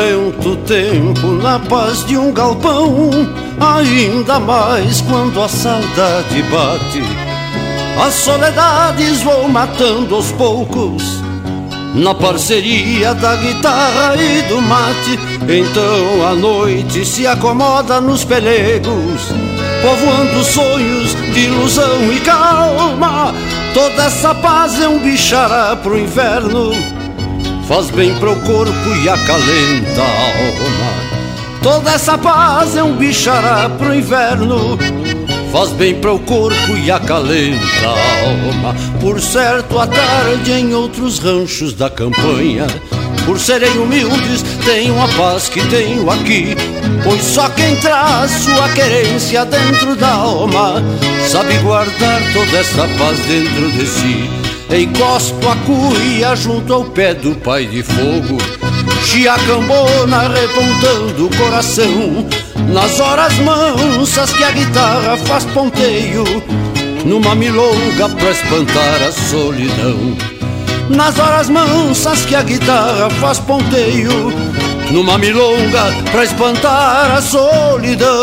É 0.07 0.11
lento 0.11 0.51
o 0.51 0.57
tempo 0.59 1.27
na 1.43 1.59
paz 1.59 2.07
de 2.07 2.17
um 2.17 2.33
galpão, 2.33 3.11
ainda 3.59 4.39
mais 4.39 5.01
quando 5.01 5.43
a 5.43 5.49
saudade 5.49 6.43
bate. 6.45 7.03
As 8.01 8.15
soledades 8.15 9.23
vou 9.23 9.49
matando 9.49 10.15
aos 10.15 10.31
poucos, 10.31 11.03
na 11.93 12.15
parceria 12.15 13.15
da 13.15 13.35
guitarra 13.35 14.15
e 14.17 14.43
do 14.43 14.63
mate. 14.63 15.19
Então 15.43 16.29
a 16.29 16.35
noite 16.37 17.05
se 17.05 17.27
acomoda 17.27 18.01
nos 18.01 18.25
pelegos, 18.25 19.23
povoando 19.83 20.45
sonhos 20.45 21.17
de 21.35 21.41
ilusão 21.47 22.13
e 22.13 22.21
calma. 22.21 23.35
Toda 23.75 24.05
essa 24.05 24.33
paz 24.37 24.81
é 24.81 24.87
um 24.87 25.01
bichará 25.01 25.75
pro 25.75 25.99
inverno 25.99 26.96
faz 27.67 27.91
bem 27.91 28.15
pro 28.17 28.35
corpo 28.37 28.95
e 29.03 29.09
acalenta 29.09 30.03
a 30.03 30.25
alma. 30.25 31.17
Toda 31.63 31.91
essa 31.93 32.17
paz 32.17 32.77
é 32.77 32.83
um 32.83 32.97
bichará 32.97 33.69
pro 33.69 33.95
inverno, 33.95 34.79
faz 35.51 35.71
bem 35.71 35.95
pro 35.97 36.19
corpo 36.21 36.77
e 36.77 36.91
acalenta 36.91 37.87
a 37.87 38.27
alma. 38.29 38.75
Por 39.01 39.21
certo, 39.21 39.79
à 39.79 39.87
tarde 39.87 40.53
em 40.53 40.75
outros 40.75 41.19
ranchos 41.19 41.73
da 41.73 41.91
campanha, 41.91 42.67
por 43.25 43.41
serem 43.41 43.77
humildes, 43.79 44.45
tenho 44.65 45.01
a 45.03 45.09
paz 45.09 45.49
que 45.49 45.61
tenho 45.67 46.09
aqui. 46.09 46.57
Pois 47.03 47.23
só 47.23 47.49
quem 47.51 47.75
traz 47.77 48.31
sua 48.31 48.69
querência 48.71 49.45
dentro 49.45 49.97
da 49.97 50.13
alma 50.13 50.83
sabe 51.27 51.59
guardar 51.59 52.23
toda 52.33 52.59
essa 52.59 52.87
paz 52.97 53.19
dentro 53.27 53.71
de 53.73 53.87
si. 53.87 54.46
Encosto 54.69 55.49
a 55.49 55.55
cuia 55.65 56.35
junto 56.35 56.73
ao 56.75 56.85
pé 56.85 57.15
do 57.15 57.37
pai 57.37 57.67
de 57.67 57.85
fogo. 57.85 58.37
Chiacambona 59.05 60.29
repontando 60.29 61.27
o 61.27 61.37
coração. 61.37 62.27
Nas 62.73 62.99
horas 62.99 63.39
mansas 63.39 64.33
que 64.33 64.43
a 64.43 64.51
guitarra 64.51 65.17
faz 65.19 65.45
ponteio. 65.47 66.25
Numa 67.05 67.37
milonga 67.37 68.09
pra 68.09 68.31
espantar 68.31 69.03
a 69.07 69.13
solidão. 69.13 70.17
Nas 70.91 71.17
horas 71.17 71.49
mansas 71.49 72.27
que 72.27 72.35
a 72.35 72.43
guitarra 72.43 73.09
faz 73.21 73.39
ponteio. 73.39 74.33
Numa 74.91 75.17
milonga 75.17 75.95
pra 76.11 76.25
espantar 76.25 77.13
a 77.13 77.23
solidão 77.23 78.17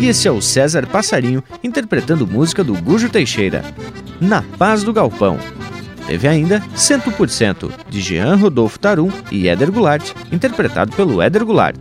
E 0.00 0.08
esse 0.08 0.26
é 0.26 0.30
o 0.30 0.40
César 0.40 0.86
Passarinho 0.86 1.44
interpretando 1.62 2.26
música 2.26 2.64
do 2.64 2.72
Gujo 2.74 3.10
Teixeira, 3.10 3.62
Na 4.18 4.40
Paz 4.40 4.82
do 4.82 4.94
Galpão. 4.94 5.38
Teve 6.06 6.26
ainda 6.26 6.62
100% 6.74 7.70
de 7.86 8.00
Jean 8.00 8.34
Rodolfo 8.36 8.78
Tarum 8.78 9.10
e 9.30 9.46
Éder 9.46 9.70
Goulart, 9.70 10.12
interpretado 10.32 10.96
pelo 10.96 11.20
Éder 11.20 11.44
Goulart. 11.44 11.76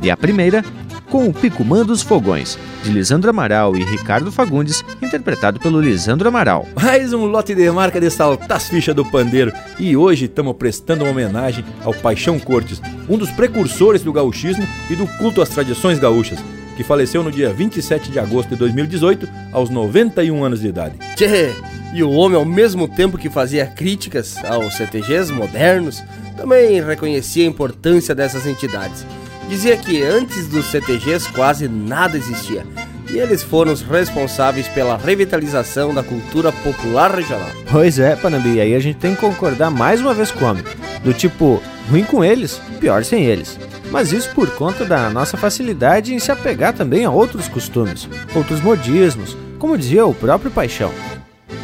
E 0.00 0.08
a 0.08 0.16
primeira, 0.16 0.64
com 1.10 1.26
o 1.26 1.34
Picumã 1.34 1.84
dos 1.84 2.00
Fogões, 2.00 2.56
de 2.84 2.92
Lisandro 2.92 3.30
Amaral 3.30 3.76
e 3.76 3.82
Ricardo 3.82 4.30
Fagundes, 4.30 4.84
interpretado 5.02 5.58
pelo 5.58 5.80
Lisandro 5.80 6.28
Amaral. 6.28 6.68
Mais 6.80 7.12
um 7.12 7.24
lote 7.24 7.56
de 7.56 7.68
marca 7.72 8.00
de 8.00 8.08
saltar 8.08 8.56
as 8.56 8.68
fichas 8.68 8.94
do 8.94 9.04
pandeiro. 9.04 9.52
E 9.80 9.96
hoje 9.96 10.26
estamos 10.26 10.54
prestando 10.56 11.02
uma 11.02 11.10
homenagem 11.10 11.64
ao 11.82 11.92
Paixão 11.92 12.38
Cortes, 12.38 12.80
um 13.08 13.18
dos 13.18 13.32
precursores 13.32 14.02
do 14.02 14.12
gauchismo 14.12 14.64
e 14.88 14.94
do 14.94 15.08
culto 15.18 15.42
às 15.42 15.48
tradições 15.48 15.98
gaúchas 15.98 16.38
que 16.76 16.84
faleceu 16.84 17.22
no 17.22 17.30
dia 17.30 17.52
27 17.52 18.10
de 18.10 18.18
agosto 18.18 18.50
de 18.50 18.56
2018, 18.56 19.28
aos 19.52 19.70
91 19.70 20.44
anos 20.44 20.60
de 20.60 20.68
idade. 20.68 20.96
Tchê, 21.16 21.52
e 21.92 22.02
o 22.02 22.10
homem, 22.10 22.36
ao 22.36 22.44
mesmo 22.44 22.88
tempo 22.88 23.16
que 23.16 23.30
fazia 23.30 23.66
críticas 23.66 24.36
aos 24.44 24.74
CTGs 24.74 25.32
modernos, 25.32 26.02
também 26.36 26.82
reconhecia 26.82 27.44
a 27.44 27.48
importância 27.48 28.14
dessas 28.14 28.46
entidades. 28.46 29.06
Dizia 29.48 29.76
que 29.76 30.02
antes 30.02 30.48
dos 30.48 30.66
CTGs 30.66 31.30
quase 31.32 31.68
nada 31.68 32.16
existia, 32.16 32.66
e 33.10 33.18
eles 33.18 33.42
foram 33.42 33.72
os 33.72 33.82
responsáveis 33.82 34.66
pela 34.68 34.96
revitalização 34.96 35.94
da 35.94 36.02
cultura 36.02 36.50
popular 36.50 37.14
regional. 37.14 37.50
Pois 37.70 37.98
é, 37.98 38.16
Panambi, 38.16 38.60
aí 38.60 38.74
a 38.74 38.80
gente 38.80 38.98
tem 38.98 39.14
que 39.14 39.20
concordar 39.20 39.70
mais 39.70 40.00
uma 40.00 40.14
vez 40.14 40.30
com 40.30 40.44
o 40.44 40.48
homem. 40.48 40.64
Do 41.04 41.12
tipo, 41.12 41.62
ruim 41.90 42.04
com 42.04 42.24
eles, 42.24 42.60
pior 42.80 43.04
sem 43.04 43.24
eles 43.24 43.58
mas 43.94 44.12
isso 44.12 44.28
por 44.34 44.50
conta 44.56 44.84
da 44.84 45.08
nossa 45.08 45.36
facilidade 45.36 46.12
em 46.12 46.18
se 46.18 46.32
apegar 46.32 46.72
também 46.72 47.04
a 47.04 47.12
outros 47.12 47.46
costumes, 47.46 48.08
outros 48.34 48.60
modismos, 48.60 49.36
como 49.56 49.78
dizia 49.78 50.04
o 50.04 50.12
próprio 50.12 50.50
Paixão. 50.50 50.90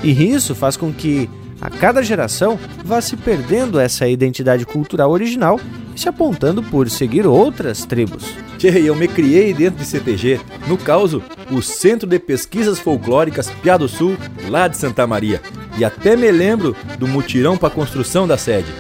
E 0.01 0.13
isso 0.33 0.55
faz 0.55 0.77
com 0.77 0.93
que 0.93 1.29
a 1.61 1.69
cada 1.69 2.05
geração 2.05 2.57
vá 2.85 3.01
se 3.01 3.17
perdendo 3.17 3.81
essa 3.81 4.07
identidade 4.07 4.65
cultural 4.65 5.11
original 5.11 5.59
e 5.93 5.99
se 5.99 6.09
apontando 6.09 6.63
por 6.63 6.89
seguir 6.89 7.27
outras 7.27 7.85
tribos. 7.85 8.33
Tchê, 8.59 8.79
eu 8.79 8.95
me 8.95 9.09
criei 9.09 9.53
dentro 9.53 9.81
de 9.81 9.85
CTG, 9.85 10.41
no 10.69 10.79
caso, 10.79 11.21
o 11.51 11.61
Centro 11.61 12.09
de 12.09 12.21
Pesquisas 12.21 12.79
Folclóricas 12.79 13.51
Piá 13.61 13.77
do 13.77 13.89
Sul, 13.89 14.17
lá 14.49 14.69
de 14.69 14.77
Santa 14.77 15.05
Maria. 15.05 15.43
E 15.77 15.85
até 15.85 16.15
me 16.15 16.31
lembro 16.31 16.77
do 16.97 17.09
mutirão 17.09 17.57
para 17.57 17.67
a 17.67 17.73
construção 17.73 18.29
da 18.29 18.39
sede. 18.39 18.73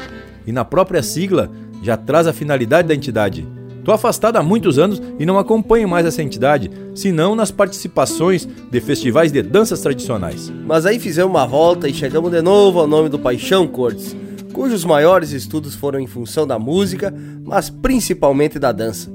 E 0.46 0.52
na 0.52 0.64
própria 0.64 1.02
sigla 1.02 1.50
já 1.82 1.96
traz 1.96 2.26
a 2.26 2.32
finalidade 2.32 2.88
da 2.88 2.94
entidade. 2.94 3.46
Tô 3.84 3.92
afastado 3.92 4.36
há 4.36 4.42
muitos 4.42 4.78
anos 4.78 5.00
e 5.18 5.24
não 5.24 5.38
acompanho 5.38 5.88
mais 5.88 6.04
essa 6.04 6.22
entidade, 6.22 6.70
senão 6.94 7.34
nas 7.34 7.50
participações 7.50 8.46
de 8.70 8.80
festivais 8.80 9.32
de 9.32 9.42
danças 9.42 9.80
tradicionais. 9.80 10.52
Mas 10.66 10.84
aí 10.84 10.98
fizemos 10.98 11.30
uma 11.30 11.46
volta 11.46 11.88
e 11.88 11.94
chegamos 11.94 12.30
de 12.30 12.42
novo 12.42 12.78
ao 12.78 12.86
nome 12.86 13.08
do 13.08 13.18
Paixão 13.18 13.66
Cortes, 13.66 14.14
cujos 14.52 14.84
maiores 14.84 15.30
estudos 15.32 15.74
foram 15.74 15.98
em 15.98 16.06
função 16.06 16.46
da 16.46 16.58
música, 16.58 17.14
mas 17.44 17.70
principalmente 17.70 18.58
da 18.58 18.72
dança. 18.72 19.10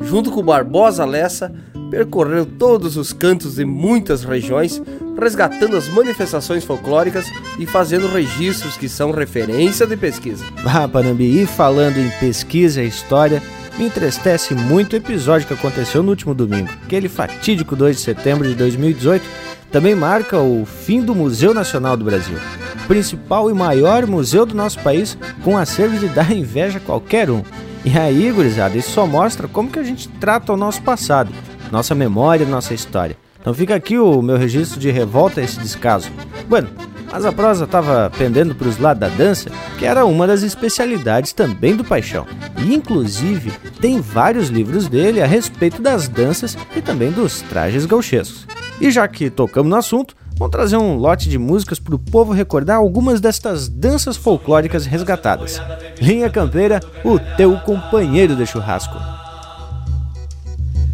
Junto 0.00 0.30
com 0.30 0.42
Barbosa 0.42 1.04
Lessa, 1.04 1.52
percorreu 1.90 2.44
todos 2.44 2.96
os 2.96 3.12
cantos 3.12 3.54
de 3.56 3.64
muitas 3.64 4.24
regiões, 4.24 4.82
resgatando 5.18 5.76
as 5.76 5.88
manifestações 5.88 6.64
folclóricas 6.64 7.26
e 7.58 7.66
fazendo 7.66 8.08
registros 8.08 8.76
que 8.76 8.88
são 8.88 9.12
referência 9.12 9.86
de 9.86 9.96
pesquisa. 9.96 10.44
Ah, 10.64 10.88
Panambi, 10.88 11.42
e 11.42 11.46
falando 11.46 11.98
em 11.98 12.10
pesquisa 12.18 12.82
e 12.82 12.88
história, 12.88 13.42
me 13.78 13.86
entristece 13.86 14.54
muito 14.54 14.92
o 14.92 14.96
episódio 14.96 15.46
que 15.46 15.54
aconteceu 15.54 16.02
no 16.02 16.10
último 16.10 16.34
domingo. 16.34 16.68
Aquele 16.84 17.08
fatídico 17.08 17.76
2 17.76 17.96
de 17.96 18.02
setembro 18.02 18.48
de 18.48 18.54
2018 18.54 19.24
também 19.70 19.94
marca 19.94 20.38
o 20.38 20.64
fim 20.64 21.00
do 21.00 21.14
Museu 21.14 21.52
Nacional 21.52 21.96
do 21.96 22.04
Brasil. 22.04 22.38
principal 22.86 23.50
e 23.50 23.54
maior 23.54 24.06
museu 24.06 24.44
do 24.44 24.54
nosso 24.54 24.78
país, 24.80 25.16
com 25.42 25.56
acervo 25.56 25.98
de 25.98 26.06
dar 26.08 26.30
inveja 26.30 26.78
a 26.78 26.80
qualquer 26.80 27.30
um. 27.30 27.42
E 27.84 27.98
aí, 27.98 28.32
gurizada, 28.32 28.78
isso 28.78 28.90
só 28.90 29.06
mostra 29.06 29.46
como 29.46 29.70
que 29.70 29.78
a 29.78 29.82
gente 29.82 30.08
trata 30.08 30.52
o 30.52 30.56
nosso 30.56 30.80
passado, 30.82 31.30
nossa 31.70 31.94
memória, 31.94 32.46
nossa 32.46 32.72
história. 32.72 33.16
Então 33.38 33.52
fica 33.52 33.74
aqui 33.74 33.98
o 33.98 34.22
meu 34.22 34.38
registro 34.38 34.80
de 34.80 34.90
revolta 34.90 35.40
a 35.40 35.44
esse 35.44 35.60
descaso. 35.60 36.10
Bueno, 36.48 36.70
mas 37.12 37.26
a 37.26 37.30
prosa 37.30 37.64
estava 37.64 38.10
pendendo 38.16 38.54
para 38.54 38.68
os 38.68 38.78
lados 38.78 39.00
da 39.00 39.08
dança, 39.08 39.50
que 39.78 39.84
era 39.84 40.06
uma 40.06 40.26
das 40.26 40.42
especialidades 40.42 41.34
também 41.34 41.76
do 41.76 41.84
Paixão. 41.84 42.26
E 42.56 42.74
inclusive 42.74 43.52
tem 43.80 44.00
vários 44.00 44.48
livros 44.48 44.88
dele 44.88 45.20
a 45.20 45.26
respeito 45.26 45.82
das 45.82 46.08
danças 46.08 46.56
e 46.74 46.80
também 46.80 47.12
dos 47.12 47.42
trajes 47.42 47.84
gauchescos. 47.84 48.46
E 48.80 48.90
já 48.90 49.06
que 49.06 49.28
tocamos 49.28 49.68
no 49.68 49.76
assunto, 49.76 50.16
vamos 50.36 50.50
trazer 50.50 50.76
um 50.76 50.96
lote 50.96 51.28
de 51.28 51.38
músicas 51.38 51.78
para 51.78 51.94
o 51.94 51.98
povo 51.98 52.32
recordar 52.32 52.76
algumas 52.76 53.20
destas 53.20 53.68
danças 53.68 54.16
folclóricas 54.16 54.86
resgatadas. 54.86 55.60
Linha 56.00 56.30
Campeira, 56.30 56.80
o 57.04 57.18
teu 57.36 57.58
companheiro 57.60 58.34
de 58.36 58.46
churrasco. 58.46 58.96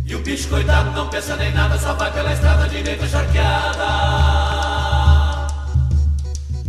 E 0.06 0.14
o 0.14 0.18
bicho 0.20 0.48
coitado 0.48 0.90
não 0.90 1.08
pensa 1.08 1.36
nem 1.36 1.52
nada, 1.52 1.78
só 1.78 1.94
vai 1.94 2.12
pela 2.12 2.32
estrada 2.32 2.68
direita 2.68 3.06
charqueada. 3.06 3.86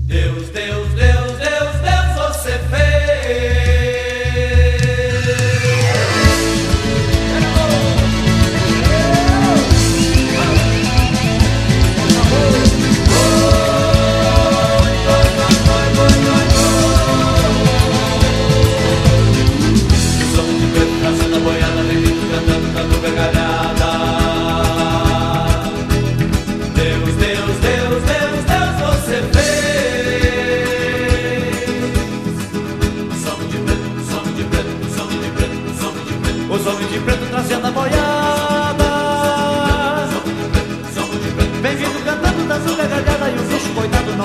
Deus, 0.05 0.49
Deus, 0.49 0.80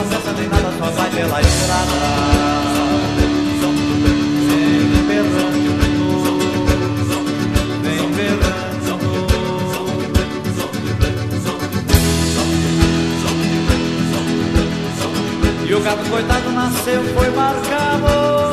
conversa 0.07 0.33
nem 0.33 0.49
nada, 0.49 0.73
só 0.79 0.91
vai 0.91 1.11
pela 1.11 1.41
estrada. 1.41 1.93
Vem 7.83 8.13
vem. 8.13 8.37
E 15.69 15.75
o 15.75 15.81
gato 15.81 16.09
coitado 16.09 16.53
nasceu, 16.53 17.03
foi 17.15 17.31
marcado. 17.31 18.46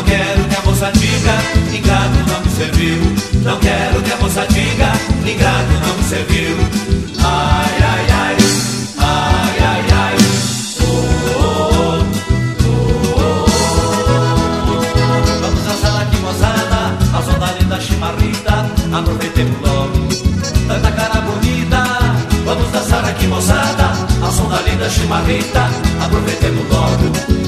Não 0.00 0.06
quero 0.06 0.44
que 0.44 0.56
a 0.56 0.62
moça 0.62 0.90
diga, 0.94 1.34
ingrato 1.76 2.18
não 2.26 2.40
me 2.40 2.50
serviu. 2.50 2.96
Não 3.42 3.58
quero 3.60 4.02
que 4.02 4.10
a 4.10 4.16
moça 4.16 4.46
diga, 4.48 4.92
ingrato 5.30 5.72
não 5.86 5.94
me 5.94 6.02
serviu. 6.04 6.56
Ai, 7.22 7.82
ai, 7.82 8.06
ai, 8.10 8.36
ai, 8.96 9.58
ai, 9.60 9.84
ai. 9.92 10.16
Oh, 10.80 10.94
oh, 11.36 12.00
oh, 12.64 13.44
Vamos 15.42 15.64
dançar 15.66 16.00
aqui, 16.00 16.16
moçada, 16.16 16.96
ao 17.12 17.22
som 17.22 17.38
da 17.38 17.52
linda 17.60 17.78
chimarrita. 17.78 18.66
Aproveitemos 18.96 19.60
logo, 19.60 20.08
tanta 20.66 20.92
cara 20.92 21.20
bonita. 21.20 21.84
Vamos 22.46 22.72
dançar 22.72 23.04
aqui, 23.04 23.26
moçada, 23.26 23.92
ao 24.22 24.32
som 24.32 24.48
da 24.48 24.62
linda 24.62 24.88
chimarrita. 24.88 25.68
Aproveitemos 26.02 26.66
logo. 26.70 27.39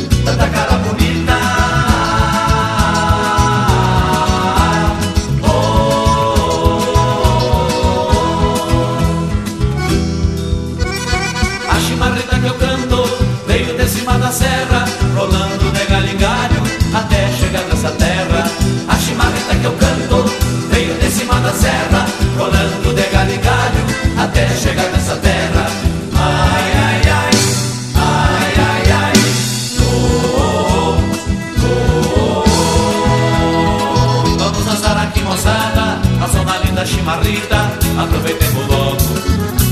aproveitemos 37.99 38.67
logo. 38.69 38.97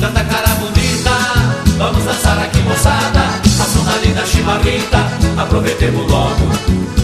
Tanta 0.01 0.25
cara 0.25 0.55
bonita, 0.55 1.11
vamos 1.79 2.05
dançar 2.05 2.39
aqui 2.39 2.59
moçada. 2.63 3.21
A 3.61 3.65
sonalina 3.65 4.25
chimarrita, 4.27 4.99
aproveitemos 5.37 6.11
logo. 6.11 6.51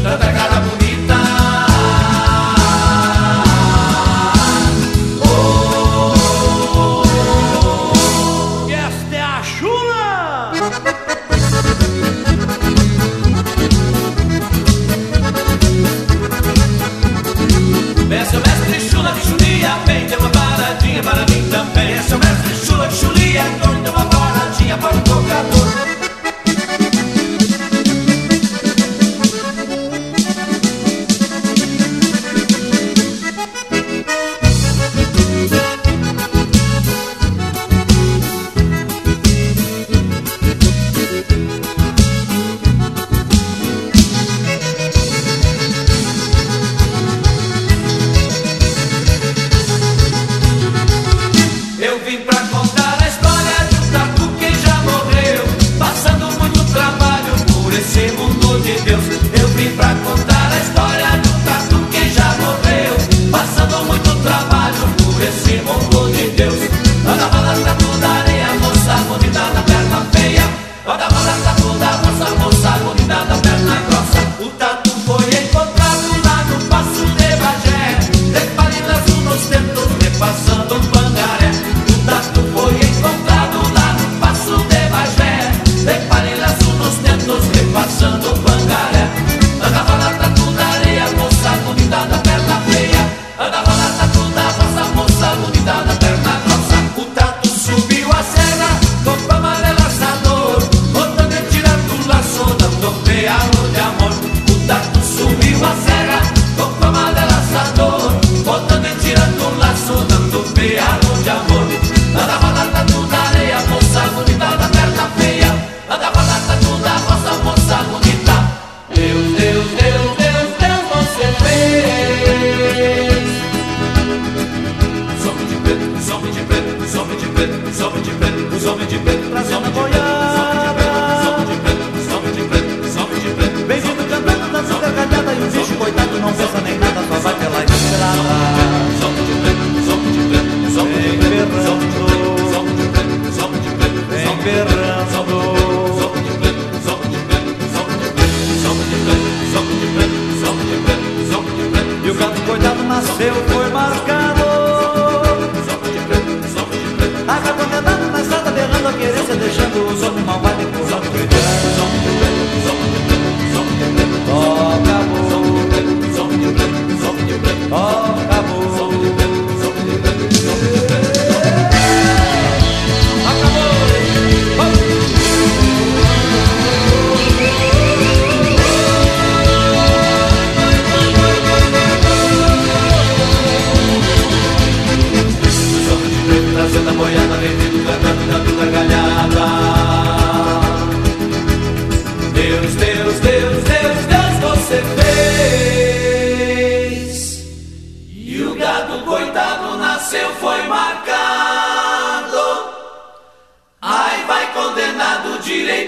Tanta 0.02 0.32
cara 0.32 0.60
bonita. 0.60 0.95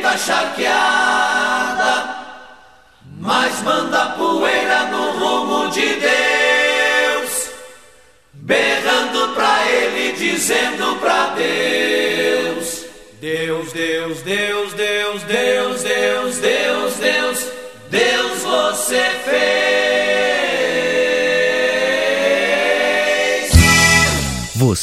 Você 0.08 0.32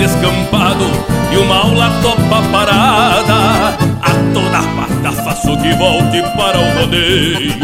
Descampado 0.00 0.84
e 1.32 1.36
uma 1.36 1.56
aula 1.56 1.90
topa 2.02 2.42
parada. 2.50 3.79
A 4.02 4.10
toda 4.32 4.62
pata 4.76 5.12
faço 5.22 5.56
que 5.58 5.72
volte 5.74 6.22
para 6.36 6.58
o 6.58 6.80
rodeio. 6.80 7.54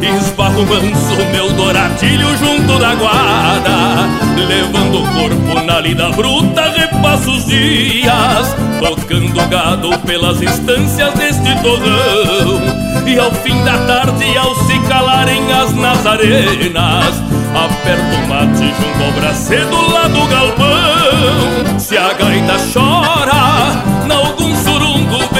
Esbarro 0.00 0.64
manso 0.64 1.16
meu 1.32 1.52
douratilho 1.52 2.36
junto 2.38 2.78
da 2.78 2.94
guarda. 2.94 4.08
Levando 4.36 5.02
o 5.02 5.06
corpo 5.08 5.66
na 5.66 5.80
lida 5.80 6.10
bruta, 6.10 6.70
repasso 6.70 7.30
os 7.32 7.44
dias. 7.46 8.56
Tocando 8.80 9.48
gado 9.48 9.98
pelas 10.00 10.40
instâncias 10.40 11.12
deste 11.14 11.54
torrão. 11.62 12.88
E 13.06 13.18
ao 13.18 13.32
fim 13.32 13.62
da 13.64 13.78
tarde, 13.86 14.36
ao 14.36 14.54
se 14.54 14.78
calarem 14.80 15.52
as 15.52 15.72
nazarenas, 15.74 17.22
aperto 17.54 18.16
o 18.16 18.28
mate 18.28 18.74
junto 18.80 19.04
ao 19.04 19.92
lá 19.92 20.08
do 20.08 20.26
galpão. 20.26 21.78
Se 21.78 21.96
a 21.96 22.12
gaita 22.12 22.56
chora, 22.72 23.87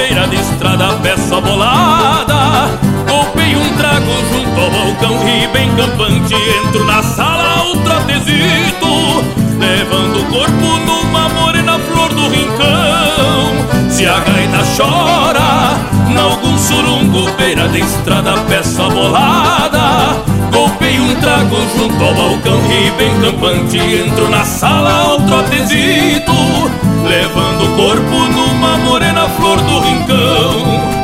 beira 0.09 0.27
de 0.27 0.37
estrada, 0.37 0.87
peça 1.03 1.39
bolada. 1.39 2.79
Golpei 3.07 3.55
um 3.55 3.77
trago 3.77 4.11
junto 4.31 4.59
ao 4.59 4.71
balcão 4.71 5.27
e 5.27 5.47
bem 5.49 5.69
campante, 5.75 6.33
entro 6.33 6.83
na 6.85 7.03
sala, 7.03 7.63
o 7.65 7.77
trotezito, 7.77 8.87
levando 9.59 10.21
o 10.21 10.25
corpo 10.25 10.79
numa 10.85 11.29
morena 11.29 11.77
flor 11.79 12.09
do 12.09 12.27
rincão. 12.27 13.91
Se 13.91 14.07
a 14.07 14.19
gaita 14.19 14.63
chora, 14.75 15.77
Nalgum 16.11 16.57
surungo, 16.57 17.31
beira 17.37 17.67
de 17.67 17.81
estrada, 17.81 18.33
peça 18.47 18.89
bolada 18.89 20.28
trago 21.21 21.55
junto 21.77 22.03
ao 22.03 22.13
balcão 22.13 22.61
e 22.71 22.91
bem 22.91 23.19
campante 23.21 23.77
Entro 23.77 24.29
na 24.29 24.43
sala 24.43 24.91
ao 24.91 25.21
trotezito 25.21 26.31
Levando 27.07 27.65
o 27.65 27.75
corpo 27.75 28.15
numa 28.33 28.77
morena 28.77 29.27
flor 29.29 29.57
do 29.61 29.79
rincão 29.79 30.98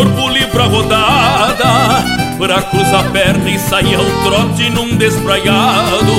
corpo 0.00 0.28
livre 0.30 0.62
a 0.62 0.66
rodada 0.66 2.04
Pra 2.38 2.62
cruzar 2.62 3.06
a 3.06 3.10
perna 3.10 3.50
e 3.50 3.58
sair 3.58 3.96
ao 3.96 4.04
trote 4.24 4.70
num 4.70 4.96
despraiado. 4.96 6.10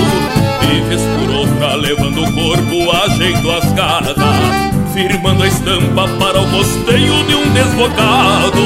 E 0.72 0.82
vez 0.82 1.02
por 1.02 1.32
outra, 1.32 1.74
levando 1.74 2.24
o 2.24 2.32
corpo, 2.32 2.91
ajeito 2.91 3.49
as 3.49 3.72
garras 3.72 4.60
firmando 5.07 5.41
a 5.41 5.48
estampa 5.48 6.07
para 6.19 6.40
o 6.40 6.48
costeio 6.52 7.23
de 7.26 7.36
um 7.36 7.49
desbocado. 7.53 8.61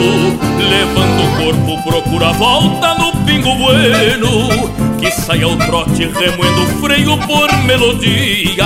Levando 0.59 1.23
o 1.23 1.43
corpo, 1.43 1.89
procura 1.89 2.29
a 2.29 2.33
volta 2.33 2.93
no 2.95 3.13
pingo 3.23 3.55
bueno, 3.55 4.69
que 4.99 5.09
sai 5.11 5.43
ao 5.43 5.55
trote 5.55 6.05
remoendo 6.07 6.63
o 6.63 6.67
freio 6.81 7.17
por 7.19 7.51
melodia. 7.63 8.65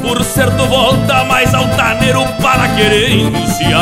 Por 0.00 0.22
certo, 0.22 0.64
volta 0.66 1.24
mais 1.24 1.52
altaneiro 1.52 2.24
para 2.40 2.64
a 2.64 2.68
querência. 2.68 3.78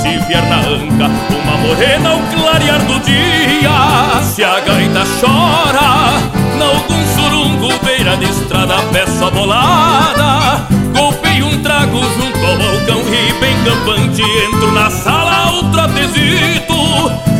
Se 0.00 0.16
vier 0.26 0.42
na 0.48 0.60
anca, 0.60 1.10
uma 1.30 1.56
morena 1.58 2.10
ao 2.10 2.18
clarear 2.18 2.82
do 2.86 2.98
dia. 3.00 4.22
Se 4.22 4.42
a 4.42 4.60
gaita 4.60 5.04
chora, 5.20 6.14
nalgum 6.58 7.04
surungo 7.14 7.68
beira 7.84 8.16
de 8.16 8.24
estrada, 8.24 8.76
peça 8.90 9.28
bolada 9.30 10.73
trago 11.64 11.98
junto 11.98 12.46
ao 12.46 12.58
balcão 12.58 13.00
e 13.00 13.32
bem 13.40 13.56
campante 13.64 14.22
Entro 14.22 14.70
na 14.72 14.90
sala 14.90 15.50
o 15.52 15.70
trotezito 15.70 16.74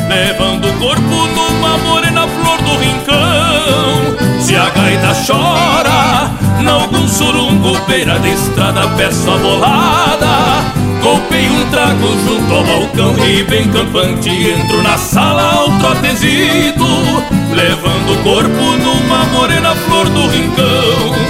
Levando 0.09 0.69
o 0.69 0.73
corpo 0.79 1.01
numa 1.01 1.79
morena 1.79 2.27
flor 2.27 2.59
do 2.59 2.79
rincão. 2.79 4.41
Se 4.41 4.55
a 4.55 4.69
gaita 4.71 5.15
chora, 5.27 6.31
algum 6.71 7.09
surungo 7.09 7.77
Beira 7.87 8.19
de 8.21 8.31
estrada 8.31 8.87
peço 8.97 9.31
a 9.31 9.37
bolada. 9.39 10.85
Golpei 11.03 11.49
um 11.49 11.71
trago 11.71 12.09
junto 12.27 12.55
ao 12.55 12.65
balcão 12.65 13.27
e 13.27 13.43
bem 13.45 13.69
campante 13.71 14.31
Entro 14.31 14.83
na 14.83 14.97
sala 14.97 15.55
ao 15.55 15.71
trotezito 15.79 16.87
Levando 17.53 18.13
o 18.13 18.23
corpo 18.23 18.49
numa 18.49 19.25
morena 19.27 19.75
flor 19.75 20.09
do 20.09 20.29
rincão 20.29 21.24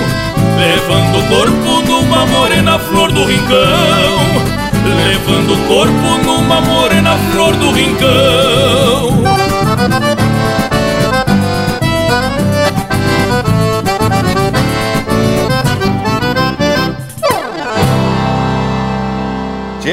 Levando 0.66 1.18
o 1.18 1.28
corpo 1.28 1.82
numa 1.86 2.26
morena 2.26 2.78
flor 2.78 3.12
do 3.12 3.24
rincão. 3.24 4.18
Levando 4.96 5.54
o 5.54 5.68
corpo 5.68 6.24
numa 6.24 6.60
morena 6.60 7.16
flor 7.32 7.54
do 7.56 7.70
rincão. 7.70 9.24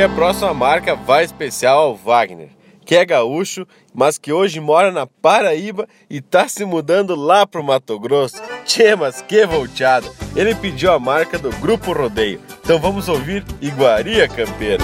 A 0.03 0.10
próxima 0.10 0.52
marca 0.52 0.95
vai 0.95 1.23
especial 1.23 1.77
ao 1.77 1.95
Wagner, 1.95 2.49
que 2.91 2.95
é 2.97 3.05
gaúcho, 3.05 3.65
mas 3.93 4.18
que 4.18 4.34
hoje 4.34 4.59
mora 4.59 4.91
na 4.91 5.07
Paraíba 5.07 5.88
e 6.09 6.19
tá 6.19 6.45
se 6.49 6.65
mudando 6.65 7.15
lá 7.15 7.47
pro 7.47 7.63
Mato 7.63 7.97
Grosso. 7.97 8.35
Tchê, 8.65 8.97
mas 8.97 9.22
que 9.22 9.45
volteado! 9.45 10.13
Ele 10.35 10.53
pediu 10.53 10.91
a 10.91 10.99
marca 10.99 11.39
do 11.39 11.51
Grupo 11.61 11.93
Rodeio. 11.93 12.41
Então 12.61 12.80
vamos 12.80 13.07
ouvir 13.07 13.45
Iguaria 13.61 14.27
Campeira. 14.27 14.84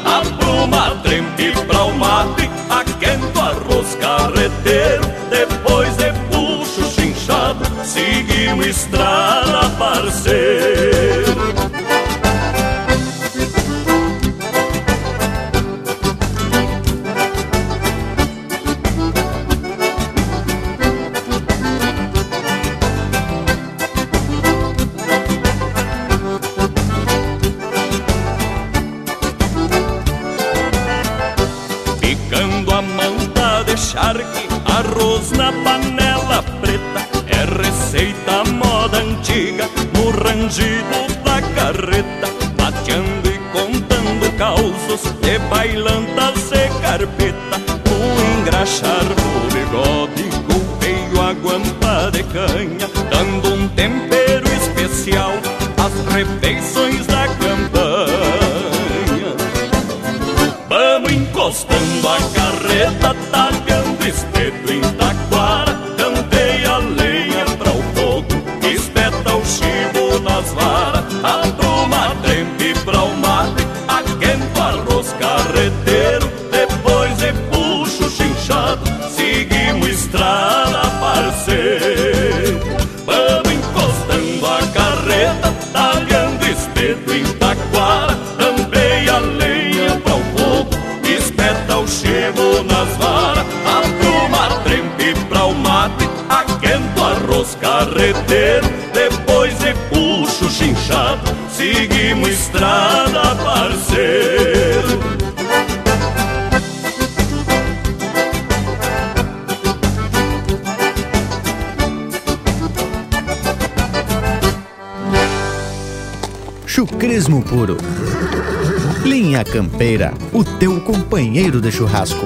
Campeira, 119.61 120.11
o 120.33 120.43
teu 120.43 120.81
companheiro 120.81 121.61
de 121.61 121.71
churrasco. 121.71 122.25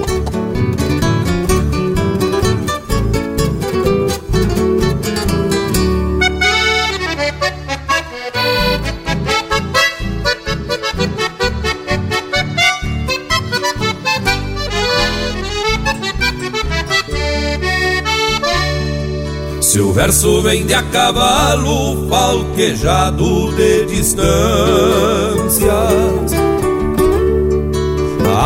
Se 19.60 19.78
o 19.78 19.92
verso 19.92 20.40
vem 20.40 20.64
de 20.64 20.72
a 20.72 20.82
cavalo, 20.84 22.08
falquejado 22.08 23.52
de 23.52 23.84
distâncias, 23.84 25.66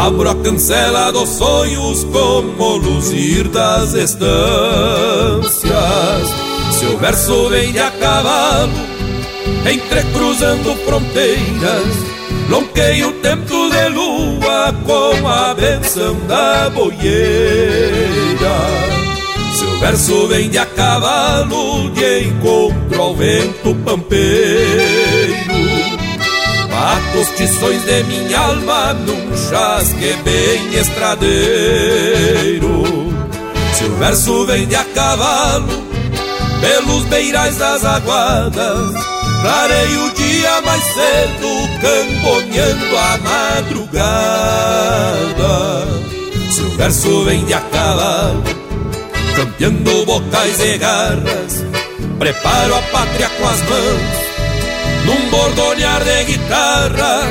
abro 0.01 0.31
a 0.31 0.35
cancela 0.35 1.12
dos 1.12 1.28
sonhos 1.28 2.05
como 2.05 2.77
luzir 2.78 3.48
das 3.48 3.93
estâncias. 3.93 4.20
Se 6.72 6.86
o 6.86 6.97
verso 6.97 7.51
vem 7.51 7.70
de 7.72 7.81
a 7.81 7.90
cavalo, 7.90 8.72
entrecruzando 9.70 10.74
fronteiras, 10.86 11.85
lonqueio 12.48 13.12
tempo 13.20 13.68
de 13.70 13.89
lua 13.90 14.74
com 14.86 15.28
a 15.28 15.52
benção 15.55 16.16
da 16.27 16.70
boieira. 16.70 17.10
Se 19.55 19.64
o 19.64 19.78
verso 19.81 20.27
vem 20.28 20.48
de 20.48 20.56
a 20.56 20.64
cavalo 20.64 21.90
de 21.90 22.20
encontro 22.24 23.02
ao 23.02 23.14
vento 23.14 23.74
pampeiro 23.85 25.09
Mato 26.81 27.19
os 27.19 27.28
tições 27.36 27.85
de 27.85 28.02
minha 28.05 28.39
alma 28.39 28.94
num 28.94 29.36
chasque 29.36 30.15
bem 30.24 30.74
estradeiro. 30.74 31.28
Se 33.74 33.85
o 33.85 33.97
verso 33.97 34.47
vem 34.47 34.66
de 34.66 34.77
a 34.77 34.85
cavalo 34.85 35.85
pelos 36.62 37.05
beirais 37.05 37.59
das 37.59 37.85
aguadas 37.85 38.94
Clarei 39.43 39.94
o 39.97 40.11
dia 40.15 40.62
mais 40.62 40.82
cedo, 40.85 41.69
camponeando 41.82 42.97
a 42.97 43.19
madrugada. 43.19 44.01
Se 46.51 46.62
o 46.62 46.70
verso 46.78 47.24
vem 47.24 47.44
de 47.44 47.52
a 47.52 47.61
cavalo, 47.61 48.43
campeando 49.36 50.07
bocais 50.07 50.59
e 50.61 50.78
garras 50.78 51.62
Preparo 52.19 52.74
a 52.74 52.81
pátria 52.90 53.28
com 53.39 53.48
as 53.48 53.61
mãos 53.69 54.30
num 55.10 55.30
bordonear 55.30 56.04
de 56.04 56.24
guitarra. 56.24 57.22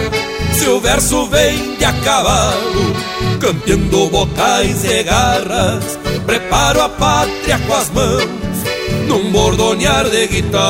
Se 0.53 0.68
o 0.68 0.80
verso 0.81 1.27
vem 1.27 1.77
de 1.77 1.85
a 1.85 1.93
cavalo, 1.93 2.93
campeando 3.39 4.10
bocais 4.10 4.84
e 4.84 5.03
garras, 5.03 5.97
preparo 6.26 6.81
a 6.81 6.89
pátria 6.89 7.57
com 7.60 7.73
as 7.73 7.89
mãos, 7.91 8.26
num 9.07 9.31
bordonear 9.31 10.10
de 10.10 10.27
guitarra. 10.27 10.69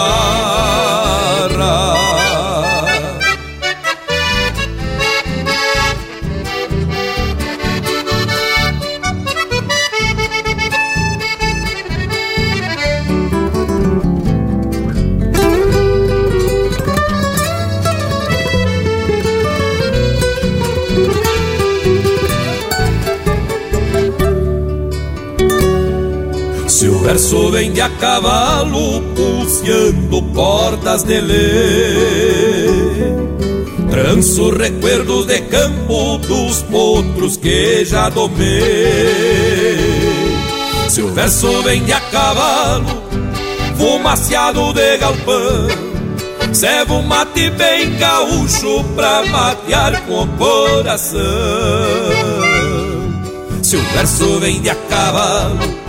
Verso 27.10 27.50
vem 27.50 27.72
de 27.72 27.82
a 27.82 27.90
cavalo, 27.90 29.02
puciando 29.16 30.22
cordas 30.32 31.02
de 31.04 31.20
lei. 31.20 32.68
Tranço 33.90 34.52
recuerdos 34.52 35.26
de 35.26 35.42
campo 35.42 36.20
dos 36.20 36.62
potros 36.64 37.36
que 37.36 37.84
já 37.84 38.10
domei. 38.10 38.46
Se 40.88 41.02
o 41.02 41.12
verso 41.12 41.64
vem 41.64 41.84
de 41.84 41.94
a 41.94 42.00
cavalo, 42.00 42.86
fumaciado 43.76 44.72
de 44.74 44.98
galpão, 44.98 45.68
serve 46.54 46.92
um 46.94 47.02
mate 47.02 47.50
bem 47.50 47.98
gaúcho 47.98 48.84
pra 48.96 49.26
matear 49.26 50.00
com 50.06 50.26
o 50.26 50.28
coração. 50.38 51.20
Se 53.64 53.78
o 53.78 53.82
verso 53.94 54.40
vem 54.40 54.62
de 54.62 54.70
a 54.70 54.76
cavalo, 54.76 55.89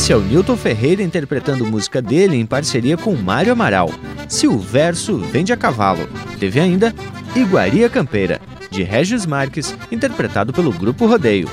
Esse 0.00 0.14
é 0.14 0.16
o 0.16 0.22
Newton 0.22 0.56
Ferreira 0.56 1.02
interpretando 1.02 1.66
música 1.66 2.00
dele 2.00 2.34
em 2.34 2.46
parceria 2.46 2.96
com 2.96 3.14
Mário 3.14 3.52
Amaral. 3.52 3.90
Se 4.30 4.46
o 4.46 4.58
verso 4.58 5.18
vende 5.18 5.52
a 5.52 5.58
cavalo. 5.58 6.08
Teve 6.38 6.58
ainda 6.58 6.94
Iguaria 7.36 7.86
Campeira, 7.90 8.40
de 8.70 8.82
Regis 8.82 9.26
Marques, 9.26 9.76
interpretado 9.92 10.54
pelo 10.54 10.72
Grupo 10.72 11.06
Rodeio. 11.06 11.50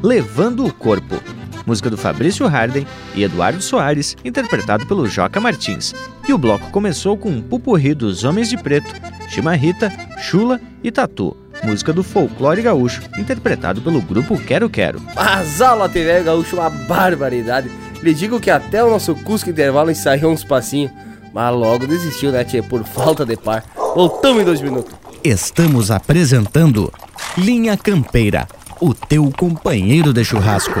Levando 0.00 0.64
o 0.64 0.72
Corpo, 0.72 1.20
música 1.66 1.90
do 1.90 1.96
Fabrício 1.96 2.46
Harden 2.46 2.86
e 3.16 3.24
Eduardo 3.24 3.60
Soares, 3.60 4.16
interpretado 4.24 4.86
pelo 4.86 5.08
Joca 5.08 5.40
Martins. 5.40 5.92
E 6.28 6.32
o 6.32 6.38
bloco 6.38 6.70
começou 6.70 7.16
com 7.16 7.30
um 7.30 7.42
pupurri 7.42 7.94
dos 7.94 8.22
Homens 8.22 8.48
de 8.48 8.56
Preto, 8.56 8.94
Chimarrita, 9.28 9.92
Chula 10.18 10.60
e 10.84 10.92
Tatu, 10.92 11.36
música 11.62 11.92
do 11.92 12.02
folclore 12.02 12.62
gaúcho, 12.62 13.02
interpretado 13.18 13.80
pelo 13.80 14.00
grupo 14.00 14.38
Quero 14.38 14.68
Quero. 14.68 15.00
Mas 15.14 15.60
aula 15.60 15.88
TV 15.88 16.22
gaúcho, 16.22 16.56
uma 16.56 16.70
barbaridade. 16.70 17.70
Lhe 18.02 18.12
digo 18.12 18.40
que 18.40 18.50
até 18.50 18.82
o 18.82 18.90
nosso 18.90 19.14
Cusco 19.14 19.50
Intervalo 19.50 19.90
ensaiou 19.90 20.32
uns 20.32 20.42
passinhos, 20.42 20.90
mas 21.32 21.54
logo 21.54 21.86
desistiu, 21.86 22.32
né, 22.32 22.44
tia, 22.44 22.62
por 22.62 22.84
falta 22.84 23.24
de 23.24 23.36
par. 23.36 23.64
Voltamos 23.94 24.42
em 24.42 24.44
dois 24.44 24.60
minutos. 24.60 24.92
Estamos 25.22 25.90
apresentando 25.90 26.92
Linha 27.38 27.76
Campeira, 27.76 28.48
o 28.80 28.92
teu 28.92 29.30
companheiro 29.30 30.12
de 30.12 30.24
churrasco. 30.24 30.80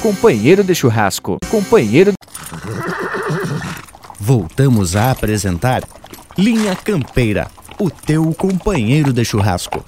Companheiro 0.00 0.62
de 0.62 0.74
churrasco. 0.74 1.38
Companheiro. 1.50 2.12
Voltamos 4.18 4.96
a 4.96 5.10
apresentar 5.10 5.82
Linha 6.36 6.76
Campeira, 6.76 7.50
o 7.78 7.90
teu 7.90 8.32
companheiro 8.34 9.12
de 9.12 9.24
churrasco. 9.24 9.82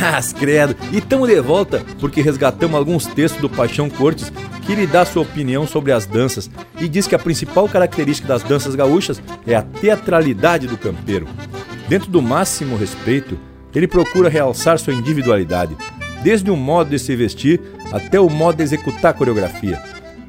Mas 0.00 0.32
credo, 0.32 0.76
e 0.90 0.98
estamos 0.98 1.28
de 1.28 1.40
volta 1.40 1.84
porque 2.00 2.20
resgatamos 2.20 2.76
alguns 2.76 3.06
textos 3.06 3.40
do 3.40 3.48
Paixão 3.48 3.88
Cortes 3.88 4.32
que 4.66 4.74
lhe 4.74 4.86
dá 4.86 5.04
sua 5.04 5.22
opinião 5.22 5.66
sobre 5.66 5.92
as 5.92 6.06
danças 6.06 6.50
e 6.80 6.88
diz 6.88 7.06
que 7.06 7.14
a 7.14 7.18
principal 7.18 7.68
característica 7.68 8.26
das 8.26 8.42
danças 8.42 8.74
gaúchas 8.74 9.22
é 9.46 9.54
a 9.54 9.62
teatralidade 9.62 10.66
do 10.66 10.76
campeiro. 10.76 11.28
Dentro 11.88 12.10
do 12.10 12.20
máximo 12.20 12.76
respeito, 12.76 13.38
ele 13.74 13.88
procura 13.88 14.28
realçar 14.28 14.78
sua 14.78 14.92
individualidade, 14.92 15.76
desde 16.22 16.50
o 16.50 16.56
modo 16.56 16.90
de 16.90 16.98
se 16.98 17.14
vestir 17.16 17.60
até 17.92 18.20
o 18.20 18.28
modo 18.28 18.56
de 18.56 18.62
executar 18.62 19.10
a 19.10 19.14
coreografia, 19.14 19.80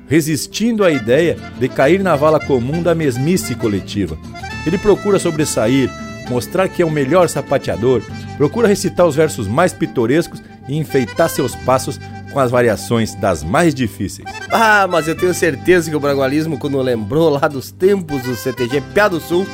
resistindo 0.07 0.83
à 0.83 0.91
ideia 0.91 1.37
de 1.59 1.67
cair 1.67 2.01
na 2.01 2.15
vala 2.15 2.39
comum 2.39 2.81
da 2.81 2.93
mesmice 2.93 3.55
coletiva. 3.55 4.17
Ele 4.65 4.77
procura 4.77 5.19
sobressair, 5.19 5.89
mostrar 6.29 6.67
que 6.67 6.81
é 6.81 6.85
o 6.85 6.91
melhor 6.91 7.29
sapateador, 7.29 8.01
procura 8.37 8.67
recitar 8.67 9.05
os 9.05 9.15
versos 9.15 9.47
mais 9.47 9.73
pitorescos 9.73 10.41
e 10.67 10.77
enfeitar 10.77 11.29
seus 11.29 11.55
passos 11.55 11.99
com 12.31 12.39
as 12.39 12.49
variações 12.49 13.13
das 13.15 13.43
mais 13.43 13.75
difíceis. 13.75 14.27
Ah, 14.51 14.87
mas 14.89 15.07
eu 15.07 15.15
tenho 15.15 15.33
certeza 15.33 15.89
que 15.89 15.95
o 15.95 15.99
bragualismo, 15.99 16.57
quando 16.57 16.81
lembrou 16.81 17.29
lá 17.29 17.47
dos 17.47 17.71
tempos 17.71 18.23
do 18.23 18.35
CTG 18.35 18.81
Piá 18.93 19.07
do 19.07 19.19
Sul 19.19 19.45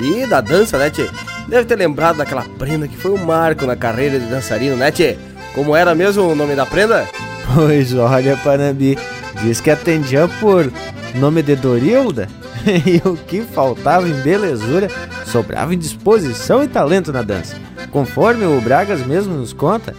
e 0.00 0.26
da 0.26 0.40
dança, 0.40 0.76
né, 0.76 0.90
tchê? 0.90 1.08
Deve 1.48 1.64
ter 1.64 1.76
lembrado 1.76 2.18
daquela 2.18 2.44
prenda 2.58 2.86
que 2.86 2.96
foi 2.96 3.12
um 3.12 3.24
marco 3.24 3.64
na 3.64 3.74
carreira 3.74 4.20
de 4.20 4.26
dançarino, 4.26 4.76
né, 4.76 4.90
tchê? 4.90 5.16
Como 5.56 5.74
era 5.74 5.94
mesmo 5.94 6.22
o 6.22 6.34
nome 6.34 6.54
da 6.54 6.66
prenda? 6.66 7.08
Pois 7.54 7.94
olha, 7.94 8.36
Panambi, 8.36 8.98
diz 9.42 9.58
que 9.58 9.70
atendia 9.70 10.28
por 10.38 10.70
nome 11.14 11.42
de 11.42 11.56
Dorilda. 11.56 12.28
e 12.84 13.00
o 13.08 13.16
que 13.16 13.40
faltava 13.40 14.06
em 14.06 14.12
belezura 14.20 14.90
sobrava 15.24 15.72
em 15.72 15.78
disposição 15.78 16.62
e 16.62 16.68
talento 16.68 17.10
na 17.10 17.22
dança. 17.22 17.56
Conforme 17.90 18.44
o 18.44 18.60
Bragas 18.60 19.00
mesmo 19.06 19.34
nos 19.34 19.54
conta, 19.54 19.94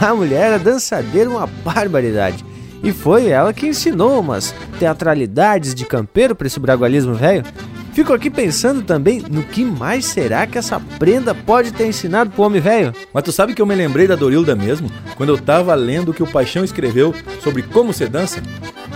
a 0.00 0.14
mulher 0.14 0.46
era 0.46 0.58
dançadeira 0.58 1.28
uma 1.28 1.46
barbaridade. 1.46 2.42
E 2.82 2.90
foi 2.90 3.28
ela 3.28 3.52
que 3.52 3.66
ensinou 3.66 4.18
umas 4.18 4.54
teatralidades 4.78 5.74
de 5.74 5.84
campeiro 5.84 6.34
para 6.34 6.46
esse 6.46 6.58
bragualismo 6.58 7.12
velho. 7.12 7.44
Fico 7.92 8.14
aqui 8.14 8.30
pensando 8.30 8.82
também 8.82 9.22
no 9.30 9.42
que 9.42 9.62
mais 9.64 10.06
será 10.06 10.46
que 10.46 10.56
essa 10.56 10.80
prenda 10.98 11.34
pode 11.34 11.72
ter 11.72 11.86
ensinado 11.86 12.30
pro 12.30 12.44
homem 12.44 12.60
velho. 12.60 12.94
Mas 13.12 13.22
tu 13.22 13.32
sabe 13.32 13.52
que 13.52 13.60
eu 13.60 13.66
me 13.66 13.74
lembrei 13.74 14.06
da 14.06 14.16
Dorilda 14.16 14.56
mesmo, 14.56 14.90
quando 15.14 15.28
eu 15.28 15.38
tava 15.38 15.74
lendo 15.74 16.10
o 16.10 16.14
que 16.14 16.22
o 16.22 16.26
Paixão 16.26 16.64
escreveu 16.64 17.14
sobre 17.42 17.62
como 17.62 17.92
se 17.92 18.08
dança? 18.08 18.42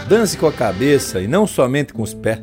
Dance 0.09 0.39
com 0.39 0.47
a 0.47 0.53
cabeça 0.53 1.21
e 1.21 1.27
não 1.27 1.47
somente 1.47 1.93
com 1.93 2.03
os 2.03 2.15
pés. 2.15 2.41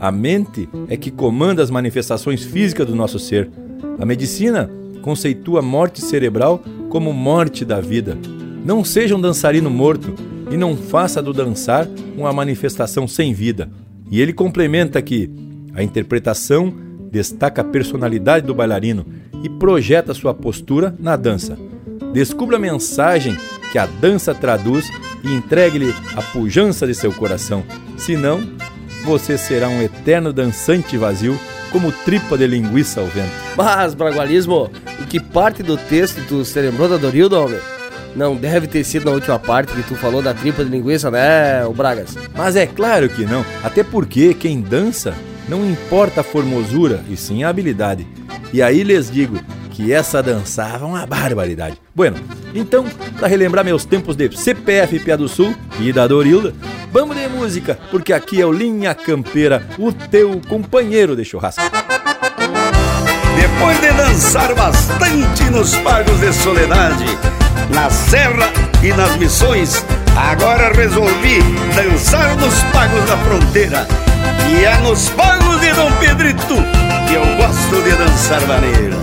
A 0.00 0.10
mente 0.10 0.66
é 0.88 0.96
que 0.96 1.10
comanda 1.10 1.62
as 1.62 1.70
manifestações 1.70 2.42
físicas 2.42 2.86
do 2.86 2.96
nosso 2.96 3.18
ser. 3.18 3.50
A 3.98 4.06
medicina 4.06 4.70
conceitua 5.02 5.58
a 5.58 5.62
morte 5.62 6.00
cerebral 6.00 6.62
como 6.88 7.12
morte 7.12 7.66
da 7.66 7.80
vida. 7.80 8.16
Não 8.64 8.82
seja 8.82 9.14
um 9.14 9.20
dançarino 9.20 9.68
morto 9.68 10.14
e 10.50 10.56
não 10.56 10.74
faça 10.74 11.22
do 11.22 11.34
dançar 11.34 11.86
uma 12.16 12.32
manifestação 12.32 13.06
sem 13.06 13.34
vida. 13.34 13.70
E 14.10 14.20
ele 14.20 14.32
complementa 14.32 15.00
que 15.02 15.30
a 15.74 15.82
interpretação 15.82 16.72
destaca 17.10 17.60
a 17.60 17.64
personalidade 17.64 18.46
do 18.46 18.54
bailarino 18.54 19.06
e 19.42 19.48
projeta 19.48 20.14
sua 20.14 20.32
postura 20.32 20.94
na 20.98 21.16
dança. 21.16 21.58
Descubra 22.12 22.56
a 22.56 22.60
mensagem 22.60 23.36
que 23.70 23.78
a 23.78 23.86
dança 23.86 24.34
traduz 24.34 24.90
e 25.24 25.32
entregue-lhe 25.32 25.94
a 26.14 26.22
pujança 26.22 26.86
de 26.86 26.94
seu 26.94 27.12
coração. 27.12 27.62
Senão, 27.96 28.40
você 29.04 29.36
será 29.36 29.68
um 29.68 29.82
eterno 29.82 30.32
dançante 30.32 30.96
vazio, 30.96 31.38
como 31.70 31.90
tripa 31.90 32.36
de 32.36 32.46
linguiça 32.46 33.00
ao 33.00 33.06
vento. 33.06 33.32
Mas, 33.56 33.94
Bragualismo, 33.94 34.70
em 35.00 35.06
que 35.06 35.18
parte 35.18 35.62
do 35.62 35.76
texto 35.76 36.22
tu 36.28 36.44
se 36.44 36.60
lembrou 36.60 36.88
da 36.88 36.98
Dorilda, 36.98 37.40
homem? 37.40 37.58
Não 38.14 38.36
deve 38.36 38.66
ter 38.66 38.84
sido 38.84 39.06
na 39.06 39.12
última 39.12 39.38
parte 39.38 39.72
que 39.72 39.82
tu 39.82 39.94
falou 39.94 40.20
da 40.20 40.34
tripa 40.34 40.62
de 40.62 40.70
linguiça, 40.70 41.10
né, 41.10 41.64
o 41.64 41.72
Bragas? 41.72 42.16
Mas 42.36 42.56
é 42.56 42.66
claro 42.66 43.08
que 43.08 43.24
não, 43.24 43.44
até 43.64 43.82
porque 43.82 44.34
quem 44.34 44.60
dança 44.60 45.14
não 45.48 45.68
importa 45.68 46.20
a 46.20 46.24
formosura, 46.24 47.04
e 47.08 47.16
sim 47.16 47.42
a 47.42 47.48
habilidade. 47.48 48.06
E 48.52 48.62
aí 48.62 48.82
lhes 48.82 49.10
digo 49.10 49.38
que 49.70 49.92
essa 49.92 50.22
dançava 50.22 50.86
uma 50.86 51.06
barbaridade. 51.06 51.80
Bueno, 51.94 52.16
então, 52.54 52.84
para 53.18 53.28
relembrar 53.28 53.64
meus 53.64 53.84
tempos 53.84 54.14
de 54.14 54.30
CPF 54.36 55.00
Pia 55.00 55.16
do 55.16 55.28
Sul 55.28 55.54
e 55.80 55.92
da 55.92 56.06
Dorilda, 56.06 56.54
vamos 56.92 57.16
de 57.16 57.26
música, 57.28 57.78
porque 57.90 58.12
aqui 58.12 58.40
é 58.40 58.46
o 58.46 58.52
Linha 58.52 58.94
Campeira, 58.94 59.66
o 59.78 59.92
teu 59.92 60.40
companheiro 60.48 61.16
de 61.16 61.24
churrasco. 61.24 61.62
Depois 63.34 63.80
de 63.80 63.92
dançar 63.92 64.54
bastante 64.54 65.44
nos 65.44 65.74
pagos 65.78 66.20
de 66.20 66.32
soledade, 66.32 67.06
na 67.74 67.88
serra 67.88 68.52
e 68.82 68.92
nas 68.92 69.16
missões, 69.16 69.84
agora 70.14 70.72
resolvi 70.72 71.38
dançar 71.74 72.36
nos 72.36 72.62
pagos 72.64 73.04
da 73.06 73.16
fronteira. 73.18 74.11
E 74.48 74.64
é 74.64 74.76
nos 74.78 75.08
pagos 75.10 75.60
de 75.60 75.72
Dom 75.72 75.90
Pedrito 75.92 76.56
que 77.08 77.14
eu 77.14 77.24
gosto 77.36 77.82
de 77.82 77.90
dançar 77.96 78.40
maneiro. 78.46 78.96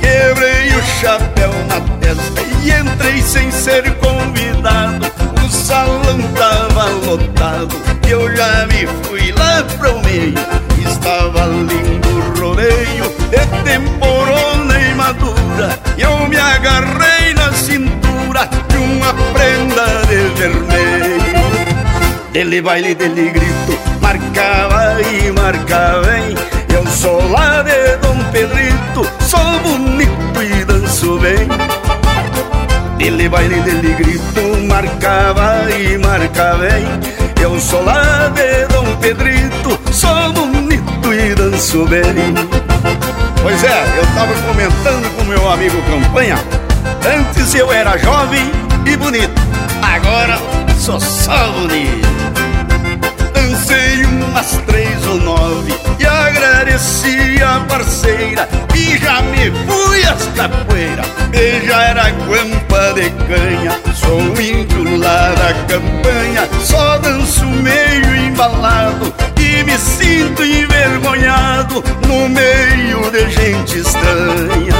Quebrei 0.00 0.74
o 0.74 0.82
chapéu 1.00 1.50
na 1.68 1.80
testa 1.98 2.42
e 2.62 2.70
entrei 2.70 3.22
sem 3.22 3.50
ser 3.50 3.94
convidado. 3.96 5.06
O 5.44 5.50
salão 5.50 6.20
tava 6.36 6.86
lotado, 7.06 7.74
eu 8.08 8.34
já 8.36 8.66
me 8.66 8.86
fui 9.04 9.32
lá 9.32 9.62
pro 9.78 10.00
meio. 10.00 10.34
Estava 10.86 11.46
lindo 11.46 12.08
o 12.08 12.40
rodeio, 12.40 13.04
de 13.30 13.62
temporona 13.64 14.78
e 14.78 14.94
madura. 14.94 15.78
Eu 15.96 16.28
me 16.28 16.36
agarrei 16.36 17.34
na 17.34 17.52
cintura 17.52 18.48
de 18.68 18.76
uma 18.76 19.14
prenda 19.32 20.06
de 20.06 20.40
vermelho. 20.40 21.07
Dele 22.32 22.60
baile, 22.60 22.94
dele 22.94 23.30
grito, 23.30 23.78
marcava 24.02 25.00
e 25.00 25.32
marcava 25.32 26.02
bem. 26.02 26.34
Eu 26.74 26.86
sou 26.86 27.26
lá 27.30 27.62
de 27.62 27.96
Dom 27.96 28.22
Pedrito, 28.30 29.10
sou 29.20 29.58
bonito 29.60 30.42
e 30.42 30.64
danço 30.64 31.18
bem. 31.18 31.48
Dele 32.98 33.28
baile, 33.30 33.60
dele 33.62 33.94
grito, 33.94 34.66
marcava 34.68 35.70
e 35.70 35.96
marcava 35.96 36.58
bem. 36.58 36.84
Eu 37.42 37.58
sou 37.58 37.82
lá 37.82 38.28
de 38.28 38.66
Dom 38.66 38.94
Pedrito, 38.96 39.78
sou 39.90 40.32
bonito 40.32 41.12
e 41.12 41.34
danço 41.34 41.86
bem. 41.86 42.34
Pois 43.42 43.64
é, 43.64 43.84
eu 43.96 44.06
tava 44.14 44.34
comentando 44.42 45.16
com 45.16 45.24
meu 45.24 45.50
amigo 45.50 45.80
Campanha. 45.82 46.38
Antes 47.06 47.54
eu 47.54 47.72
era 47.72 47.96
jovem 47.96 48.50
e 48.84 48.96
bonito, 48.96 49.40
agora 49.82 50.38
sou 50.78 51.00
só 51.00 51.52
bonito. 51.52 52.17
Umas 54.28 54.58
três 54.66 55.06
ou 55.06 55.18
nove 55.20 55.74
e 55.98 56.06
agradeci 56.06 57.42
a 57.42 57.60
parceira 57.60 58.46
e 58.74 58.98
já 58.98 59.22
me 59.22 59.50
fui 59.66 60.04
às 60.04 60.26
capoeiras 60.36 61.06
e 61.32 61.66
já 61.66 61.82
era 61.84 62.10
guampa 62.10 62.92
de 62.94 63.10
canha. 63.26 63.80
Sou 63.94 64.20
um 64.20 64.40
índio 64.40 64.98
lá 64.98 65.30
da 65.30 65.54
campanha, 65.66 66.46
só 66.62 66.98
danço 66.98 67.46
meio 67.46 68.26
embalado 68.26 69.12
e 69.40 69.64
me 69.64 69.78
sinto 69.78 70.44
envergonhado 70.44 71.82
no 72.06 72.28
meio 72.28 73.10
de 73.10 73.30
gente 73.30 73.78
estranha. 73.78 74.74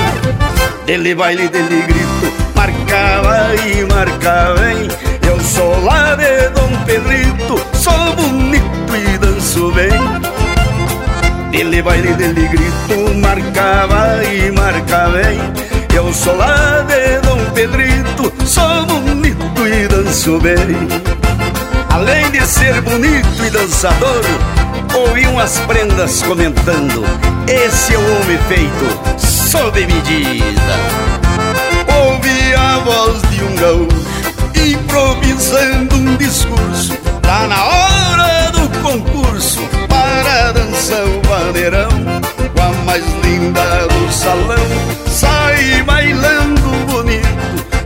Dele 0.84 1.14
baile, 1.14 1.48
dele 1.48 1.82
grito, 1.82 2.32
marcava 2.54 3.54
e 3.66 3.82
marcava, 3.86 4.70
hein? 4.70 4.88
Eu 5.26 5.40
sou 5.40 5.82
lá 5.84 6.14
de 6.14 6.50
Dom 6.50 6.84
Pedrito, 6.84 7.60
sou 7.74 8.14
bonito 8.14 8.77
danço 9.48 9.72
bem. 9.72 9.90
Dele 11.50 11.80
baile, 11.80 12.12
dele 12.14 12.46
grito, 12.48 13.14
marcava 13.16 14.22
e 14.24 14.50
marcava 14.52 15.12
bem. 15.12 15.38
Eu 15.94 16.12
sou 16.12 16.36
lá 16.36 16.84
de 16.86 17.18
Dom 17.26 17.42
Pedrito, 17.54 18.32
sou 18.44 18.84
bonito 18.84 19.66
e 19.66 19.88
danço 19.88 20.38
bem. 20.38 20.76
Além 21.88 22.30
de 22.30 22.46
ser 22.46 22.80
bonito 22.82 23.44
e 23.44 23.50
dançador, 23.50 24.22
ouvi 24.94 25.26
umas 25.26 25.58
prendas 25.60 26.22
comentando: 26.22 27.04
Esse 27.48 27.94
é 27.94 27.98
o 27.98 28.20
homem 28.20 28.38
feito 28.48 29.18
sob 29.18 29.80
medida. 29.80 30.76
Ouvi 32.04 32.54
a 32.54 32.78
voz 32.80 33.22
de 33.30 33.44
um 33.44 33.56
gaúcho 33.56 34.08
improvisando 34.54 35.96
um 35.96 36.16
discurso. 36.16 36.98
Tá 37.22 37.46
na 37.46 37.64
hora 37.64 38.37
concurso 38.82 39.60
para 39.88 40.52
dançar 40.52 41.04
o 41.04 41.20
vaneirão. 41.22 41.88
Com 42.54 42.62
a 42.62 42.84
mais 42.84 43.04
linda 43.24 43.86
do 43.86 44.12
salão, 44.12 44.66
saí 45.06 45.82
bailando 45.82 46.70
bonito 46.86 47.28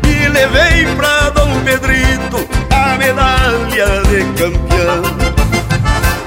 e 0.07 0.29
levei 0.29 0.87
pra 0.97 1.31
Dom 1.31 1.61
Pedrito 1.65 2.49
a 2.71 2.97
medalha 2.97 4.03
de 4.09 4.25
campeão. 4.41 5.03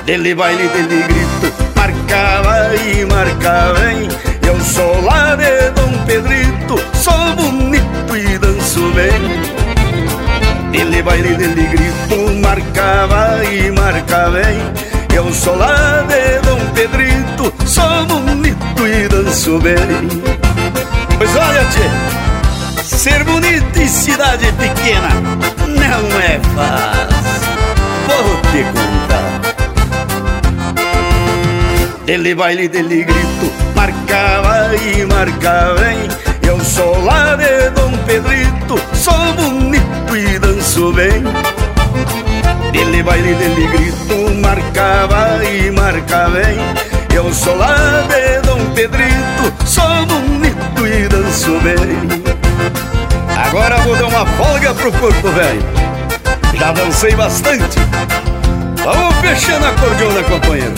Dele 0.06 0.36
baile, 0.36 0.68
dele 0.70 1.04
grito, 1.04 1.54
marcava 1.76 2.76
e 2.76 3.06
marcava, 3.06 3.92
hein? 3.92 4.08
Eu 4.48 4.60
sou 4.62 5.04
lá 5.04 5.36
de 5.36 5.72
Dom 5.72 6.06
Pedrito, 6.06 6.80
sou 6.94 7.36
bonito 7.36 8.16
e 8.16 8.38
danço 8.38 8.82
bem. 8.92 9.65
Dele 10.76 11.02
baile, 11.02 11.36
dele 11.36 11.68
grito, 11.68 12.34
marcava 12.42 13.42
e 13.46 13.72
marcava 13.72 14.32
bem. 14.32 14.60
Eu 15.16 15.34
sou 15.34 15.56
lá 15.56 16.04
de 16.06 16.42
Dom 16.46 16.60
Pedrito, 16.74 17.54
sou 17.66 18.06
bonito 18.06 18.86
e 18.86 19.08
danço 19.08 19.58
bem. 19.60 19.76
Pois 21.18 21.34
olha, 21.34 21.64
tchê, 21.72 21.90
ser 22.84 23.24
bonito 23.24 23.80
em 23.80 23.88
cidade 23.88 24.52
pequena 24.52 25.12
não 25.66 26.20
é 26.20 26.42
fácil. 26.54 27.24
Vou 28.08 28.36
te 28.52 28.66
contar. 28.76 29.40
Dele 32.06 32.36
baile, 32.36 32.68
dele 32.68 33.06
grito, 33.06 33.50
marcava 33.74 34.76
e 34.76 35.06
marcava 35.06 35.76
bem. 35.76 36.10
Eu 36.46 36.60
sou 36.66 37.02
lá 37.06 37.38
de 37.38 37.70
Dom 37.70 37.98
Pedrito, 38.06 38.78
sou 38.94 39.34
bonito 39.36 39.75
e 40.18 40.40
danço 40.40 40.92
bem. 40.94 41.24
Dele 42.72 43.04
baile, 43.04 43.36
dele 43.36 43.68
grito, 43.68 44.34
marcava 44.36 45.44
e 45.44 45.72
marcava 45.72 46.32
bem. 46.32 46.58
Eu 47.14 47.34
sou 47.34 47.56
lá 47.56 48.04
de 48.08 48.42
Dom 48.48 48.74
Pedrito, 48.74 49.54
sou 49.66 50.06
bonito 50.06 50.88
e 50.88 51.08
danço 51.08 51.60
bem. 51.60 52.24
Agora 53.48 53.78
vou 53.82 53.96
dar 53.96 54.08
uma 54.08 54.26
folga 54.26 54.74
pro 54.74 54.92
corpo 54.94 55.30
velho. 55.30 55.62
Já 56.58 56.72
dancei 56.72 57.16
bastante. 57.16 57.78
Vamos 58.84 59.16
fechando 59.16 59.66
a 59.66 59.72
cordiona, 59.74 60.24
companheiro. 60.24 60.74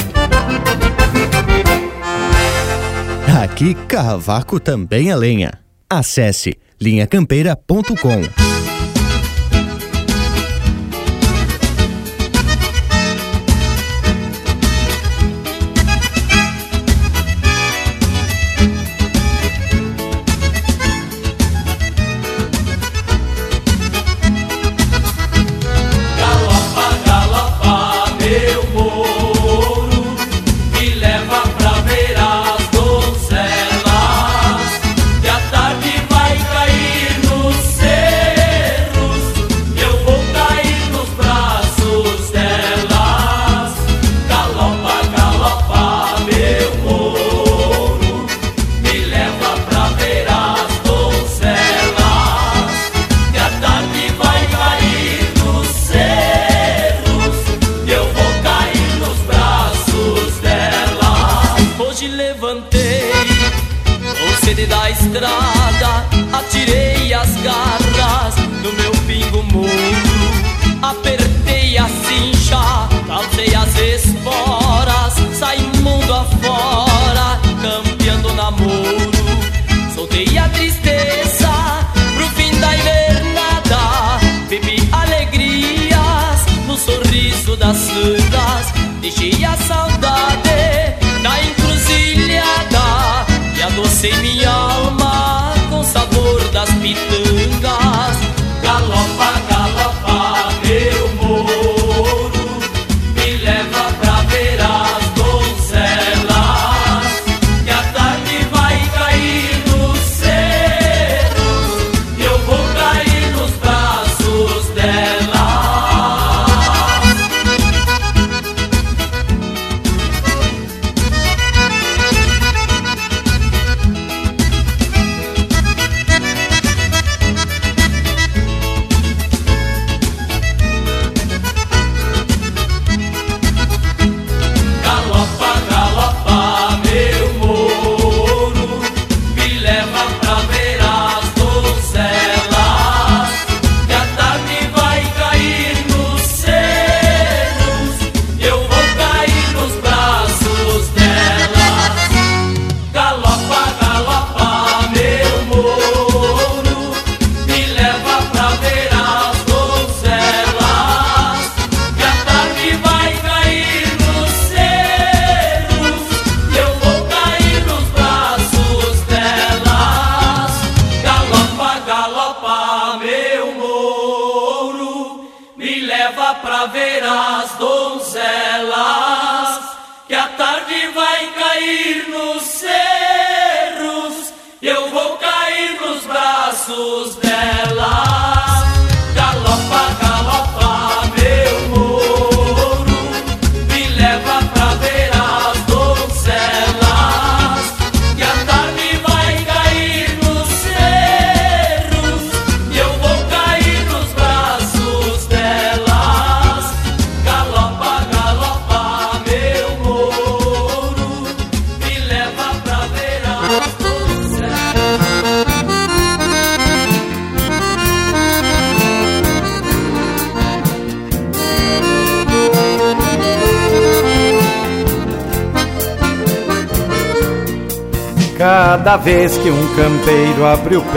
Aqui, 3.44 3.74
Cavaco 3.88 4.60
também 4.60 5.10
é 5.10 5.16
lenha. 5.16 5.52
Acesse 5.90 6.58
linhacampeira.com. 6.80 8.57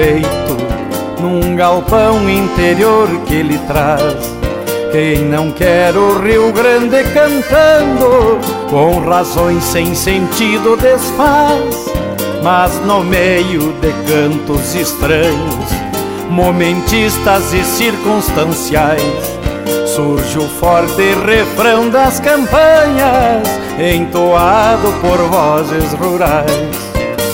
peito 0.00 0.56
num 1.20 1.54
galpão 1.54 2.28
interior 2.30 3.06
que 3.26 3.34
ele 3.34 3.58
traz, 3.66 4.34
quem 4.90 5.18
não 5.26 5.50
quer 5.50 5.94
o 5.94 6.18
Rio 6.18 6.50
Grande 6.52 7.04
cantando, 7.12 8.38
com 8.70 9.00
razões 9.00 9.62
sem 9.62 9.94
sentido 9.94 10.78
desfaz, 10.78 11.92
mas 12.42 12.74
no 12.86 13.04
meio 13.04 13.74
de 13.74 13.92
cantos 14.10 14.74
estranhos, 14.74 15.66
momentistas 16.30 17.52
e 17.52 17.62
circunstanciais, 17.62 19.02
surge 19.94 20.38
o 20.38 20.48
forte 20.48 21.14
refrão 21.26 21.90
das 21.90 22.18
campanhas, 22.20 23.46
entoado 23.78 24.90
por 25.02 25.18
vozes 25.28 25.92
rurais. 25.92 26.89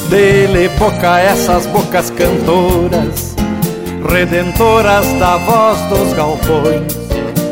Dele 0.09 0.69
boca 0.79 1.19
essas 1.19 1.67
bocas 1.67 2.11
cantoras, 2.11 3.35
redentoras 4.09 5.05
da 5.19 5.37
voz 5.39 5.81
dos 5.87 6.13
galpões. 6.13 6.93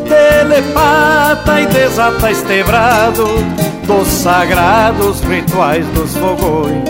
Telepata 0.09 1.61
e 1.61 1.67
desata 1.67 2.31
estebrado 2.31 3.27
dos 3.89 4.07
sagrados 4.07 5.21
rituais 5.23 5.85
dos 5.89 6.17
fogões. 6.17 6.89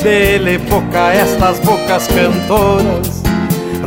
Dele 0.00 0.58
boca 0.58 1.12
estas 1.12 1.58
bocas 1.58 2.06
cantoras, 2.06 3.22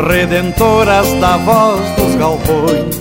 redentoras 0.10 1.10
da 1.22 1.38
voz 1.38 1.90
dos 1.96 2.16
galpões. 2.16 2.98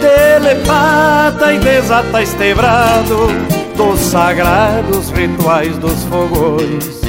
Telepata 0.00 1.52
e 1.52 1.58
desata 1.58 2.22
estebrado 2.22 3.28
dos 3.76 4.00
sagrados 4.00 5.10
rituais 5.10 5.76
dos 5.76 6.04
fogões. 6.04 7.03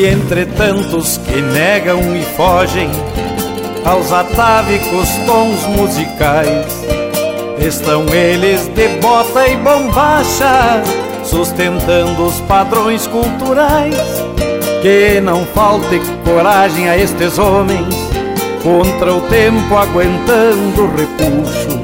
E 0.00 0.06
entre 0.06 0.46
tantos 0.46 1.18
que 1.18 1.42
negam 1.42 2.00
e 2.16 2.22
fogem 2.34 2.88
aos 3.84 4.10
atávicos 4.10 5.10
tons 5.26 5.66
musicais, 5.76 6.86
estão 7.58 8.08
eles 8.08 8.66
de 8.68 8.88
bota 9.02 9.46
e 9.46 9.58
bombacha, 9.58 10.82
sustentando 11.22 12.24
os 12.24 12.40
padrões 12.40 13.06
culturais. 13.08 13.94
Que 14.80 15.20
não 15.20 15.44
falte 15.44 16.00
coragem 16.24 16.88
a 16.88 16.96
estes 16.96 17.38
homens, 17.38 17.94
contra 18.62 19.12
o 19.12 19.20
tempo 19.28 19.76
aguentando 19.76 20.82
o 20.82 20.96
repuxo, 20.96 21.78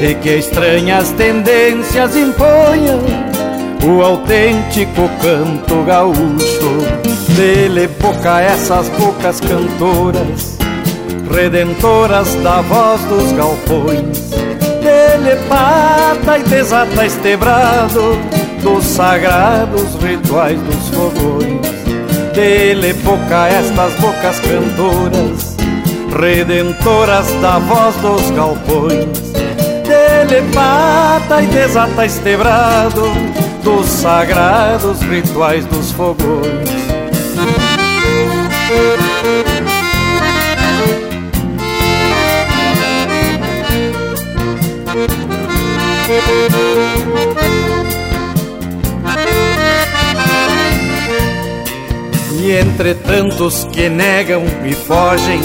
e 0.00 0.14
que 0.14 0.30
estranhas 0.30 1.10
tendências 1.10 2.16
imponham 2.16 3.02
o 3.86 4.02
autêntico 4.02 5.10
canto 5.20 5.82
gaúcho. 5.84 7.13
Dele 7.36 7.88
boca 7.88 8.40
essas 8.40 8.88
bocas 8.90 9.40
cantoras, 9.40 10.56
redentoras 11.28 12.32
da 12.36 12.60
voz 12.60 13.00
dos 13.06 13.32
galpões. 13.32 14.30
Dele 14.80 15.36
pata 15.48 16.38
e 16.38 16.44
desata 16.44 17.04
estebrado 17.04 18.16
dos 18.62 18.84
sagrados 18.84 19.96
rituais 19.96 20.60
dos 20.60 20.88
fogões. 20.90 21.60
Dele 22.32 22.92
boca 23.02 23.48
estas 23.48 23.92
bocas 23.94 24.38
cantoras, 24.38 25.56
redentoras 26.16 27.32
da 27.40 27.58
voz 27.58 27.96
dos 27.96 28.30
galpões. 28.30 29.32
Dele 29.82 30.40
pata 30.54 31.42
e 31.42 31.46
desata 31.46 32.06
estebrado 32.06 33.02
dos 33.64 33.86
sagrados 33.86 35.00
rituais 35.02 35.66
dos 35.66 35.90
fogões. 35.90 36.93
E 52.40 52.52
entre 52.52 52.94
tantos 52.94 53.64
que 53.72 53.88
negam 53.88 54.44
e 54.64 54.74
fogem 54.74 55.40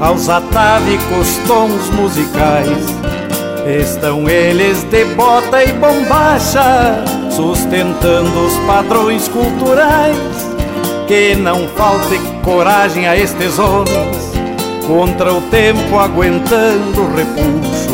aos 0.00 0.28
atávicos 0.28 1.38
tons 1.46 1.90
musicais, 1.90 2.86
estão 3.80 4.28
eles 4.28 4.84
de 4.84 5.04
bota 5.16 5.64
e 5.64 5.72
bombacha, 5.72 7.02
sustentando 7.30 8.46
os 8.46 8.56
padrões 8.66 9.28
culturais. 9.28 10.16
Que 11.08 11.34
não 11.34 11.66
falte 11.68 12.18
coragem 12.42 13.06
a 13.08 13.16
estes 13.16 13.58
homens, 13.58 14.32
contra 14.86 15.32
o 15.32 15.40
tempo 15.50 15.98
aguentando 15.98 17.00
o 17.00 17.14
repuxo, 17.14 17.93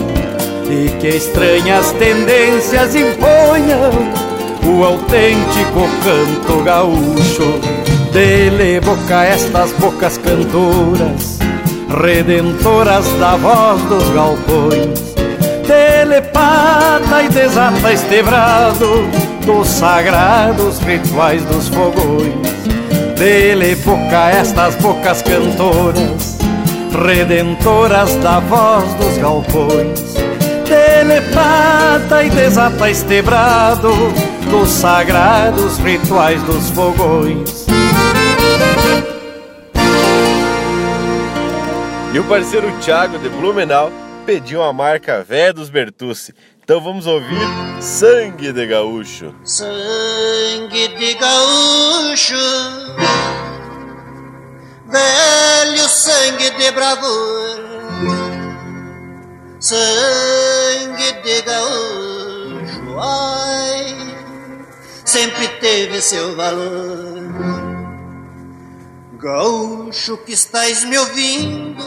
e 0.71 0.89
que 1.01 1.09
estranhas 1.09 1.91
tendências 1.93 2.95
imponham 2.95 3.91
o 4.65 4.85
autêntico 4.85 5.89
canto 6.05 6.63
gaúcho. 6.63 7.61
Dele 8.13 8.81
boca 8.81 9.25
estas 9.25 9.73
bocas 9.73 10.19
cantoras, 10.19 11.39
redentoras 12.01 13.07
da 13.19 13.37
voz 13.37 13.83
dos 13.83 14.09
galpões. 14.11 15.11
Telepata 15.67 17.23
e 17.23 17.29
desata 17.29 17.93
este 17.93 18.23
brado 18.23 19.09
dos 19.45 19.69
sagrados 19.69 20.79
rituais 20.81 21.45
dos 21.45 21.69
fogões. 21.69 22.35
Dele 23.17 23.75
boca 23.77 24.31
estas 24.31 24.75
bocas 24.77 25.23
cantoras, 25.23 26.39
redentoras 27.05 28.15
da 28.17 28.41
voz 28.41 28.93
dos 28.95 29.19
galpões. 29.19 30.30
Telepata 31.01 32.23
e 32.25 32.29
desata 32.29 32.91
este 32.91 33.23
brado 33.23 33.89
dos 34.51 34.69
sagrados 34.69 35.79
rituais 35.79 36.43
dos 36.43 36.69
fogões. 36.69 37.65
E 42.13 42.19
o 42.19 42.25
parceiro 42.25 42.71
Thiago 42.83 43.19
de 43.19 43.31
Blumenau 43.31 43.91
pediu 44.27 44.63
a 44.63 44.75
marca 44.75 45.25
Vé 45.27 45.55
dos 45.55 45.71
Bertucci. 45.71 46.35
Então 46.63 46.83
vamos 46.83 47.07
ouvir 47.07 47.49
Sangue 47.81 48.53
de 48.53 48.67
Gaúcho. 48.67 49.35
Sangue 49.43 50.87
de 50.99 51.15
gaúcho, 51.15 52.37
velho 54.87 55.89
sangue 55.89 56.51
de 56.51 56.71
bravura, 56.73 57.70
sangue 59.61 61.13
de 61.23 61.43
gaúcho, 61.43 62.99
ai, 62.99 63.95
sempre 65.05 65.47
teve 65.61 66.01
seu 66.01 66.35
valor. 66.35 67.21
Gaúcho 69.19 70.17
que 70.25 70.33
estás 70.33 70.85
me 70.85 70.97
ouvindo, 70.97 71.85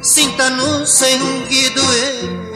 sinta 0.00 0.48
no 0.50 0.86
sangue 0.86 1.70
doer. 1.70 2.48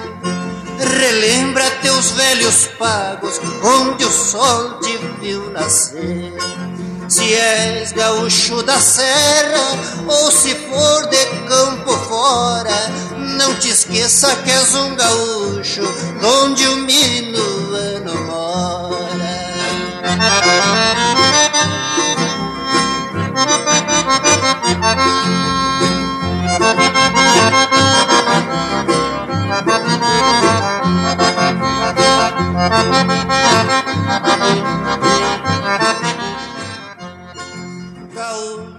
Relembra 0.78 1.68
teus 1.82 2.12
velhos 2.12 2.68
pagos, 2.78 3.40
onde 3.62 4.04
o 4.04 4.10
sol 4.10 4.78
te 4.78 4.96
viu 5.20 5.50
nascer. 5.50 6.32
Se 7.12 7.34
és 7.34 7.92
gaúcho 7.92 8.62
da 8.62 8.80
serra, 8.80 9.78
ou 10.08 10.32
se 10.32 10.54
for 10.54 11.06
de 11.08 11.26
campo 11.46 11.92
fora, 12.08 12.88
não 13.36 13.54
te 13.56 13.68
esqueça 13.68 14.34
que 14.36 14.50
és 14.50 14.74
um 14.74 14.94
gaúcho, 14.96 15.82
onde 16.22 16.66
o 16.68 16.76
minuano 16.76 18.14
mora. 18.24 19.02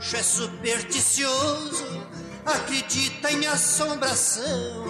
Gaúcho 0.03 0.17
é 0.17 0.23
supersticioso, 0.23 1.85
acredita 2.45 3.31
em 3.31 3.47
assombração, 3.47 4.83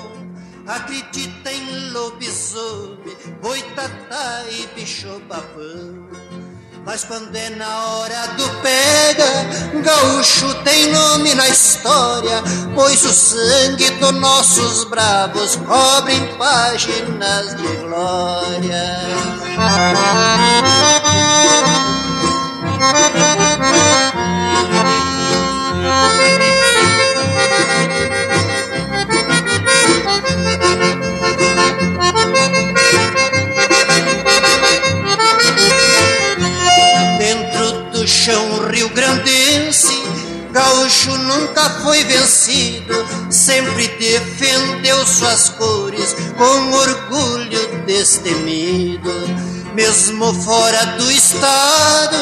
acredita 0.66 1.52
em 1.52 1.92
lobisomem, 1.92 3.16
boitatá 3.40 4.44
e 4.50 4.66
bicho 4.74 5.22
papão. 5.30 6.10
Mas 6.84 7.04
quando 7.04 7.36
é 7.36 7.52
na 7.52 7.86
hora 7.86 8.28
do 8.30 8.50
pega, 8.62 9.82
gaúcho 9.84 10.52
tem 10.64 10.92
nome 10.92 11.36
na 11.36 11.48
história, 11.48 12.42
pois 12.74 13.06
o 13.06 13.14
sangue 13.14 13.92
dos 13.92 14.14
nossos 14.14 14.84
bravos 14.86 15.58
cobre 15.58 16.16
páginas 16.40 17.56
de 17.56 17.68
glória. 17.78 18.98
Rio-grandense, 22.74 24.10
gaúcho 40.54 41.18
nunca 41.18 41.70
foi 41.82 42.04
vencido, 42.04 43.06
sempre 43.30 43.88
defendeu 44.00 45.06
suas 45.06 45.50
cores 45.50 46.16
com 46.38 46.72
orgulho 46.72 47.84
destemido. 47.86 49.12
Mesmo 49.74 50.34
fora 50.44 50.86
do 50.98 51.12
estado, 51.12 52.18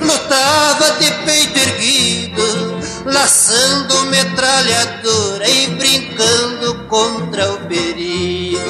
lutava 0.00 0.92
de 1.00 1.10
peito 1.24 1.58
erguido, 1.58 2.75
laçando 3.06 4.06
metralhadora 4.06 5.48
e 5.48 5.68
brincando 5.68 6.74
contra 6.88 7.52
o 7.52 7.58
perigo. 7.66 8.60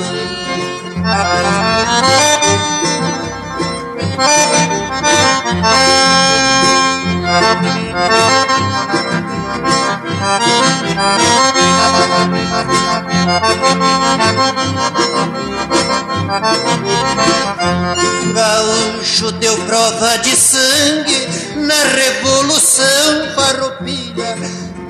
Gaúcho 18.34 19.30
deu 19.32 19.56
prova 19.66 20.18
de 20.18 20.34
sangue 20.34 21.28
na 21.58 21.80
Revolução 21.84 23.34
Farroupilha, 23.36 24.36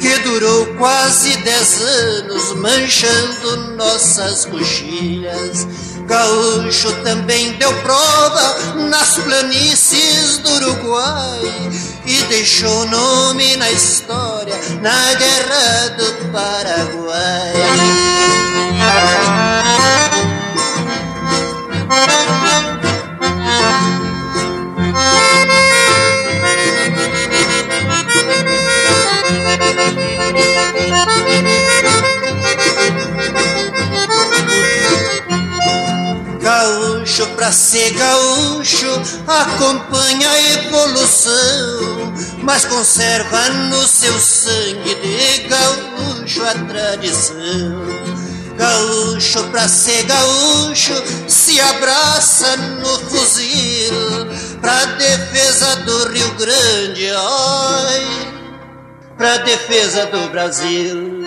que 0.00 0.18
durou 0.20 0.66
quase 0.78 1.36
dez 1.42 1.82
anos, 1.82 2.54
manchando 2.54 3.74
nossas 3.76 4.46
coxilhas. 4.46 5.66
Gaúcho 6.06 6.90
também 7.02 7.52
deu 7.58 7.74
prova 7.82 8.56
nas 8.88 9.18
planícies 9.18 10.38
do 10.38 10.50
Uruguai 10.50 11.95
e 12.06 12.22
deixou 12.24 12.86
nome 12.86 13.56
na 13.56 13.70
história 13.70 14.54
na 14.80 15.14
Guerra 15.14 15.88
do 15.96 16.32
Paraguai. 16.32 17.52
Gaúcho 25.18 25.65
pra 37.36 37.52
ser 37.52 37.92
gaúcho 37.92 38.88
acompanha 39.26 40.28
a 40.28 40.42
evolução, 40.54 42.14
mas 42.42 42.64
conserva 42.64 43.48
no 43.50 43.86
seu 43.86 44.18
sangue 44.18 44.94
de 44.94 45.48
gaúcho 45.48 46.42
a 46.42 46.54
tradição. 46.66 47.86
Gaúcho 48.56 49.44
pra 49.50 49.68
ser 49.68 50.04
gaúcho 50.04 50.94
se 51.28 51.60
abraça 51.60 52.56
no 52.56 52.98
fuzil 53.00 53.92
pra 54.62 54.86
defesa 54.96 55.76
do 55.76 56.08
Rio 56.08 56.30
Grande, 56.36 57.10
oi, 57.12 58.32
pra 59.18 59.36
defesa 59.38 60.06
do 60.06 60.30
Brasil. 60.30 61.26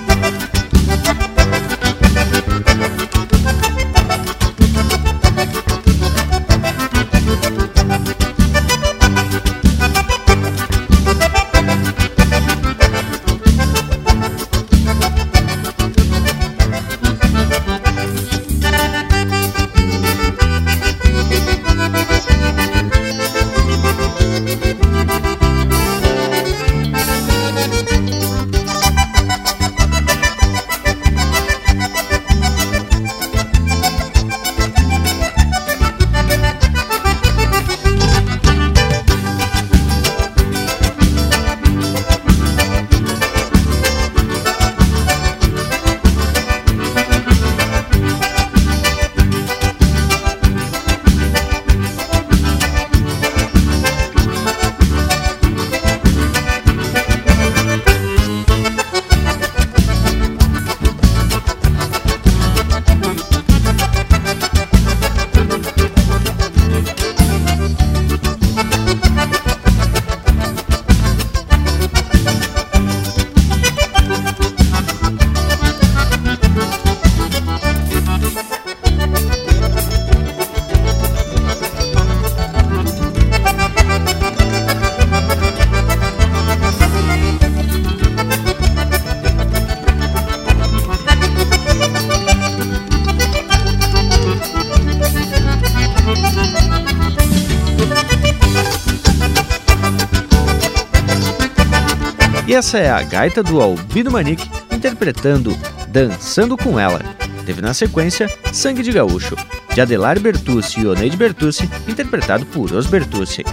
Essa 102.71 102.79
é 102.79 102.89
a 102.89 103.03
gaita 103.03 103.43
do 103.43 103.59
Albino 103.59 104.11
Manique 104.11 104.49
interpretando 104.73 105.57
Dançando 105.89 106.55
com 106.55 106.79
Ela. 106.79 107.01
Teve 107.45 107.61
na 107.61 107.73
sequência 107.73 108.29
Sangue 108.53 108.81
de 108.81 108.93
Gaúcho, 108.93 109.35
de 109.73 109.81
Adelar 109.81 110.17
Bertucci 110.17 110.79
e 110.79 110.87
Oneide 110.87 111.17
Bertucci, 111.17 111.69
interpretado 111.85 112.45
por 112.45 112.71
Os 112.71 112.87
Bertucci. 112.87 113.43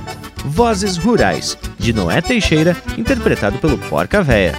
Vozes 0.45 0.97
Rurais, 0.97 1.59
de 1.77 1.93
Noé 1.93 2.21
Teixeira, 2.21 2.77
interpretado 2.97 3.59
pelo 3.59 3.77
Porca 3.77 4.23
Véia. 4.23 4.55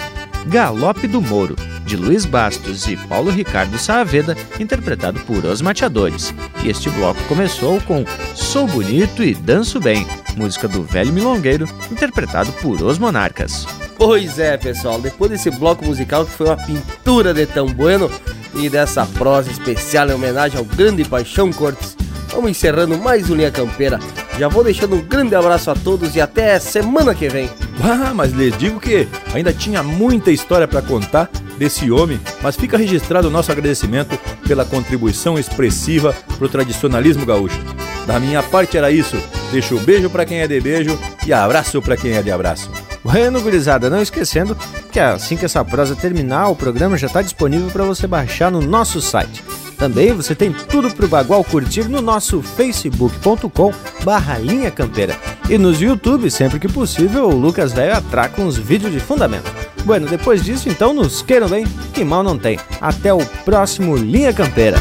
Galope 0.47 1.07
do 1.07 1.21
Moro, 1.21 1.55
de 1.85 1.95
Luiz 1.95 2.25
Bastos 2.25 2.85
e 2.85 2.97
Paulo 2.97 3.31
Ricardo 3.31 3.77
Saavedra, 3.77 4.35
interpretado 4.59 5.21
por 5.21 5.45
Os 5.45 5.61
Mateadores. 5.61 6.33
E 6.65 6.69
este 6.69 6.89
bloco 6.89 7.23
começou 7.29 7.79
com 7.83 8.03
Sou 8.35 8.67
Bonito 8.67 9.23
e 9.23 9.33
Danço 9.33 9.79
Bem, 9.79 10.05
música 10.35 10.67
do 10.67 10.83
Velho 10.83 11.13
Milongueiro, 11.13 11.65
interpretado 11.89 12.51
por 12.53 12.83
Os 12.83 12.99
Monarcas. 12.99 13.65
Pois 13.99 14.39
é, 14.39 14.55
pessoal, 14.55 15.01
depois 15.01 15.29
desse 15.29 15.51
bloco 15.51 15.83
musical 15.85 16.25
que 16.25 16.31
foi 16.31 16.47
uma 16.47 16.55
pintura 16.55 17.33
de 17.33 17.45
tão 17.45 17.67
bueno 17.67 18.09
e 18.55 18.69
dessa 18.69 19.05
prosa 19.05 19.51
especial 19.51 20.09
em 20.09 20.13
homenagem 20.13 20.57
ao 20.57 20.63
grande 20.63 21.03
Paixão 21.03 21.51
Cortes, 21.51 21.97
vamos 22.29 22.49
encerrando 22.49 22.97
mais 22.97 23.29
um 23.29 23.35
Linha 23.35 23.51
Campeira. 23.51 23.99
Já 24.39 24.47
vou 24.47 24.63
deixando 24.63 24.95
um 24.95 25.01
grande 25.01 25.35
abraço 25.35 25.69
a 25.69 25.75
todos 25.75 26.15
e 26.15 26.21
até 26.21 26.57
semana 26.59 27.13
que 27.13 27.27
vem. 27.27 27.49
Ah, 27.83 28.13
mas 28.15 28.31
lhes 28.31 28.57
digo 28.57 28.79
que 28.79 29.05
ainda 29.33 29.51
tinha 29.51 29.83
muita 29.83 30.31
história 30.31 30.65
para 30.65 30.81
contar 30.81 31.29
desse 31.57 31.91
homem, 31.91 32.21
mas 32.41 32.55
fica 32.55 32.77
registrado 32.77 33.27
o 33.27 33.31
nosso 33.31 33.51
agradecimento 33.51 34.17
pela 34.47 34.63
contribuição 34.63 35.37
expressiva 35.37 36.15
para 36.37 36.45
o 36.45 36.49
tradicionalismo 36.49 37.25
gaúcho. 37.25 37.59
Da 38.07 38.17
minha 38.17 38.41
parte 38.41 38.77
era 38.77 38.89
isso. 38.89 39.17
Deixo 39.51 39.75
o 39.75 39.81
beijo 39.81 40.09
para 40.09 40.23
quem 40.23 40.39
é 40.39 40.47
de 40.47 40.61
beijo 40.61 40.97
e 41.27 41.33
abraço 41.33 41.81
para 41.81 41.97
quem 41.97 42.13
é 42.13 42.21
de 42.21 42.31
abraço. 42.31 42.71
Bueno, 43.11 43.41
gurizada, 43.41 43.89
não 43.89 43.99
esquecendo 43.99 44.55
que 44.91 44.99
assim 44.99 45.35
que 45.35 45.43
essa 45.43 45.65
prosa 45.65 45.95
terminar, 45.95 46.49
o 46.49 46.55
programa 46.55 46.95
já 46.95 47.07
está 47.07 47.23
disponível 47.23 47.71
para 47.71 47.83
você 47.83 48.05
baixar 48.05 48.51
no 48.51 48.61
nosso 48.61 49.01
site. 49.01 49.43
Também 49.79 50.13
você 50.13 50.35
tem 50.35 50.53
tudo 50.53 50.93
pro 50.93 51.07
Bagual 51.07 51.43
curtir 51.43 51.89
no 51.89 52.03
nosso 52.03 52.43
facebook.com 52.43 53.73
barra 54.03 54.37
linha 54.37 54.69
campeira. 54.69 55.17
E 55.49 55.57
nos 55.57 55.81
YouTube, 55.81 56.29
sempre 56.29 56.59
que 56.59 56.67
possível, 56.67 57.27
o 57.29 57.35
Lucas 57.35 57.73
Velho 57.73 57.95
atraca 57.95 58.43
uns 58.43 58.57
vídeos 58.57 58.93
de 58.93 58.99
fundamento. 58.99 59.51
Bueno, 59.83 60.05
depois 60.05 60.43
disso, 60.43 60.69
então, 60.69 60.93
nos 60.93 61.23
queiram 61.23 61.49
bem, 61.49 61.65
que 61.91 62.03
mal 62.03 62.21
não 62.21 62.37
tem. 62.37 62.59
Até 62.79 63.11
o 63.11 63.25
próximo 63.43 63.97
Linha 63.97 64.31
Campeira. 64.31 64.77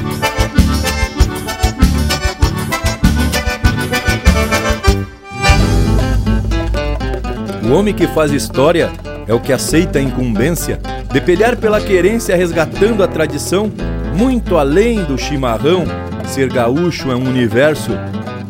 O 7.68 7.72
homem 7.72 7.92
que 7.92 8.08
faz 8.08 8.32
história 8.32 8.90
é 9.26 9.34
o 9.34 9.38
que 9.38 9.52
aceita 9.52 9.98
a 9.98 10.02
incumbência 10.02 10.80
de 11.12 11.20
pelear 11.20 11.54
pela 11.54 11.78
querência 11.78 12.34
resgatando 12.34 13.04
a 13.04 13.06
tradição, 13.06 13.70
muito 14.16 14.56
além 14.56 15.04
do 15.04 15.18
chimarrão. 15.18 15.84
Ser 16.24 16.50
gaúcho 16.50 17.10
é 17.10 17.14
um 17.14 17.28
universo 17.28 17.90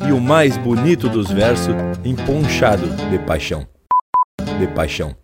e 0.08 0.12
o 0.12 0.20
mais 0.20 0.56
bonito 0.56 1.08
dos 1.08 1.32
versos, 1.32 1.74
emponchado 2.04 2.86
de 3.10 3.18
paixão. 3.18 3.66
De 4.60 4.68
paixão. 4.68 5.16